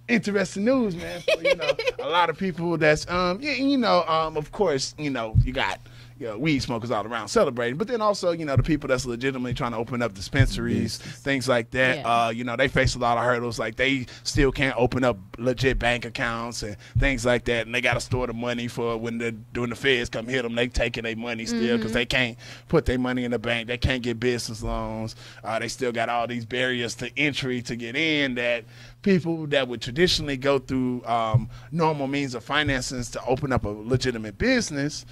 interesting 0.09 0.65
news, 0.65 0.97
man. 0.97 1.23
So, 1.23 1.41
you 1.41 1.55
know, 1.55 1.71
a 1.99 2.09
lot 2.09 2.31
of 2.31 2.39
people 2.39 2.77
that's 2.77 3.09
um, 3.09 3.41
yeah, 3.41 3.53
you 3.53 3.79
know, 3.79 4.05
um, 4.05 4.37
of 4.37 4.53
course, 4.53 4.95
you 4.99 5.11
know, 5.11 5.35
you 5.45 5.53
got 5.53 5.79
you 6.21 6.27
know, 6.27 6.37
weed 6.37 6.61
smokers 6.61 6.91
all 6.91 7.07
around 7.07 7.29
celebrating, 7.29 7.79
but 7.79 7.89
then 7.89 8.03
also, 8.03 8.33
you 8.33 8.45
know, 8.45 8.55
the 8.55 8.63
people 8.63 8.89
that's 8.89 9.07
legitimately 9.07 9.55
trying 9.55 9.73
to 9.73 9.79
open 9.79 10.03
up 10.03 10.13
dispensaries, 10.13 10.99
things 10.99 11.49
like 11.49 11.71
that. 11.71 11.97
Yeah. 11.97 12.27
Uh, 12.27 12.29
you 12.29 12.45
know, 12.45 12.57
they 12.57 12.69
face 12.69 12.95
a 12.95 12.99
lot 12.99 13.17
of 13.17 13.25
hurdles. 13.25 13.59
Like 13.59 13.77
they 13.77 14.05
still 14.23 14.53
can't 14.53 14.77
open 14.77 15.03
up 15.03 15.17
legit 15.39 15.79
bank 15.79 16.05
accounts 16.05 16.63
and 16.63 16.77
things 16.99 17.25
like 17.25 17.47
that, 17.47 17.65
and 17.65 17.75
they 17.75 17.81
got 17.81 17.95
to 17.95 18.01
store 18.01 18.27
the 18.27 18.35
money 18.35 18.69
for 18.69 18.99
when 18.99 19.17
the 19.17 19.35
when 19.55 19.71
the 19.71 19.77
feds 19.77 20.11
come 20.11 20.27
hit 20.27 20.43
them. 20.43 20.55
They 20.55 20.69
taking 20.69 21.05
their 21.05 21.17
money 21.17 21.47
still 21.47 21.79
because 21.79 21.93
they 21.93 22.05
can't 22.05 22.37
put 22.69 22.85
their 22.85 22.99
money 22.99 23.25
in 23.25 23.31
the 23.31 23.39
bank. 23.39 23.69
They 23.69 23.79
can't 23.79 24.03
get 24.03 24.21
business 24.21 24.63
loans. 24.63 25.17
Uh, 25.43 25.59
they 25.59 25.69
still 25.69 25.91
got 25.91 26.11
all 26.11 26.27
these 26.27 26.45
barriers 26.45 26.97
to 26.97 27.11
entry 27.19 27.63
to 27.63 27.77
get 27.77 27.97
in 27.97 28.35
that 28.35 28.67
people 29.03 29.47
that 29.47 29.69
would 29.69 29.81
traditionally 29.81 30.37
go 30.37 30.59
through 30.59 31.05
um, 31.07 31.49
normal 31.73 32.07
means 32.07 32.35
of 32.35 32.45
finances 32.45 33.11
to 33.11 33.25
open 33.25 33.53
up 33.53 33.65
a 33.65 33.69
legitimate 33.69 34.37
business, 34.39 35.07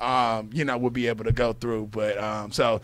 um, 0.00 0.50
you 0.52 0.64
know, 0.64 0.76
would 0.78 0.92
be 0.92 1.06
able 1.06 1.24
to 1.24 1.32
go 1.32 1.52
through. 1.52 1.86
But 1.86 2.18
um, 2.18 2.52
so. 2.52 2.80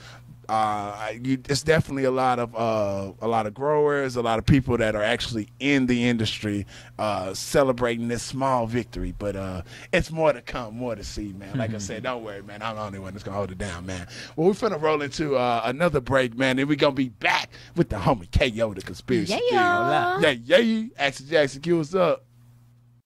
Uh, 0.49 1.11
you, 1.25 1.39
it's 1.49 1.65
definitely 1.65 2.05
a 2.05 2.11
lot 2.13 2.39
of 2.39 2.55
uh, 2.55 3.13
a 3.21 3.27
lot 3.27 3.47
of 3.47 3.55
growers, 3.55 4.15
a 4.15 4.23
lot 4.23 4.39
of 4.39 4.47
people 4.47 4.77
that 4.77 4.95
are 4.95 5.03
actually 5.03 5.49
in 5.59 5.87
the 5.87 6.09
industry 6.09 6.65
uh, 7.01 7.35
celebrating 7.35 8.07
this 8.07 8.23
small 8.23 8.65
victory. 8.65 9.13
But 9.19 9.35
uh, 9.35 9.63
it's 9.93 10.13
more 10.13 10.33
to 10.33 10.41
come, 10.41 10.77
more 10.77 10.95
to 10.95 11.03
see, 11.03 11.33
man. 11.33 11.59
Like 11.59 11.75
I 11.75 11.79
said, 11.79 12.05
don't 12.05 12.23
worry, 12.23 12.43
man. 12.43 12.63
I'm 12.63 12.77
the 12.77 12.83
only 12.83 12.99
one 13.01 13.13
that's 13.13 13.25
gonna 13.25 13.37
hold 13.37 13.51
it 13.51 13.59
down, 13.59 13.87
man. 13.87 14.07
Well, 14.37 14.47
we're 14.47 14.53
finna 14.53 14.81
roll 14.81 15.03
into 15.03 15.35
uh, 15.35 15.63
another 15.65 16.01
break, 16.01 16.37
man, 16.37 16.61
and 16.61 16.69
we're 16.69 16.77
gonna 16.77 16.95
be 16.95 17.09
back 17.09 17.51
with 17.75 17.89
the 17.89 17.97
homie 17.97 18.31
K.AY.O, 18.31 18.73
the 18.73 18.83
Konspiracy. 18.83 19.41
Yeah. 19.51 20.21
Theory. 20.21 20.41
Yeah, 20.45 20.59
yeah. 20.59 20.89
Action 20.97 21.27
Jackson, 21.27 21.61
cue 21.61 21.81
us 21.81 21.93
up. 21.93 22.25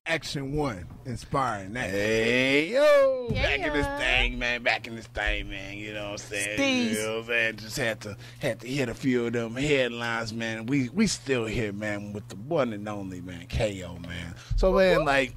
Action 0.07 0.53
One, 0.55 0.87
inspiring 1.05 1.73
that. 1.73 1.91
Hey 1.91 2.73
yo, 2.73 3.29
back 3.29 3.59
in 3.59 3.71
this 3.71 3.87
thing, 4.01 4.39
man. 4.39 4.63
Back 4.63 4.87
in 4.87 4.95
this 4.95 5.05
thing, 5.07 5.49
man. 5.49 5.77
You 5.77 5.93
know 5.93 6.05
what 6.05 6.11
I'm 6.11 6.17
saying? 6.17 6.59
Steez. 6.59 6.93
You 6.93 7.01
know 7.03 7.11
what 7.13 7.19
I'm 7.19 7.25
saying? 7.27 7.55
Just 7.57 7.77
had 7.77 8.01
to 8.01 8.17
had 8.39 8.59
to 8.61 8.67
hit 8.67 8.89
a 8.89 8.95
few 8.95 9.27
of 9.27 9.33
them 9.33 9.55
headlines, 9.55 10.33
man. 10.33 10.65
We 10.65 10.89
we 10.89 11.05
still 11.05 11.45
here, 11.45 11.71
man, 11.71 12.13
with 12.13 12.27
the 12.29 12.35
one 12.35 12.73
and 12.73 12.89
only 12.89 13.21
man, 13.21 13.45
K.AY.O, 13.47 13.99
man. 13.99 14.33
So 14.57 14.73
man, 14.73 15.05
like 15.05 15.35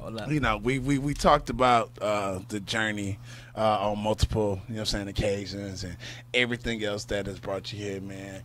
Hold 0.00 0.32
you 0.32 0.40
know, 0.40 0.56
we 0.56 0.78
we, 0.78 0.96
we 0.96 1.12
talked 1.12 1.50
about 1.50 1.90
uh, 2.00 2.40
the 2.48 2.58
journey 2.58 3.18
uh, 3.54 3.90
on 3.90 3.98
multiple, 3.98 4.60
you 4.66 4.74
know, 4.76 4.80
what 4.80 4.94
I'm 4.94 5.06
saying 5.06 5.08
occasions 5.08 5.84
and 5.84 5.96
everything 6.32 6.82
else 6.82 7.04
that 7.06 7.26
has 7.26 7.38
brought 7.38 7.70
you 7.72 7.78
here, 7.78 8.00
man. 8.00 8.42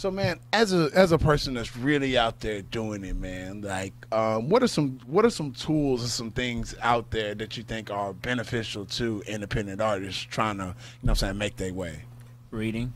So, 0.00 0.10
man, 0.10 0.40
as 0.50 0.72
a 0.72 0.88
as 0.94 1.12
a 1.12 1.18
person 1.18 1.52
that's 1.52 1.76
really 1.76 2.16
out 2.16 2.40
there 2.40 2.62
doing 2.62 3.04
it, 3.04 3.16
man, 3.16 3.60
like, 3.60 3.92
um, 4.10 4.48
what 4.48 4.62
are 4.62 4.66
some 4.66 4.98
what 5.04 5.26
are 5.26 5.30
some 5.30 5.52
tools 5.52 6.00
and 6.00 6.08
some 6.08 6.30
things 6.30 6.74
out 6.80 7.10
there 7.10 7.34
that 7.34 7.58
you 7.58 7.64
think 7.64 7.90
are 7.90 8.14
beneficial 8.14 8.86
to 8.86 9.22
independent 9.26 9.82
artists 9.82 10.22
trying 10.22 10.56
to, 10.56 10.64
you 10.64 10.68
know, 10.68 10.74
what 11.02 11.10
I'm 11.10 11.16
saying, 11.16 11.36
make 11.36 11.56
their 11.56 11.74
way? 11.74 12.04
Reading. 12.50 12.94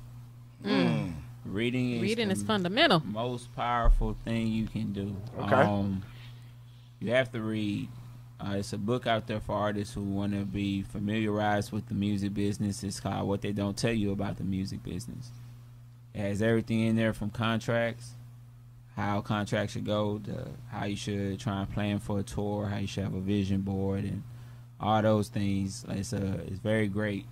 Reading 1.44 1.96
is 1.96 2.00
Reading 2.00 2.30
is 2.30 2.42
fundamental. 2.42 3.00
most 3.04 3.54
powerful 3.54 4.16
thing 4.24 4.46
you 4.46 4.66
can 4.66 4.94
do. 4.94 5.14
Okay. 5.40 5.56
Um, 5.56 6.02
you 7.00 7.10
have 7.10 7.30
to 7.32 7.42
read. 7.42 7.86
Uh, 8.40 8.54
it's 8.54 8.72
a 8.72 8.78
book 8.78 9.06
out 9.06 9.26
there 9.26 9.40
for 9.40 9.54
artists 9.54 9.92
who 9.92 10.00
want 10.00 10.32
to 10.32 10.46
be 10.46 10.80
familiarized 10.80 11.70
with 11.70 11.86
the 11.86 11.94
music 11.94 12.32
business. 12.32 12.82
It's 12.82 12.98
called 12.98 13.28
What 13.28 13.42
They 13.42 13.52
Don't 13.52 13.76
Tell 13.76 13.92
You 13.92 14.12
About 14.12 14.38
the 14.38 14.44
Music 14.44 14.82
Business. 14.82 15.30
It 16.14 16.20
has 16.20 16.42
everything 16.42 16.80
in 16.80 16.96
there 16.96 17.12
from 17.12 17.30
contracts, 17.30 18.12
how 18.96 19.20
contracts 19.20 19.72
should 19.72 19.84
go, 19.84 20.18
to 20.18 20.48
how 20.70 20.84
you 20.86 20.96
should 20.96 21.40
try 21.40 21.60
and 21.60 21.72
plan 21.72 21.98
for 21.98 22.20
a 22.20 22.22
tour, 22.22 22.66
how 22.66 22.78
you 22.78 22.86
should 22.86 23.04
have 23.04 23.14
a 23.14 23.20
vision 23.20 23.62
board, 23.62 24.04
and 24.04 24.22
all 24.80 25.02
those 25.02 25.28
things. 25.28 25.84
It's 25.88 26.12
a, 26.12 26.40
it's 26.46 26.58
very 26.60 26.86
great. 26.88 27.26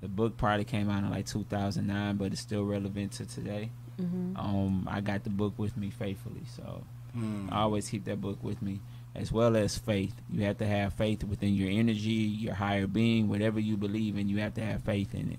The 0.00 0.08
book 0.08 0.36
probably 0.36 0.64
came 0.64 0.90
out 0.90 1.04
in 1.04 1.10
like 1.10 1.26
2009, 1.26 2.16
but 2.16 2.32
it's 2.32 2.40
still 2.40 2.64
relevant 2.64 3.12
to 3.12 3.26
today. 3.26 3.70
Mm-hmm. 4.00 4.36
Um, 4.36 4.88
I 4.90 5.00
got 5.00 5.22
the 5.24 5.30
book 5.30 5.54
with 5.56 5.76
me 5.76 5.90
faithfully, 5.90 6.42
so 6.56 6.82
Hmm. 7.14 7.46
I 7.52 7.60
always 7.60 7.88
keep 7.88 8.04
that 8.06 8.20
book 8.20 8.42
with 8.42 8.60
me, 8.60 8.80
as 9.14 9.30
well 9.30 9.54
as 9.56 9.78
faith. 9.78 10.14
You 10.28 10.42
have 10.46 10.58
to 10.58 10.66
have 10.66 10.94
faith 10.94 11.22
within 11.22 11.54
your 11.54 11.70
energy, 11.70 12.10
your 12.10 12.54
higher 12.54 12.88
being, 12.88 13.28
whatever 13.28 13.60
you 13.60 13.76
believe 13.76 14.18
in. 14.18 14.28
You 14.28 14.38
have 14.38 14.54
to 14.54 14.64
have 14.64 14.82
faith 14.82 15.14
in 15.14 15.30
it, 15.30 15.38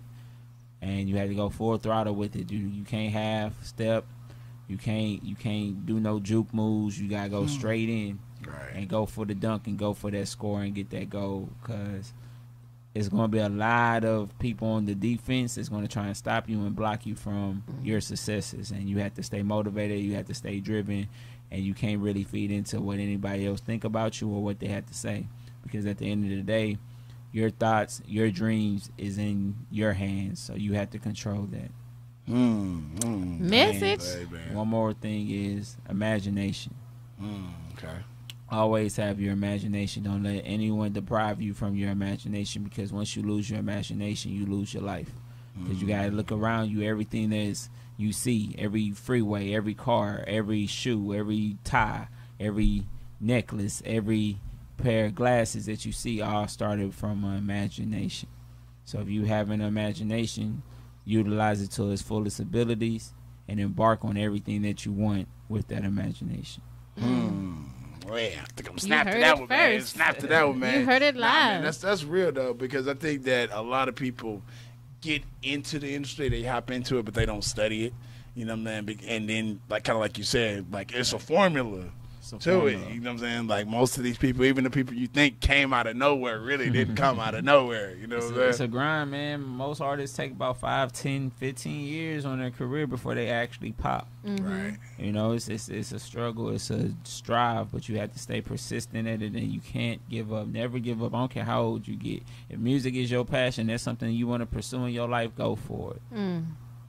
and 0.86 1.10
you 1.10 1.18
have 1.18 1.30
to 1.30 1.36
go 1.36 1.50
full 1.50 1.78
throttle 1.78 2.16
with 2.16 2.36
it. 2.36 2.52
You 2.52 2.60
you 2.60 2.84
can't 2.84 3.12
half 3.12 3.64
step. 3.64 4.06
You 4.68 4.78
can't 4.78 5.24
you 5.24 5.36
can't 5.36 5.86
do 5.86 6.00
no 6.00 6.20
juke 6.20 6.54
moves. 6.54 7.00
You 7.00 7.10
gotta 7.10 7.30
go 7.30 7.42
hmm. 7.42 7.48
straight 7.48 7.90
in 7.90 8.20
Right. 8.46 8.76
and 8.76 8.88
go 8.88 9.08
for 9.08 9.26
the 9.26 9.34
dunk 9.34 9.66
and 9.66 9.76
go 9.76 9.94
for 9.94 10.12
that 10.12 10.28
score 10.28 10.62
and 10.62 10.76
get 10.76 10.92
that 10.92 11.10
goal 11.10 11.50
because 11.60 12.14
it's 12.94 13.10
going 13.10 13.24
to 13.24 13.28
be 13.28 13.40
a 13.40 13.50
lot 13.50 14.06
of 14.06 14.38
people 14.38 14.68
on 14.68 14.86
the 14.86 14.94
defense 14.94 15.56
that's 15.56 15.70
going 15.70 15.82
to 15.82 15.88
try 15.88 16.06
and 16.06 16.16
stop 16.16 16.48
you 16.48 16.60
and 16.60 16.76
block 16.76 17.08
you 17.08 17.16
from 17.16 17.64
hmm. 17.66 17.86
your 17.86 18.02
successes 18.02 18.70
and 18.70 18.88
you 18.88 19.00
have 19.00 19.16
to 19.16 19.24
stay 19.24 19.42
motivated 19.42 20.00
you 20.00 20.14
have 20.14 20.28
to 20.28 20.36
stay 20.36 20.60
driven 20.60 21.08
and 21.50 21.64
you 21.64 21.74
can't 21.74 22.02
really 22.02 22.24
feed 22.24 22.52
into 22.52 22.80
what 22.80 23.00
anybody 23.00 23.48
else 23.48 23.62
think 23.62 23.84
about 23.84 24.22
you 24.22 24.30
or 24.30 24.44
what 24.44 24.60
they 24.60 24.68
have 24.68 24.86
to 24.86 24.94
say 24.94 25.26
because 25.64 25.88
at 25.88 25.98
the 25.98 26.12
end 26.12 26.24
of 26.24 26.30
the 26.30 26.44
day 26.44 26.78
your 27.36 27.50
thoughts 27.50 28.02
your 28.08 28.32
dreams 28.32 28.90
is 28.98 29.18
in 29.18 29.54
your 29.70 29.92
hands 29.94 30.40
so 30.40 30.56
you 30.56 30.74
have 30.74 30.90
to 30.90 30.98
control 30.98 31.44
that 31.52 31.70
Mm, 32.28 32.98
mm, 33.02 33.40
Message. 33.40 34.00
baby. 34.00 34.42
one 34.56 34.68
more 34.70 34.94
thing 34.94 35.30
is 35.30 35.78
imagination 35.90 36.74
Mm, 37.22 37.50
okay. 37.74 37.98
always 38.50 38.96
have 38.98 39.20
your 39.22 39.32
imagination. 39.34 40.04
Don't 40.04 40.24
let 40.24 40.42
anyone 40.46 40.92
deprive 40.92 41.42
you 41.42 41.54
from 41.54 41.76
your 41.76 41.90
imagination 41.92 42.64
because 42.64 42.92
once 42.92 43.16
you 43.16 43.24
lose 43.24 43.50
your 43.50 43.60
imagination, 43.60 44.32
you 44.34 44.46
lose 44.46 44.74
your 44.74 44.84
life. 44.84 45.10
Because 45.58 45.82
you 45.82 45.88
gotta 45.88 46.10
look 46.12 46.32
around 46.34 46.70
you, 46.72 46.82
everything 46.82 47.30
that's 47.30 47.70
you 47.98 48.12
see, 48.12 48.54
every 48.58 48.92
freeway, 48.92 49.54
every 49.54 49.74
car, 49.74 50.24
every 50.28 50.68
shoe, 50.68 51.14
every 51.14 51.58
tie, 51.64 52.08
every 52.40 52.86
necklace, 53.22 53.82
every 53.86 54.38
pair 54.78 55.06
of 55.06 55.16
glasses 55.16 55.66
that 55.68 55.86
you 55.86 55.92
see, 55.92 56.22
all 56.22 56.48
started 56.48 56.94
from 56.94 57.24
an 57.24 57.38
imagination. 57.38 58.30
So 58.86 59.00
if 59.00 59.10
you 59.10 59.26
have 59.26 59.50
an 59.50 59.62
imagination, 59.62 60.62
utilize 61.06 61.62
it 61.62 61.72
to 61.72 61.92
its 61.92 62.02
fullest 62.02 62.40
abilities 62.40 63.14
and 63.48 63.60
embark 63.60 64.04
on 64.06 64.18
everything 64.18 64.62
that 64.64 64.86
you 64.86 64.92
want 64.92 65.28
with 65.50 65.68
that 65.70 65.84
imagination. 65.84 66.62
Hmm. 67.00 67.64
Well, 68.08 68.20
yeah, 68.20 68.42
I 68.42 68.46
think 68.56 68.70
I'm 68.70 68.78
snapped 68.78 69.12
to 69.12 69.18
that 69.20 69.40
one, 69.40 69.48
man. 69.50 69.80
first. 69.80 69.94
Snapped 69.96 70.20
to 70.22 70.28
that 70.28 70.48
one, 70.48 70.60
man. 70.60 70.80
You 70.80 70.86
heard 70.86 71.02
it 71.02 71.16
Nah, 71.16 71.22
man, 71.22 71.54
live. 71.56 71.64
that's 71.64 71.78
that's 71.80 72.04
real 72.04 72.32
though, 72.32 72.54
because 72.54 72.88
I 72.88 72.94
think 72.94 73.24
that 73.24 73.50
a 73.52 73.62
lot 73.62 73.90
of 73.90 73.96
people 73.96 74.44
get 75.02 75.24
into 75.42 75.80
the 75.80 75.94
industry, 75.96 76.30
they 76.30 76.44
hop 76.44 76.70
into 76.70 77.00
it, 77.00 77.06
but 77.06 77.14
they 77.16 77.26
don't 77.26 77.44
study 77.44 77.86
it. 77.86 77.94
You 78.36 78.46
know 78.46 78.54
what 78.56 78.68
I'm 78.68 78.88
saying? 78.88 79.00
And 79.08 79.30
then, 79.30 79.60
like 79.70 79.84
kind 79.86 79.96
of 79.96 80.02
like 80.02 80.18
you 80.18 80.24
said, 80.24 80.72
like 80.72 80.94
it's 80.94 81.14
a 81.14 81.20
formula. 81.20 81.86
It's 82.34 82.48
a 82.48 82.50
to 82.50 82.68
it. 82.68 82.72
You 82.92 83.00
know 83.00 83.12
what 83.12 83.14
I'm 83.14 83.18
saying? 83.20 83.48
Like 83.48 83.68
most 83.68 83.98
of 83.98 84.04
these 84.04 84.18
people, 84.18 84.46
even 84.46 84.64
the 84.64 84.70
people 84.70 84.94
you 84.94 85.08
think 85.08 85.40
came 85.40 85.74
out 85.74 85.86
of 85.88 85.96
nowhere, 85.96 86.40
really 86.40 86.70
didn't 86.70 86.96
come 87.06 87.20
out 87.20 87.36
of 87.36 87.44
nowhere. 87.44 87.96
You 87.96 88.08
know 88.08 88.18
It's 88.18 88.26
what 88.28 88.38
a, 88.38 88.44
I'm 88.44 88.50
it's 88.50 88.60
a 88.60 88.68
grind, 88.68 89.12
man. 89.12 89.42
Most 89.42 89.82
artists 89.82 90.16
take 90.18 90.32
about 90.32 90.58
five, 90.58 90.92
ten, 90.92 91.30
fifteen 91.30 91.82
years 91.86 92.26
on 92.26 92.40
their 92.40 92.52
career 92.52 92.88
before 92.88 93.14
they 93.16 93.30
actually 93.30 93.74
pop. 93.74 94.08
Right. 94.24 94.78
You 94.98 95.12
know, 95.12 95.34
it's, 95.34 95.48
it's 95.50 95.70
it's 95.70 95.92
a 95.92 96.00
struggle, 96.00 96.50
it's 96.50 96.72
a 96.72 96.92
strive, 97.04 97.72
but 97.72 97.88
you 97.88 97.98
have 98.00 98.12
to 98.14 98.20
stay 98.20 98.42
persistent 98.42 99.08
at 99.08 99.22
it, 99.22 99.34
and 99.34 99.52
you 99.54 99.60
can't 99.60 100.02
give 100.10 100.34
up. 100.34 100.48
Never 100.48 100.80
give 100.80 101.04
up. 101.04 101.14
I 101.14 101.20
don't 101.20 101.32
care 101.32 101.44
how 101.44 101.62
old 101.62 101.88
you 101.88 101.96
get. 101.96 102.24
If 102.50 102.58
music 102.60 102.96
is 102.96 103.12
your 103.12 103.26
passion, 103.26 103.68
that's 103.68 103.84
something 103.84 104.12
you 104.12 104.28
want 104.28 104.42
to 104.42 104.48
pursue 104.48 104.86
in 104.86 104.94
your 104.94 105.08
life. 105.08 105.36
Go 105.36 105.56
for 105.56 105.94
it. 105.94 106.02
Mm. 106.16 106.46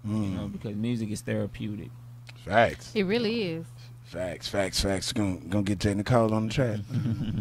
You 0.06 0.12
know, 0.12 0.48
because 0.48 0.76
music 0.76 1.10
is 1.10 1.20
therapeutic. 1.20 1.90
Facts. 2.44 2.92
It 2.94 3.02
really 3.04 3.42
is. 3.42 3.66
Facts. 4.06 4.48
Facts. 4.48 4.80
Facts. 4.82 5.12
Gonna 5.12 5.36
gonna 5.48 5.62
get 5.64 5.78
Jay 5.80 5.94
Nicole 5.94 6.32
on 6.32 6.48
the 6.48 6.52
track. 6.54 6.78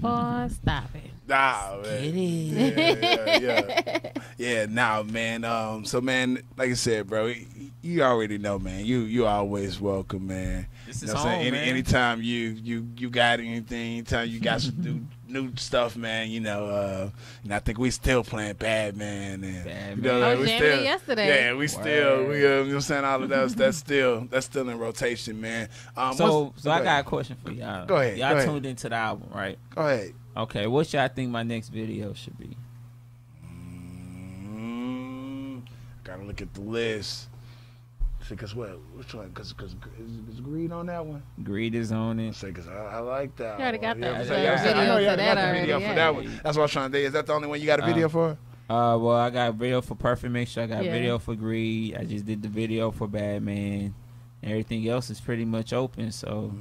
Boy, 0.01 0.47
stop 0.51 0.85
it. 0.95 1.11
Nah, 1.27 1.77
man. 1.81 2.13
Yeah, 2.13 2.67
yeah, 2.67 3.37
yeah. 3.39 3.99
yeah, 4.37 4.65
nah, 4.67 5.01
man. 5.03 5.43
Um, 5.43 5.85
so 5.85 6.01
man, 6.01 6.39
like 6.57 6.69
I 6.71 6.73
said, 6.73 7.07
bro, 7.07 7.33
you 7.81 8.03
already 8.03 8.37
know, 8.37 8.59
man. 8.59 8.85
You 8.85 8.99
you 9.01 9.25
always 9.25 9.79
welcome, 9.79 10.27
man. 10.27 10.67
This 10.85 11.01
You 11.01 11.07
is 11.07 11.13
know 11.13 11.19
what 11.19 11.23
saying? 11.23 11.37
home, 11.37 11.47
Any, 11.47 11.51
man. 11.57 11.67
anytime 11.69 12.21
you 12.21 12.49
you 12.49 12.87
you 12.97 13.09
got 13.09 13.39
anything, 13.39 13.93
anytime 13.97 14.27
you 14.29 14.39
got 14.39 14.61
some 14.61 15.07
new 15.27 15.41
new 15.47 15.51
stuff, 15.55 15.95
man. 15.95 16.29
You 16.29 16.39
know, 16.39 16.65
uh, 16.67 17.09
and 17.43 17.53
I 17.53 17.59
think 17.59 17.77
we 17.77 17.91
still 17.91 18.23
playing 18.23 18.53
bad 18.55 18.95
man, 18.97 19.43
and 19.43 19.63
Bad 19.65 19.97
you 19.97 20.03
know, 20.03 20.19
like, 20.19 20.29
I 20.29 20.35
we 20.35 20.41
was 20.41 20.49
jamming 20.49 20.69
still 20.71 20.83
yesterday. 20.83 21.27
Yeah, 21.27 21.53
we 21.55 21.67
still 21.67 22.25
we 22.25 22.33
uh, 22.35 22.35
you 22.35 22.47
know 22.47 22.63
what 22.65 22.73
I'm 22.75 22.81
saying 22.81 23.05
all 23.05 23.23
of 23.23 23.29
that. 23.29 23.49
That's 23.49 23.77
still 23.77 24.27
that's 24.29 24.45
still 24.45 24.67
in 24.69 24.77
rotation, 24.79 25.39
man. 25.41 25.69
Um, 25.97 26.13
So, 26.13 26.41
what's- 26.43 26.63
so 26.63 26.71
I 26.71 26.79
go 26.79 26.83
got 26.85 26.99
a 27.01 27.03
question 27.03 27.37
for 27.43 27.51
y'all. 27.51 27.85
Go 27.85 27.95
ahead, 27.97 28.17
Y'all 28.17 28.31
go 28.31 28.35
ahead. 28.37 28.47
tuned 28.49 28.65
into 28.65 28.89
the 28.89 28.95
album, 28.95 29.29
right? 29.33 29.57
Go 29.73 29.81
ahead. 29.81 30.13
Okay, 30.37 30.67
what 30.67 30.91
y'all 30.93 31.07
think 31.07 31.29
my 31.31 31.43
next 31.43 31.69
video 31.69 32.13
should 32.13 32.37
be? 32.37 32.57
Mm, 34.45 35.61
gotta 36.03 36.23
look 36.23 36.41
at 36.41 36.53
the 36.53 36.61
list. 36.61 37.29
Because 38.29 38.55
what? 38.55 38.79
Which 38.95 39.13
one? 39.13 39.29
Because 39.29 39.53
because 39.53 39.73
is, 39.99 40.35
is 40.35 40.41
Greed 40.41 40.71
on 40.71 40.87
that 40.87 41.05
one? 41.05 41.21
Greed 41.43 41.75
is 41.75 41.91
on 41.91 42.19
I 42.19 42.27
it. 42.29 42.35
say 42.35 42.47
because 42.47 42.67
I, 42.67 42.73
I 42.73 42.99
like 42.99 43.35
that. 43.37 43.59
You 43.59 43.63
already 43.63 43.77
got 43.77 43.97
one. 43.97 44.01
the- 44.01 44.07
Yeah, 44.07 44.23
so, 44.23 44.33
yeah, 44.35 44.63
video 44.63 44.81
I 44.81 44.85
know 44.85 44.97
you 44.97 45.07
already 45.07 45.23
got 45.25 45.35
the 45.35 45.41
already, 45.41 45.59
video 45.59 45.77
yeah. 45.79 45.89
for 45.89 45.95
that 45.95 46.15
one. 46.15 46.25
That's 46.43 46.57
what 46.57 46.61
I 46.61 46.61
was 46.63 46.71
trying 46.71 46.91
to 46.91 46.97
do. 46.99 47.05
Is 47.05 47.13
that 47.13 47.25
the 47.27 47.33
only 47.33 47.47
one 47.47 47.59
you 47.59 47.65
got 47.65 47.79
a 47.79 47.85
video 47.85 48.05
Um, 48.05 48.11
for? 48.11 48.29
Uh, 48.67 48.97
well, 48.97 49.11
I 49.11 49.29
got 49.29 49.49
a 49.49 49.51
video 49.51 49.81
for 49.81 49.93
Perfect 49.95 50.33
Mixture. 50.33 50.61
I 50.61 50.65
got 50.65 50.83
Yeah. 50.83 50.91
video 50.91 51.19
for 51.19 51.35
Greed. 51.35 51.95
I 51.97 52.03
just 52.03 52.25
did 52.25 52.41
the 52.41 52.47
video 52.49 52.89
for 52.91 53.07
Bad 53.07 53.43
Man. 53.43 53.93
Everything 54.43 54.87
else 54.89 55.09
is 55.11 55.21
pretty 55.21 55.45
much 55.45 55.71
open. 55.71 56.11
So, 56.11 56.51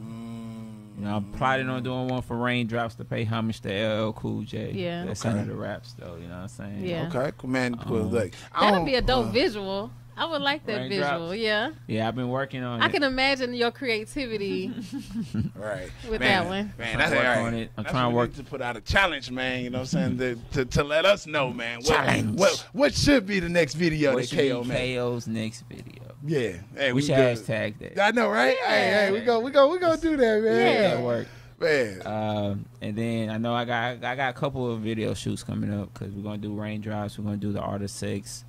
you 0.99 1.05
know, 1.05 1.17
I'm 1.17 1.33
plotting 1.33 1.69
on 1.71 1.83
doing 1.83 2.09
one 2.09 2.21
for 2.23 2.37
Raindrops 2.37 2.95
to 2.97 3.05
pay 3.05 3.25
homage 3.25 3.61
to 3.63 3.69
LL 3.71 4.13
Cool 4.13 4.43
J. 4.43 4.73
Yeah. 4.73 5.05
That's 5.07 5.25
Okay. 5.25 5.31
under 5.39 5.51
the 5.53 5.59
raps, 5.59 5.95
though. 5.99 6.17
You 6.21 6.29
know 6.29 6.35
what 6.35 6.43
I'm 6.43 6.49
saying? 6.49 6.85
Yeah. 6.85 7.09
Okay, 7.15 7.33
cool, 7.39 7.49
man. 7.51 7.75
Cool. 7.77 8.03
Um, 8.03 8.11
look, 8.11 8.33
I 8.55 8.71
That'd 8.71 8.87
be 8.87 8.95
a 8.97 9.03
dope 9.03 9.27
uh, 9.27 9.31
visual. 9.31 9.91
I 10.17 10.27
would 10.27 10.43
like 10.43 10.65
that 10.67 10.77
Raindrops. 10.89 11.13
visual. 11.13 11.35
Yeah. 11.35 11.71
Yeah, 11.87 12.07
I've 12.09 12.15
been 12.15 12.29
working 12.29 12.63
on 12.63 12.81
it. 12.81 12.85
I 12.85 12.87
it. 12.87 12.93
can 12.93 13.03
imagine 13.03 13.53
your 13.55 13.71
creativity 13.73 14.73
Right. 15.55 15.91
with 16.09 16.21
man, 16.21 16.45
that 16.45 16.47
one. 16.47 16.73
Man, 16.79 16.93
I'm 16.93 16.99
that's 16.99 17.13
working 17.13 17.47
on 17.47 17.55
it. 17.55 17.71
I'm 17.77 17.83
That's 17.85 17.93
trying 17.93 18.11
to 18.11 18.17
work- 18.17 18.35
to 18.35 18.43
put 18.45 18.61
out 18.63 18.77
a 18.77 18.81
challenge, 18.81 19.31
man. 19.31 19.65
You 19.65 19.71
know 19.71 19.79
what 19.81 19.95
I'm 19.95 20.19
saying? 20.19 20.19
to, 20.19 20.37
to, 20.53 20.65
to 20.67 20.85
let 20.85 21.05
us 21.05 21.27
know, 21.27 21.51
man. 21.53 21.79
What, 21.79 21.87
Challenge. 21.87 22.39
What, 22.39 22.69
what 22.73 22.95
should 22.95 23.27
be 23.27 23.41
the 23.41 23.49
next 23.49 23.75
video 23.75 24.13
what 24.15 24.21
that 24.23 24.29
should 24.29 24.39
be 24.39 24.43
K.AY.O 24.45 24.65
made? 24.65 24.77
K.AY.O's 24.77 25.27
next 25.27 25.65
video? 25.69 26.03
Yeah. 26.27 26.53
Hey, 26.77 26.93
We, 26.93 26.93
we, 26.95 27.03
should 27.03 27.17
good. 27.17 27.37
hashtag 27.39 27.79
that. 27.95 28.03
I 28.05 28.11
know, 28.13 28.29
right? 28.29 28.57
Hey, 28.65 28.89
Yeah. 28.91 29.07
hey, 29.07 29.13
we 29.13 29.21
go, 29.21 29.41
we 29.41 29.51
go, 29.51 29.69
we 29.71 29.79
gonna 29.79 30.01
do 30.01 30.17
that, 30.17 30.43
man. 30.43 30.57
Yeah. 30.61 30.89
That'll 30.91 31.05
work. 31.05 31.27
Man. 31.61 32.07
Um, 32.07 32.67
and 32.81 32.97
then 32.97 33.31
I 33.31 33.39
know 33.39 33.55
I 33.55 33.65
got 33.65 34.05
I 34.05 34.17
got 34.17 34.31
a 34.31 34.33
couple 34.39 34.71
of 34.71 34.81
video 34.81 35.15
shoots 35.15 35.43
coming 35.45 35.73
up 35.73 35.93
because 35.95 36.13
we're 36.13 36.23
gonna 36.23 36.39
do 36.39 36.53
raindrops. 36.53 37.17
We're 37.19 37.25
gonna 37.25 37.37
do 37.37 37.53
the 37.53 37.61
Art 37.61 37.81
of 37.83 37.91
Sex 37.91 38.45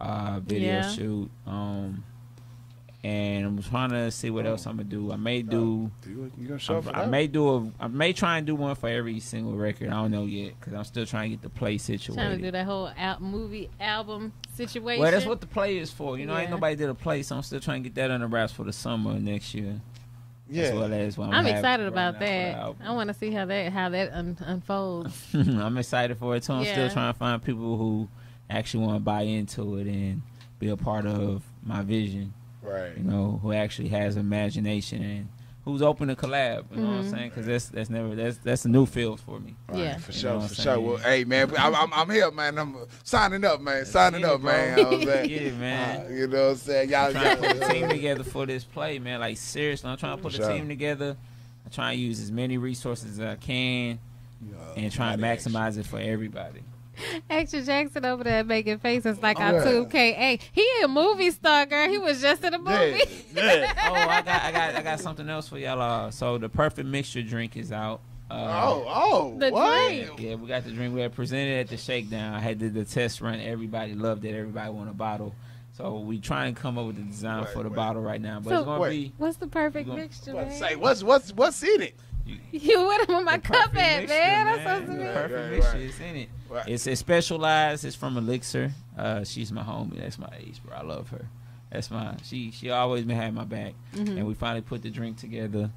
uh, 0.00 0.40
video 0.40 0.72
Yeah. 0.74 0.90
shoot. 0.90 1.30
Um, 1.46 2.04
and 3.04 3.44
I'm 3.44 3.62
trying 3.62 3.90
to 3.90 4.10
see 4.10 4.30
what 4.30 4.46
else 4.46 4.66
I'm 4.66 4.76
gonna 4.78 4.88
do. 4.88 5.12
I 5.12 5.16
may 5.16 5.42
do. 5.42 5.90
you, 6.08 6.32
you 6.38 6.48
gonna 6.48 6.58
show 6.58 6.78
up 6.78 6.84
for 6.84 6.96
I, 6.96 7.02
I 7.02 7.06
may 7.06 7.26
do 7.26 7.48
a. 7.54 7.70
I 7.78 7.86
may 7.86 8.14
try 8.14 8.38
and 8.38 8.46
do 8.46 8.54
one 8.54 8.74
for 8.76 8.88
every 8.88 9.20
single 9.20 9.54
record. 9.54 9.88
I 9.88 9.92
don't 9.92 10.10
know 10.10 10.24
yet 10.24 10.54
because 10.58 10.72
I'm 10.72 10.84
still 10.84 11.04
trying 11.04 11.30
to 11.30 11.36
get 11.36 11.42
the 11.42 11.50
play 11.50 11.76
Trying 11.76 11.98
to 12.38 12.38
do 12.38 12.50
that 12.50 12.64
whole 12.64 12.90
al- 12.96 13.20
movie 13.20 13.68
album 13.78 14.32
situation. 14.54 15.02
Well, 15.02 15.12
that's 15.12 15.26
what 15.26 15.42
the 15.42 15.46
play 15.46 15.76
is 15.76 15.90
for. 15.90 16.18
You 16.18 16.24
know, 16.24 16.34
ain't 16.36 16.50
nobody 16.50 16.76
did 16.76 16.88
a 16.88 16.94
play, 16.94 17.22
so 17.22 17.36
I'm 17.36 17.42
still 17.42 17.60
trying 17.60 17.82
to 17.82 17.90
get 17.90 17.94
that 17.96 18.10
on 18.10 18.20
the 18.20 18.26
wraps 18.26 18.54
for 18.54 18.64
the 18.64 18.72
summer 18.72 19.18
next 19.20 19.54
year. 19.54 19.80
Yeah. 20.48 20.64
As 20.64 20.74
well 20.74 20.92
as 20.94 21.18
what 21.18 21.28
I'm, 21.28 21.34
I'm 21.34 21.46
excited 21.46 21.82
right 21.82 21.88
about 21.92 22.14
now 22.14 22.18
for 22.20 22.24
the 22.24 22.78
that. 22.78 22.88
I 22.88 22.92
want 22.92 23.08
to 23.08 23.14
see 23.14 23.30
how 23.32 23.44
that 23.44 23.70
how 23.72 23.90
that 23.90 24.12
un- 24.12 24.38
unfolds. 24.40 25.26
I'm 25.34 25.76
excited 25.76 26.16
for 26.16 26.36
it 26.36 26.42
too. 26.44 26.54
I'm 26.54 26.64
still 26.64 26.88
trying 26.88 27.12
to 27.12 27.18
find 27.18 27.42
people 27.42 27.76
who 27.76 28.08
actually 28.50 28.84
want 28.84 28.96
to 28.96 29.00
buy 29.00 29.22
into 29.22 29.76
it 29.78 29.86
and 29.86 30.22
be 30.58 30.68
a 30.68 30.76
part 30.76 31.06
of 31.06 31.42
my 31.62 31.82
vision. 31.82 32.32
Right. 32.62 32.96
You 32.96 33.02
know, 33.04 33.38
who 33.42 33.52
actually 33.52 33.88
has 33.88 34.16
imagination 34.16 35.02
and 35.02 35.28
who's 35.64 35.82
open 35.82 36.08
to 36.08 36.16
collab. 36.16 36.64
You 36.74 36.80
know 36.82 36.86
what 36.88 36.92
I'm 36.96 37.04
Mhm. 37.04 37.10
saying? 37.10 37.28
Because 37.30 37.46
that's 37.46 37.68
that's 37.68 37.90
never 37.90 38.14
that's 38.14 38.36
that's 38.38 38.64
a 38.64 38.68
new 38.68 38.86
field 38.86 39.20
for 39.20 39.38
me. 39.40 39.54
Right, 39.68 39.78
Yeah. 39.78 39.96
for 39.98 40.12
You 40.12 40.18
sure, 40.18 40.40
for 40.40 40.46
I'm 40.46 40.54
sure. 40.54 40.80
Well, 40.80 40.96
hey, 40.98 41.24
man, 41.24 41.50
I'm, 41.58 41.74
I'm, 41.74 41.92
I'm 41.92 42.10
here, 42.10 42.30
man. 42.30 42.58
I'm 42.58 42.76
signing 43.02 43.44
up, 43.44 43.60
man. 43.60 43.84
Signing 43.86 44.20
get 44.22 44.30
up, 44.30 44.40
bro. 44.42 44.52
man. 44.52 44.76
You 44.78 44.84
know 44.84 44.90
what 44.90 45.00
I'm 45.00 45.06
saying? 45.06 45.28
Get 45.28 45.56
man. 45.56 46.06
Uh, 46.06 46.08
you 46.10 46.26
know 46.26 46.42
what 46.44 46.50
I'm 46.52 46.56
saying? 46.56 46.88
Y'all, 46.90 47.06
I'm 47.06 47.12
trying 47.12 47.36
to 47.36 47.48
put 47.48 47.56
a 47.62 47.72
team 47.72 47.88
together 47.88 48.24
for 48.24 48.46
this 48.46 48.64
play, 48.64 48.98
man. 48.98 49.20
Like 49.20 49.36
seriously, 49.36 49.90
I'm 49.90 49.96
trying 49.96 50.16
to 50.16 50.22
put 50.22 50.32
For 50.34 50.42
a 50.42 50.44
sure. 50.46 50.54
team 50.54 50.68
together. 50.68 51.16
I'm 51.66 51.70
trying 51.70 51.96
to 51.96 52.02
use 52.02 52.20
as 52.20 52.30
many 52.30 52.58
resources 52.58 53.18
as 53.18 53.20
I 53.20 53.36
can 53.36 53.98
and 54.76 54.92
try 54.92 55.12
and 55.12 55.20
Body 55.20 55.32
action. 55.32 55.52
maximize 55.52 55.78
it 55.78 55.86
for 55.86 55.98
everybody. 55.98 56.60
Extra 57.30 57.62
Jackson 57.62 58.04
over 58.04 58.24
there 58.24 58.44
making 58.44 58.78
faces 58.78 59.20
like 59.22 59.38
Oh, 59.40 59.42
our 59.44 59.54
yeah. 59.54 59.64
two 59.64 59.86
K. 59.86 60.12
Hey, 60.12 60.38
he 60.52 60.66
a 60.82 60.88
movie 60.88 61.30
star, 61.30 61.66
girl. 61.66 61.88
He 61.88 61.98
was 61.98 62.20
just 62.20 62.42
in 62.44 62.54
a 62.54 62.58
movie. 62.58 63.02
Yeah, 63.34 63.34
yeah. 63.54 63.72
oh, 63.88 63.94
I 63.94 64.22
got 64.22 64.42
I 64.42 64.52
got 64.52 64.74
I 64.76 64.82
got 64.82 65.00
something 65.00 65.28
else 65.28 65.48
for 65.48 65.58
y'all. 65.58 65.80
Uh, 65.80 66.10
so 66.10 66.38
the 66.38 66.48
perfect 66.48 66.88
mixture 66.88 67.22
drink 67.22 67.56
is 67.56 67.72
out. 67.72 68.00
Uh, 68.30 68.34
Oh, 68.64 68.84
oh, 68.88 69.38
The 69.38 69.50
what? 69.50 69.88
drink. 69.88 70.20
Yeah, 70.20 70.34
we 70.36 70.48
got 70.48 70.64
the 70.64 70.70
drink. 70.70 70.94
We 70.94 71.02
had 71.02 71.12
presented 71.14 71.60
at 71.60 71.68
the 71.68 71.76
shakedown. 71.76 72.34
I 72.34 72.40
had 72.40 72.58
did 72.58 72.72
the 72.74 72.84
test 72.84 73.20
run. 73.20 73.38
Everybody 73.40 73.94
loved 73.94 74.24
it. 74.24 74.34
Everybody 74.34 74.70
want 74.70 74.88
a 74.90 74.94
bottle. 74.94 75.34
So 75.76 75.98
we 75.98 76.20
trying 76.20 76.54
to 76.54 76.60
come 76.60 76.78
up 76.78 76.86
with 76.86 76.96
the 76.96 77.02
design 77.02 77.42
Wait, 77.44 77.52
for 77.52 77.62
the 77.64 77.68
wait. 77.68 77.76
bottle 77.76 78.00
right 78.00 78.20
now. 78.20 78.38
But 78.40 78.50
So- 78.50 78.56
it's 78.56 78.64
gonna 78.64 78.80
Wait. 78.80 79.12
What's 79.18 79.36
the 79.36 79.46
perfect 79.48 79.88
gonna- 79.88 80.02
mixture, 80.02 80.32
say, 80.52 80.76
what's 80.76 81.02
what's 81.02 81.32
what's 81.32 81.62
in 81.62 81.82
it? 81.82 81.94
Be 82.24 82.40
You 82.58 82.86
with 82.86 83.08
him 83.08 83.16
with 83.16 83.24
my 83.24 83.36
the 83.36 83.42
cup 83.42 83.76
at, 83.76 84.00
mixture, 84.00 84.08
man. 84.08 84.46
That's 84.46 84.62
supposed 84.62 84.86
to 84.86 84.92
be. 84.92 85.04
Right, 85.04 85.14
perfect 85.14 85.34
right, 85.34 85.50
mixture 85.50 85.72
right. 85.72 85.80
is 85.82 86.00
in 86.00 86.16
it. 86.16 86.28
Right. 86.48 86.68
It's 86.68 86.86
it's 86.86 87.00
specialized. 87.00 87.84
It's 87.84 87.96
from 87.96 88.16
Elixir. 88.16 88.72
Uh, 88.96 89.24
she's 89.24 89.50
my 89.52 89.62
homie. 89.62 89.98
That's 89.98 90.18
my 90.18 90.30
ace, 90.38 90.58
bro. 90.58 90.76
I 90.76 90.82
love 90.82 91.10
her. 91.10 91.26
That's 91.70 91.90
my 91.90 92.14
she. 92.24 92.50
She 92.50 92.70
always 92.70 93.04
been 93.04 93.16
having 93.16 93.34
my 93.34 93.44
back. 93.44 93.74
Mhm. 93.94 94.16
And 94.18 94.26
we 94.26 94.34
finally 94.34 94.62
put 94.62 94.82
the 94.82 94.90
drink 94.90 95.18
together. 95.18 95.70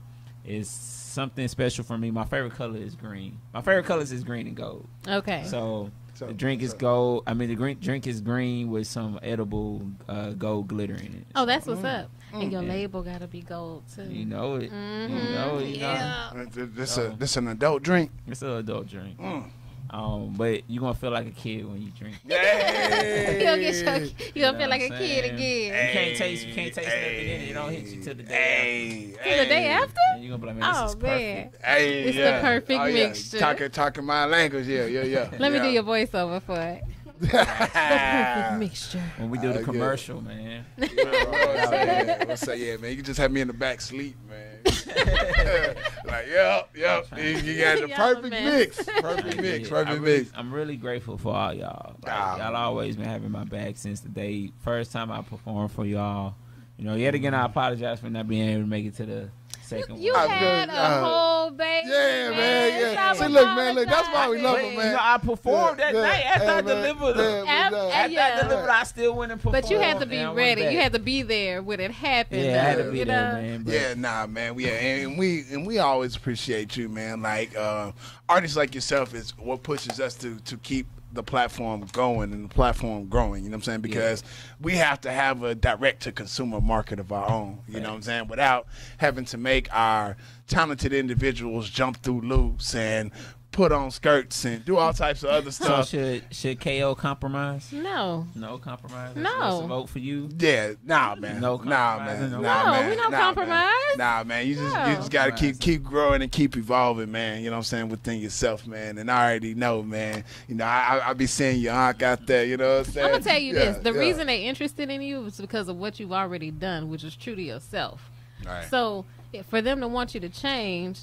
It's 0.45 0.69
something 0.69 1.47
special 1.47 1.83
for 1.83 1.97
me. 1.97 2.09
My 2.11 2.23
favorite 2.23 2.53
color 2.53 2.77
is 2.77 2.95
green. 2.95 3.39
My 3.53 3.61
favorite 3.61 3.85
colors 3.85 4.11
is 4.11 4.23
green 4.23 4.47
and 4.47 4.55
gold. 4.55 4.87
Okay. 5.07 5.43
So 5.47 5.91
So- 6.18 6.26
the 6.28 6.34
drink 6.34 6.63
is 6.63 6.72
so- 6.72 6.78
gold. 6.78 7.24
I 7.28 7.34
mean, 7.36 7.49
the 7.49 7.55
green, 7.55 7.78
drink 7.80 8.07
is 8.07 8.22
green 8.22 8.72
with 8.72 8.88
some 8.88 9.20
edible 9.22 9.84
uh, 10.09 10.32
gold 10.32 10.68
glitter 10.68 10.95
in 10.95 11.13
it. 11.13 11.28
oh, 11.36 11.45
that's 11.45 11.68
what's 11.68 11.84
up. 11.84 12.09
And 12.34 12.51
your 12.51 12.63
Yeah. 12.63 12.70
label 12.74 13.03
gotta 13.03 13.28
be 13.28 13.41
gold 13.41 13.84
too. 13.95 14.03
You 14.09 14.26
know 14.26 14.55
it. 14.55 14.72
Mhm. 14.72 15.09
You 15.09 15.36
know 15.36 15.57
it. 15.59 15.68
You 15.68 15.76
yeah. 15.78 16.30
Uh, 16.32 16.45
th- 16.45 16.70
This 16.74 16.91
So- 16.91 17.11
a 17.11 17.15
this 17.15 17.38
an 17.38 17.47
adult 17.47 17.84
drink. 17.84 18.09
It's 18.26 18.41
an 18.41 18.49
adult 18.49 18.88
drink. 18.88 19.18
Mm. 19.20 19.45
Um, 19.89 20.33
but 20.38 20.69
you 20.69 20.79
gonna 20.81 20.93
feel 20.93 21.11
like 21.11 21.27
a 21.27 21.31
kid 21.31 21.65
when 21.65 21.81
you 21.81 21.91
drink. 21.91 22.15
you 22.25 22.29
gonna 22.29 23.59
get 23.59 23.75
your, 23.75 23.95
you 23.97 24.11
You 24.35 24.41
gonna 24.41 24.51
know 24.53 24.57
feel 24.59 24.69
like 24.69 24.81
what 24.81 24.91
a 24.91 24.93
I'm 24.95 24.99
kid 24.99 25.23
saying? 25.23 25.33
again. 25.35 25.88
You 25.88 25.93
can't 25.93 26.17
taste. 26.17 26.45
You 26.47 26.53
can't 26.53 26.73
taste 26.73 26.88
nothing 26.88 26.99
in 27.01 27.41
it. 27.41 27.49
It 27.49 27.53
don't 27.53 27.71
hit 27.71 27.85
you 27.85 28.01
till 28.03 28.15
the 28.15 28.23
day 28.23 29.13
Hey, 29.21 29.35
Till 29.35 29.43
the 29.43 29.49
day 29.49 29.67
after? 29.67 29.93
And 30.13 30.23
you 30.23 30.29
gonna 30.29 30.41
be 30.41 30.47
like, 30.47 30.55
man, 30.57 30.69
this 30.71 30.79
Oh 30.81 30.85
is 30.88 30.95
man. 30.97 31.43
perfect. 31.51 31.65
Hey, 31.65 32.03
It's 32.03 32.17
the 32.17 32.39
perfect 32.41 32.71
oh, 32.81 32.85
yeah. 32.85 33.07
mixture. 33.07 33.39
Talking 33.39 33.71
talking 33.71 34.03
my 34.05 34.25
language. 34.25 34.67
Yeah, 34.67 34.85
yeah, 34.85 35.03
yeah. 35.03 35.29
Let 35.39 35.51
me 35.53 35.59
do 35.59 35.67
your 35.69 35.83
voiceover 35.83 36.41
for 36.41 36.59
it. 36.59 36.83
The 37.20 37.28
perfect 37.28 38.59
mixture. 38.59 39.03
When 39.18 39.30
we 39.30 39.38
do 39.39 39.53
the 39.53 39.63
commercial, 39.63 40.22
man. 40.22 40.65
What's 40.76 40.93
up, 40.93 42.28
What's 42.28 42.47
up, 42.47 42.57
yeah, 42.57 42.78
man? 42.78 42.91
You 42.91 42.97
can 42.97 43.05
just 43.05 43.20
have 43.20 43.32
me 43.32 43.41
in 43.41 43.47
the 43.47 43.53
back 43.53 43.82
sleep, 43.82 44.15
man. 44.30 44.57
like, 46.05 46.28
yep, 46.28 46.70
yep. 46.76 47.07
You, 47.18 47.24
you 47.24 47.61
got 47.61 47.82
the 47.82 47.88
perfect 47.95 48.30
mess. 48.30 48.78
mix. 48.78 48.84
Perfect 49.01 49.38
I 49.38 49.41
mix. 49.41 49.41
did. 49.41 49.70
Perfect 49.70 49.89
I 49.89 49.93
really, 49.93 50.18
mix. 50.20 50.32
I'm 50.36 50.53
really 50.53 50.76
grateful 50.76 51.18
for 51.18 51.34
all 51.36 51.53
y'all. 51.53 51.95
Like, 52.03 52.39
y'all 52.39 52.55
always 52.55 52.95
been 52.95 53.05
having 53.05 53.32
my 53.32 53.43
back 53.43 53.78
since 53.78 54.01
the 54.01 54.09
day 54.09 54.51
first 54.63 54.91
time 54.91 55.11
I 55.11 55.22
performed 55.22 55.72
for 55.72 55.86
y'all. 55.86 56.36
You 56.78 56.86
know, 56.86 56.95
yet 56.95 57.15
again, 57.15 57.34
I 57.34 57.45
apologize 57.45 57.99
for 57.99 58.09
not 58.09 58.28
being 58.28 58.49
able 58.49 58.61
to 58.61 58.68
make 58.68 58.86
it 58.86 58.95
to 58.97 59.05
the 59.05 59.30
second 59.68 59.99
You 59.99 60.13
one. 60.13 60.22
I'm 60.24 60.30
had 60.30 60.70
a 60.70 60.74
Uh, 60.74 61.03
whole 61.05 61.51
baby 61.51 61.88
Yeah, 61.89 62.30
man. 62.32 62.72
it's 62.74 62.93
Yeah. 62.93 63.13
See, 63.13 63.28
look, 63.28 63.47
all 63.47 63.55
man. 63.55 63.76
Look, 63.76 63.88
that's 63.89 64.07
why 64.09 64.30
we 64.30 64.39
love 64.41 64.55
But, 64.55 64.63
him, 64.65 64.72
you 64.74 64.78
man. 64.78 64.91
know, 64.93 64.99
I 65.01 65.18
performed 65.18 65.80
that 65.80 65.93
Yeah, 65.93 66.01
night 66.01 66.26
after 66.26 66.43
hey, 66.45 66.51
I 66.51 66.61
delivered. 66.61 67.18
Yeah, 67.18 67.24
it. 67.41 67.45
man. 67.45 67.72
Yeah. 67.72 67.78
After 67.93 68.11
Yeah. 68.11 68.26
I 68.38 68.41
delivered, 68.43 68.70
I 68.70 68.84
still 68.84 69.15
went 69.15 69.32
and 69.32 69.41
performed. 69.41 69.61
But 69.63 69.72
you 69.72 69.80
had 69.80 69.99
to 69.99 70.05
be 70.05 70.18
and 70.18 70.28
I 70.28 70.32
went 70.32 70.38
ready. 70.59 70.74
You 70.76 70.82
had 70.82 70.93
to 70.93 70.99
be 70.99 71.22
there 71.22 71.61
when 71.61 71.80
it 71.80 71.91
happened. 71.91 72.41
Yeah, 72.43 72.51
I 72.51 72.70
had 72.70 72.78
to 72.78 72.91
be 72.91 73.03
there, 73.03 73.34
know? 73.34 73.41
man. 73.41 73.63
But 73.63 73.74
Yeah, 73.74 73.93
nah, 73.95 74.28
man. 74.28 74.55
We 74.55 74.70
and 74.70 75.18
we 75.18 75.45
and 75.51 75.65
we 75.68 75.80
always 75.80 76.15
appreciate 76.15 76.78
you, 76.78 76.89
man. 76.89 77.22
Like 77.22 77.55
uh, 77.55 77.91
artists 78.30 78.57
like 78.57 78.74
yourself 78.76 79.13
is 79.13 79.32
what 79.38 79.63
pushes 79.63 79.99
us 79.99 80.15
to 80.15 80.39
to 80.39 80.57
keep 80.57 80.88
the 81.13 81.23
platform 81.23 81.85
going 81.91 82.33
and 82.33 82.49
the 82.49 82.53
platform 82.53 83.07
growing. 83.07 83.43
You 83.43 83.49
know 83.49 83.55
what 83.55 83.59
I'm 83.59 83.63
saying? 83.63 83.81
Because 83.81 84.23
we 84.59 84.73
have 84.73 85.01
to 85.01 85.11
have 85.11 85.43
a 85.43 85.55
direct 85.55 86.03
to 86.03 86.11
consumer 86.11 86.59
market 86.61 86.99
of 86.99 87.11
our 87.11 87.29
own. 87.29 87.59
You 87.67 87.79
know 87.79 87.89
what 87.89 87.95
I'm 87.95 88.01
saying? 88.01 88.27
Without 88.27 88.67
having 88.97 89.25
to 89.25 89.37
make 89.37 89.67
our 89.73 90.17
talented 90.47 90.93
individuals 90.93 91.69
jump 91.69 91.97
through 91.97 92.21
loops 92.21 92.75
and 92.75 93.11
put 93.57 93.71
on 93.71 93.89
skirts 93.89 94.45
and 94.45 94.63
do 94.63 94.77
all 94.77 94.93
types 94.93 95.23
of 95.23 95.29
other 95.31 95.49
So 95.51 95.65
stuff. 95.65 95.89
should 95.89 96.23
should 96.31 96.61
KO 96.61 96.93
compromise? 96.93 97.73
No. 97.73 98.27
No 98.35 98.59
compromise. 98.59 99.15
No. 99.15 99.65
Vote 99.67 99.89
for 99.89 99.97
you. 99.97 100.29
Yeah, 100.37 100.73
nah, 100.85 101.15
man. 101.15 101.41
No 101.41 101.57
nah, 101.57 101.97
man. 101.97 102.29
no- 102.29 102.39
Nah, 102.39 102.65
No, 102.65 102.71
man. 102.71 102.89
we 102.91 102.95
don't 102.95 103.11
nah, 103.11 103.17
compromise. 103.17 103.49
Man. 103.49 103.97
Nah, 103.97 104.23
man. 104.23 104.45
You 104.47 104.53
just 104.55 104.75
you 104.75 104.95
just 104.95 105.11
gotta 105.11 105.31
keep 105.31 105.59
keep 105.59 105.83
growing 105.83 106.21
and 106.21 106.31
keep 106.31 106.55
evolving, 106.55 107.11
man. 107.11 107.39
You 107.39 107.45
know 107.45 107.53
what 107.53 107.57
I'm 107.57 107.63
saying 107.63 107.89
within 107.89 108.19
yourself, 108.19 108.67
man. 108.67 108.99
And 108.99 109.09
I 109.09 109.25
already 109.25 109.55
know, 109.55 109.81
man. 109.81 110.23
You 110.47 110.53
know, 110.55 110.65
I 110.65 110.99
I, 110.99 111.09
I 111.09 111.13
be 111.13 111.25
seeing 111.25 111.59
your 111.59 111.73
aunt 111.73 112.01
out 112.03 112.27
there. 112.27 112.45
You 112.45 112.57
know 112.57 112.77
what 112.77 112.87
I'm 112.87 112.93
saying? 112.93 113.05
I'm 113.07 113.11
gonna 113.13 113.23
tell 113.23 113.39
you 113.39 113.53
Yeah, 113.55 113.71
this: 113.71 113.77
the 113.83 113.91
yeah. 113.91 113.99
reason 113.99 114.27
they 114.27 114.43
interested 114.45 114.91
in 114.91 115.01
you 115.01 115.25
is 115.25 115.41
because 115.41 115.67
of 115.67 115.77
what 115.77 115.99
you've 115.99 116.13
already 116.13 116.51
done, 116.51 116.89
which 116.91 117.03
is 117.03 117.15
true 117.15 117.35
to 117.35 117.41
yourself. 117.41 118.11
Right. 118.45 118.69
So, 118.69 119.05
for 119.49 119.63
them 119.63 119.81
to 119.81 119.87
want 119.87 120.13
you 120.13 120.19
to 120.21 120.29
change, 120.29 120.99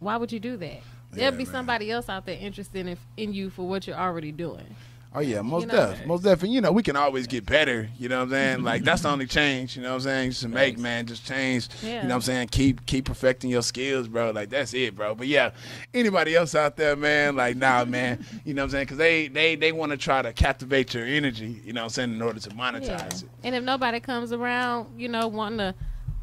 why 0.00 0.16
would 0.16 0.32
you 0.32 0.40
do 0.40 0.56
that? 0.56 0.80
Yeah, 1.16 1.30
There'll 1.30 1.38
be 1.38 1.44
man. 1.44 1.52
somebody 1.52 1.90
else 1.90 2.08
out 2.08 2.26
there 2.26 2.38
interested 2.38 2.86
in, 2.86 2.96
in 3.16 3.32
you 3.32 3.50
for 3.50 3.66
what 3.66 3.86
you're 3.86 3.96
already 3.96 4.32
doing. 4.32 4.74
Oh 5.16 5.20
yeah, 5.20 5.42
most 5.42 5.60
You 5.62 5.68
know? 5.68 5.90
def, 5.94 6.06
most 6.06 6.24
definitely. 6.24 6.56
You 6.56 6.60
know, 6.60 6.72
we 6.72 6.82
can 6.82 6.96
always 6.96 7.28
get 7.28 7.46
better. 7.46 7.88
You 8.00 8.08
know 8.08 8.16
what 8.18 8.22
I'm 8.24 8.30
saying? 8.30 8.62
Like 8.64 8.82
that's 8.82 9.02
the 9.02 9.10
only 9.10 9.26
change. 9.28 9.76
You 9.76 9.82
know 9.82 9.90
what 9.90 9.94
I'm 9.94 10.00
saying? 10.00 10.30
Just 10.30 10.42
to 10.42 10.48
make 10.48 10.76
man, 10.76 11.06
just 11.06 11.24
change. 11.24 11.68
Yeah. 11.84 11.88
You 11.88 11.94
know 12.02 12.08
what 12.08 12.14
I'm 12.16 12.20
saying? 12.22 12.48
Keep 12.48 12.84
keep 12.86 13.04
perfecting 13.04 13.48
your 13.48 13.62
skills, 13.62 14.08
bro. 14.08 14.32
Like 14.32 14.50
that's 14.50 14.74
it, 14.74 14.96
bro. 14.96 15.14
But 15.14 15.28
yeah, 15.28 15.52
anybody 15.92 16.34
else 16.34 16.56
out 16.56 16.76
there, 16.76 16.96
man? 16.96 17.36
Like 17.36 17.56
nah, 17.56 17.84
man. 17.84 18.26
You 18.44 18.54
know 18.54 18.62
what 18.62 18.64
I'm 18.64 18.70
saying? 18.70 18.84
Because 18.86 18.98
they 18.98 19.28
they 19.28 19.54
they 19.54 19.70
want 19.70 19.92
to 19.92 19.96
try 19.98 20.20
to 20.20 20.32
captivate 20.32 20.94
your 20.94 21.04
energy. 21.04 21.60
You 21.64 21.74
know 21.74 21.82
what 21.82 21.84
I'm 21.84 21.90
saying? 21.90 22.12
In 22.14 22.20
order 22.20 22.40
to 22.40 22.50
monetize 22.50 22.88
Yeah. 22.88 23.06
it. 23.06 23.24
And 23.44 23.54
if 23.54 23.62
nobody 23.62 24.00
comes 24.00 24.32
around, 24.32 24.98
you 25.00 25.08
know, 25.08 25.28
wanting 25.28 25.58
to 25.58 25.74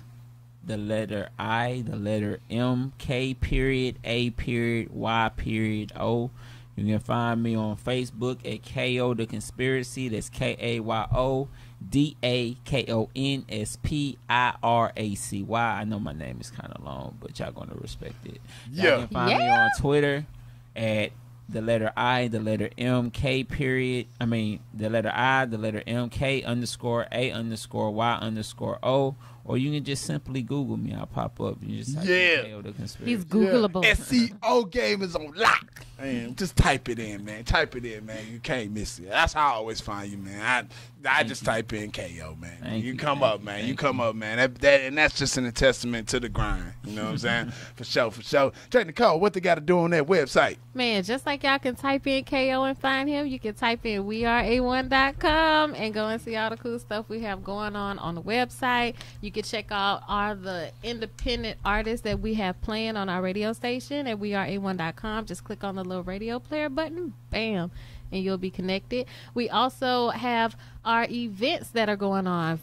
the 0.65 0.77
letter 0.77 1.29
I, 1.37 1.83
the 1.85 1.95
letter 1.95 2.39
M, 2.49 2.93
K 2.97 3.33
period, 3.33 3.99
A 4.03 4.31
period, 4.31 4.89
Y 4.91 5.31
period, 5.35 5.91
O. 5.99 6.31
You 6.75 6.85
can 6.85 6.99
find 6.99 7.43
me 7.43 7.55
on 7.55 7.77
Facebook 7.77 8.37
at 8.51 8.63
K.AY.O 8.63 9.13
The 9.13 9.27
Konspiracy. 9.27 10.09
That's 10.09 10.29
K 10.29 10.57
A 10.59 10.79
Y 10.79 11.07
O 11.13 11.47
D 11.89 12.15
A 12.23 12.53
K 12.65 12.85
O 12.89 13.09
N 13.15 13.45
S 13.49 13.77
P 13.83 14.17
I 14.29 14.53
R 14.63 14.91
A 14.95 15.15
C 15.15 15.43
Y. 15.43 15.61
I 15.79 15.83
know 15.83 15.99
my 15.99 16.13
name 16.13 16.37
is 16.41 16.49
kind 16.49 16.71
of 16.73 16.83
long, 16.83 17.17
but 17.19 17.37
y'all 17.39 17.51
going 17.51 17.69
to 17.69 17.75
respect 17.75 18.25
it. 18.25 18.39
Yeah. 18.71 18.83
Y'all 18.83 18.99
Yeah. 19.01 19.05
can 19.05 19.07
find 19.13 19.39
me 19.39 19.49
on 19.49 19.69
Twitter 19.79 20.25
at 20.75 21.11
the 21.49 21.61
letter 21.61 21.91
I, 21.97 22.29
the 22.29 22.39
letter 22.39 22.69
M, 22.77 23.11
K 23.11 23.43
period. 23.43 24.07
I 24.19 24.25
mean, 24.25 24.59
the 24.73 24.89
letter 24.89 25.11
I, 25.13 25.45
the 25.45 25.57
letter 25.57 25.83
M, 25.85 26.09
K 26.09 26.41
underscore 26.43 27.05
A 27.11 27.31
underscore 27.31 27.91
Y 27.91 28.13
underscore 28.21 28.79
O. 28.81 29.15
Or 29.45 29.57
you 29.57 29.71
can 29.71 29.83
just 29.83 30.05
simply 30.05 30.41
Google 30.41 30.77
me. 30.77 30.93
I'll 30.93 31.05
pop 31.05 31.39
up. 31.41 31.57
You 31.61 31.79
just 31.79 31.95
type 31.95 32.05
Yeah. 32.07 32.41
K.AY.O 32.43 32.61
The 32.61 32.71
Konspiracy. 32.71 33.05
He's 33.05 33.25
Googleable. 33.25 33.83
SEO 33.83 34.71
game 34.71 35.01
is 35.01 35.15
on 35.15 35.33
lock. 35.35 35.83
Man, 35.99 36.35
just 36.35 36.55
type 36.55 36.89
it 36.89 36.99
in, 36.99 37.23
man. 37.23 37.43
Type 37.43 37.75
it 37.75 37.85
in, 37.85 38.05
man. 38.05 38.25
You 38.29 38.39
can't 38.39 38.71
miss 38.71 38.99
it. 38.99 39.09
That's 39.09 39.33
how 39.33 39.47
I 39.47 39.55
always 39.55 39.79
find 39.81 40.09
you, 40.11 40.17
man. 40.17 40.41
I 40.41 40.63
I 41.05 41.17
Thank 41.17 41.27
just 41.27 41.41
you. 41.41 41.45
type 41.47 41.73
in 41.73 41.91
K.AY.O, 41.91 42.35
man. 42.35 42.57
Thank 42.61 42.83
you 42.85 42.93
you, 42.93 42.97
come 42.97 43.19
thank 43.19 43.33
up, 43.33 43.39
you, 43.41 43.45
man. 43.45 43.67
You 43.67 43.75
come 43.75 43.97
you. 43.97 44.03
up, 44.03 44.15
man. 44.15 44.37
That, 44.37 44.55
that 44.55 44.81
and 44.81 44.97
that's 44.97 45.17
just 45.17 45.35
an 45.37 45.51
testament 45.51 46.07
to 46.09 46.19
the 46.21 46.29
grind. 46.29 46.73
You 46.85 46.95
know 46.95 47.03
what 47.03 47.11
I'm 47.11 47.17
saying? 47.17 47.51
for 47.75 47.83
sure, 47.83 48.11
for 48.11 48.21
sure. 48.21 48.51
Trey 48.71 48.85
Nicole, 48.85 49.19
what 49.19 49.33
they 49.33 49.41
got 49.41 49.55
to 49.55 49.61
do 49.61 49.79
on 49.79 49.91
that 49.91 50.07
website? 50.07 50.57
Man, 50.73 51.03
just 51.03 51.25
like 51.25 51.43
y'all 51.43 51.59
can 51.59 51.75
type 51.75 52.07
in 52.07 52.23
K.AY.O 52.23 52.63
and 52.63 52.77
find 52.77 53.09
him, 53.09 53.27
you 53.27 53.37
can 53.39 53.53
type 53.53 53.85
in 53.85 54.03
weareA1.com 54.03 55.75
and 55.75 55.93
go 55.93 56.07
and 56.07 56.21
see 56.21 56.35
all 56.37 56.49
the 56.49 56.57
cool 56.57 56.79
stuff 56.79 57.09
we 57.09 57.19
have 57.21 57.43
going 57.43 57.75
on 57.75 57.99
on 57.99 58.15
the 58.15 58.21
website. 58.21 58.95
You 59.21 59.31
can 59.33 59.43
check 59.43 59.71
out 59.71 60.03
all 60.07 60.35
the 60.35 60.71
independent 60.83 61.57
artists 61.65 62.03
that 62.03 62.19
we 62.19 62.35
have 62.35 62.61
playing 62.61 62.95
on 62.95 63.09
our 63.09 63.21
radio 63.21 63.51
station 63.53 64.07
at 64.07 64.19
weareA1.com. 64.19 65.25
Just 65.25 65.43
click 65.43 65.63
on 65.63 65.75
the 65.75 65.83
little 65.83 66.03
radio 66.03 66.39
player 66.39 66.69
button, 66.69 67.13
bam, 67.29 67.71
and 68.11 68.23
you'll 68.23 68.37
be 68.37 68.51
connected. 68.51 69.07
We 69.33 69.49
also 69.49 70.09
have 70.09 70.55
our 70.85 71.05
events 71.09 71.71
that 71.71 71.89
are 71.89 71.97
going 71.97 72.27
on. 72.27 72.59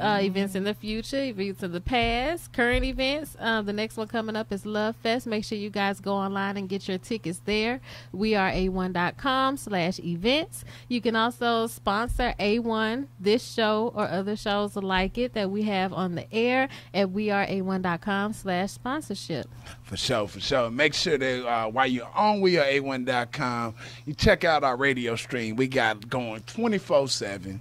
Uh, 0.00 0.20
events 0.22 0.54
in 0.54 0.64
the 0.64 0.74
future, 0.74 1.22
events 1.22 1.62
in 1.62 1.72
the 1.72 1.80
past, 1.80 2.52
current 2.52 2.84
events. 2.84 3.36
Um, 3.38 3.66
the 3.66 3.72
next 3.72 3.96
one 3.96 4.08
coming 4.08 4.36
up 4.36 4.52
is 4.52 4.66
Love 4.66 4.96
Fest. 4.96 5.26
Make 5.26 5.44
sure 5.44 5.58
you 5.58 5.70
guys 5.70 6.00
go 6.00 6.14
online 6.14 6.56
and 6.56 6.68
get 6.68 6.88
your 6.88 6.98
tickets 6.98 7.40
there. 7.44 7.80
We 8.12 8.34
are 8.34 8.50
a1.com 8.50 9.56
slash 9.56 9.98
events. 10.00 10.64
You 10.88 11.00
can 11.00 11.16
also 11.16 11.66
sponsor 11.66 12.34
A1, 12.38 13.06
this 13.20 13.44
show 13.44 13.92
or 13.94 14.08
other 14.08 14.36
shows 14.36 14.76
like 14.76 15.18
it 15.18 15.34
that 15.34 15.50
we 15.50 15.62
have 15.62 15.92
on 15.92 16.14
the 16.14 16.32
air 16.32 16.68
at 16.92 17.10
we 17.10 17.30
are 17.30 17.46
weareA1.com 17.46 18.32
slash 18.32 18.70
sponsorship. 18.72 19.48
For 19.82 19.96
sure, 19.96 20.28
for 20.28 20.40
sure. 20.40 20.70
Make 20.70 20.94
sure 20.94 21.18
that 21.18 21.46
uh, 21.46 21.70
while 21.70 21.86
you're 21.86 22.10
on 22.14 22.40
we 22.40 22.58
are 22.58 22.64
weareA1.com, 22.64 23.74
you 24.06 24.14
check 24.14 24.44
out 24.44 24.64
our 24.64 24.76
radio 24.76 25.16
stream. 25.16 25.56
We 25.56 25.68
got 25.68 26.08
going 26.08 26.42
24 26.42 27.08
7, 27.08 27.60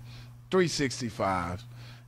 365. 0.50 1.64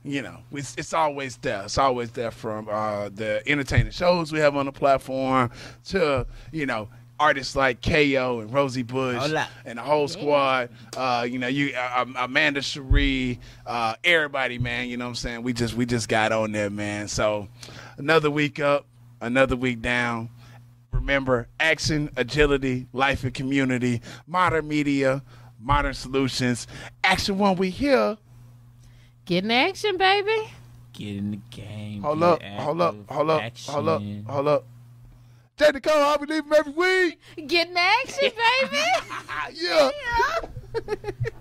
You 0.06 0.20
know, 0.20 0.38
it's, 0.52 0.74
it's 0.76 0.92
always 0.92 1.38
there. 1.38 1.62
It's 1.64 1.78
always 1.78 2.10
there 2.10 2.30
from 2.30 2.68
uh, 2.68 3.08
the 3.08 3.42
entertaining 3.46 3.92
shows 3.92 4.32
we 4.32 4.38
have 4.38 4.54
on 4.54 4.66
the 4.66 4.72
platform 4.72 5.50
to, 5.86 6.26
you 6.52 6.66
know, 6.66 6.90
artists 7.18 7.56
like 7.56 7.80
K.AY.O 7.80 8.40
and 8.40 8.52
Rosie 8.52 8.82
Bush 8.82 9.16
Hola. 9.16 9.48
and 9.64 9.78
the 9.78 9.82
whole 9.82 10.08
squad. 10.08 10.68
Uh, 10.96 11.26
you 11.28 11.38
know, 11.38 11.46
you 11.46 11.74
uh, 11.74 12.04
Amanda 12.16 12.60
Cherie, 12.60 13.40
uh, 13.66 13.94
everybody, 14.04 14.58
man. 14.58 14.88
You 14.88 14.96
know 14.96 15.06
what 15.06 15.10
I'm 15.10 15.14
saying? 15.14 15.42
We 15.42 15.52
just 15.52 15.74
we 15.74 15.86
just 15.86 16.08
got 16.08 16.32
on 16.32 16.52
there, 16.52 16.70
man. 16.70 17.08
So 17.08 17.48
another 17.96 18.30
week 18.30 18.60
up, 18.60 18.86
another 19.20 19.56
week 19.56 19.80
down. 19.80 20.28
Remember, 20.92 21.48
action, 21.58 22.10
agility, 22.16 22.86
life 22.92 23.24
and 23.24 23.34
community, 23.34 24.00
modern 24.26 24.68
media, 24.68 25.22
modern 25.60 25.94
solutions. 25.94 26.66
Action 27.02 27.38
one 27.38 27.56
we 27.56 27.70
here. 27.70 28.16
Get 29.26 29.44
in 29.44 29.50
action, 29.50 29.96
baby. 29.96 30.50
Get 30.92 31.16
in 31.16 31.30
the 31.32 31.38
game. 31.50 32.02
Hold 32.02 32.22
up, 32.22 32.42
hold 32.42 32.80
up, 32.80 32.94
active, 32.94 33.08
hold 33.08 33.30
up, 33.30 33.42
hold 33.72 33.88
up, 33.88 34.00
action. 34.00 34.24
hold 34.28 34.48
up. 34.48 34.64
Jay 35.56 35.70
Nicole, 35.72 35.92
I 35.94 36.16
believe 36.16 36.44
him 36.44 36.52
every 36.52 36.72
week. 36.72 37.20
Get 37.46 37.68
in 37.68 37.76
action, 37.76 38.30
baby. 38.30 38.82
Yeah. 39.54 39.90
yeah. 40.04 41.34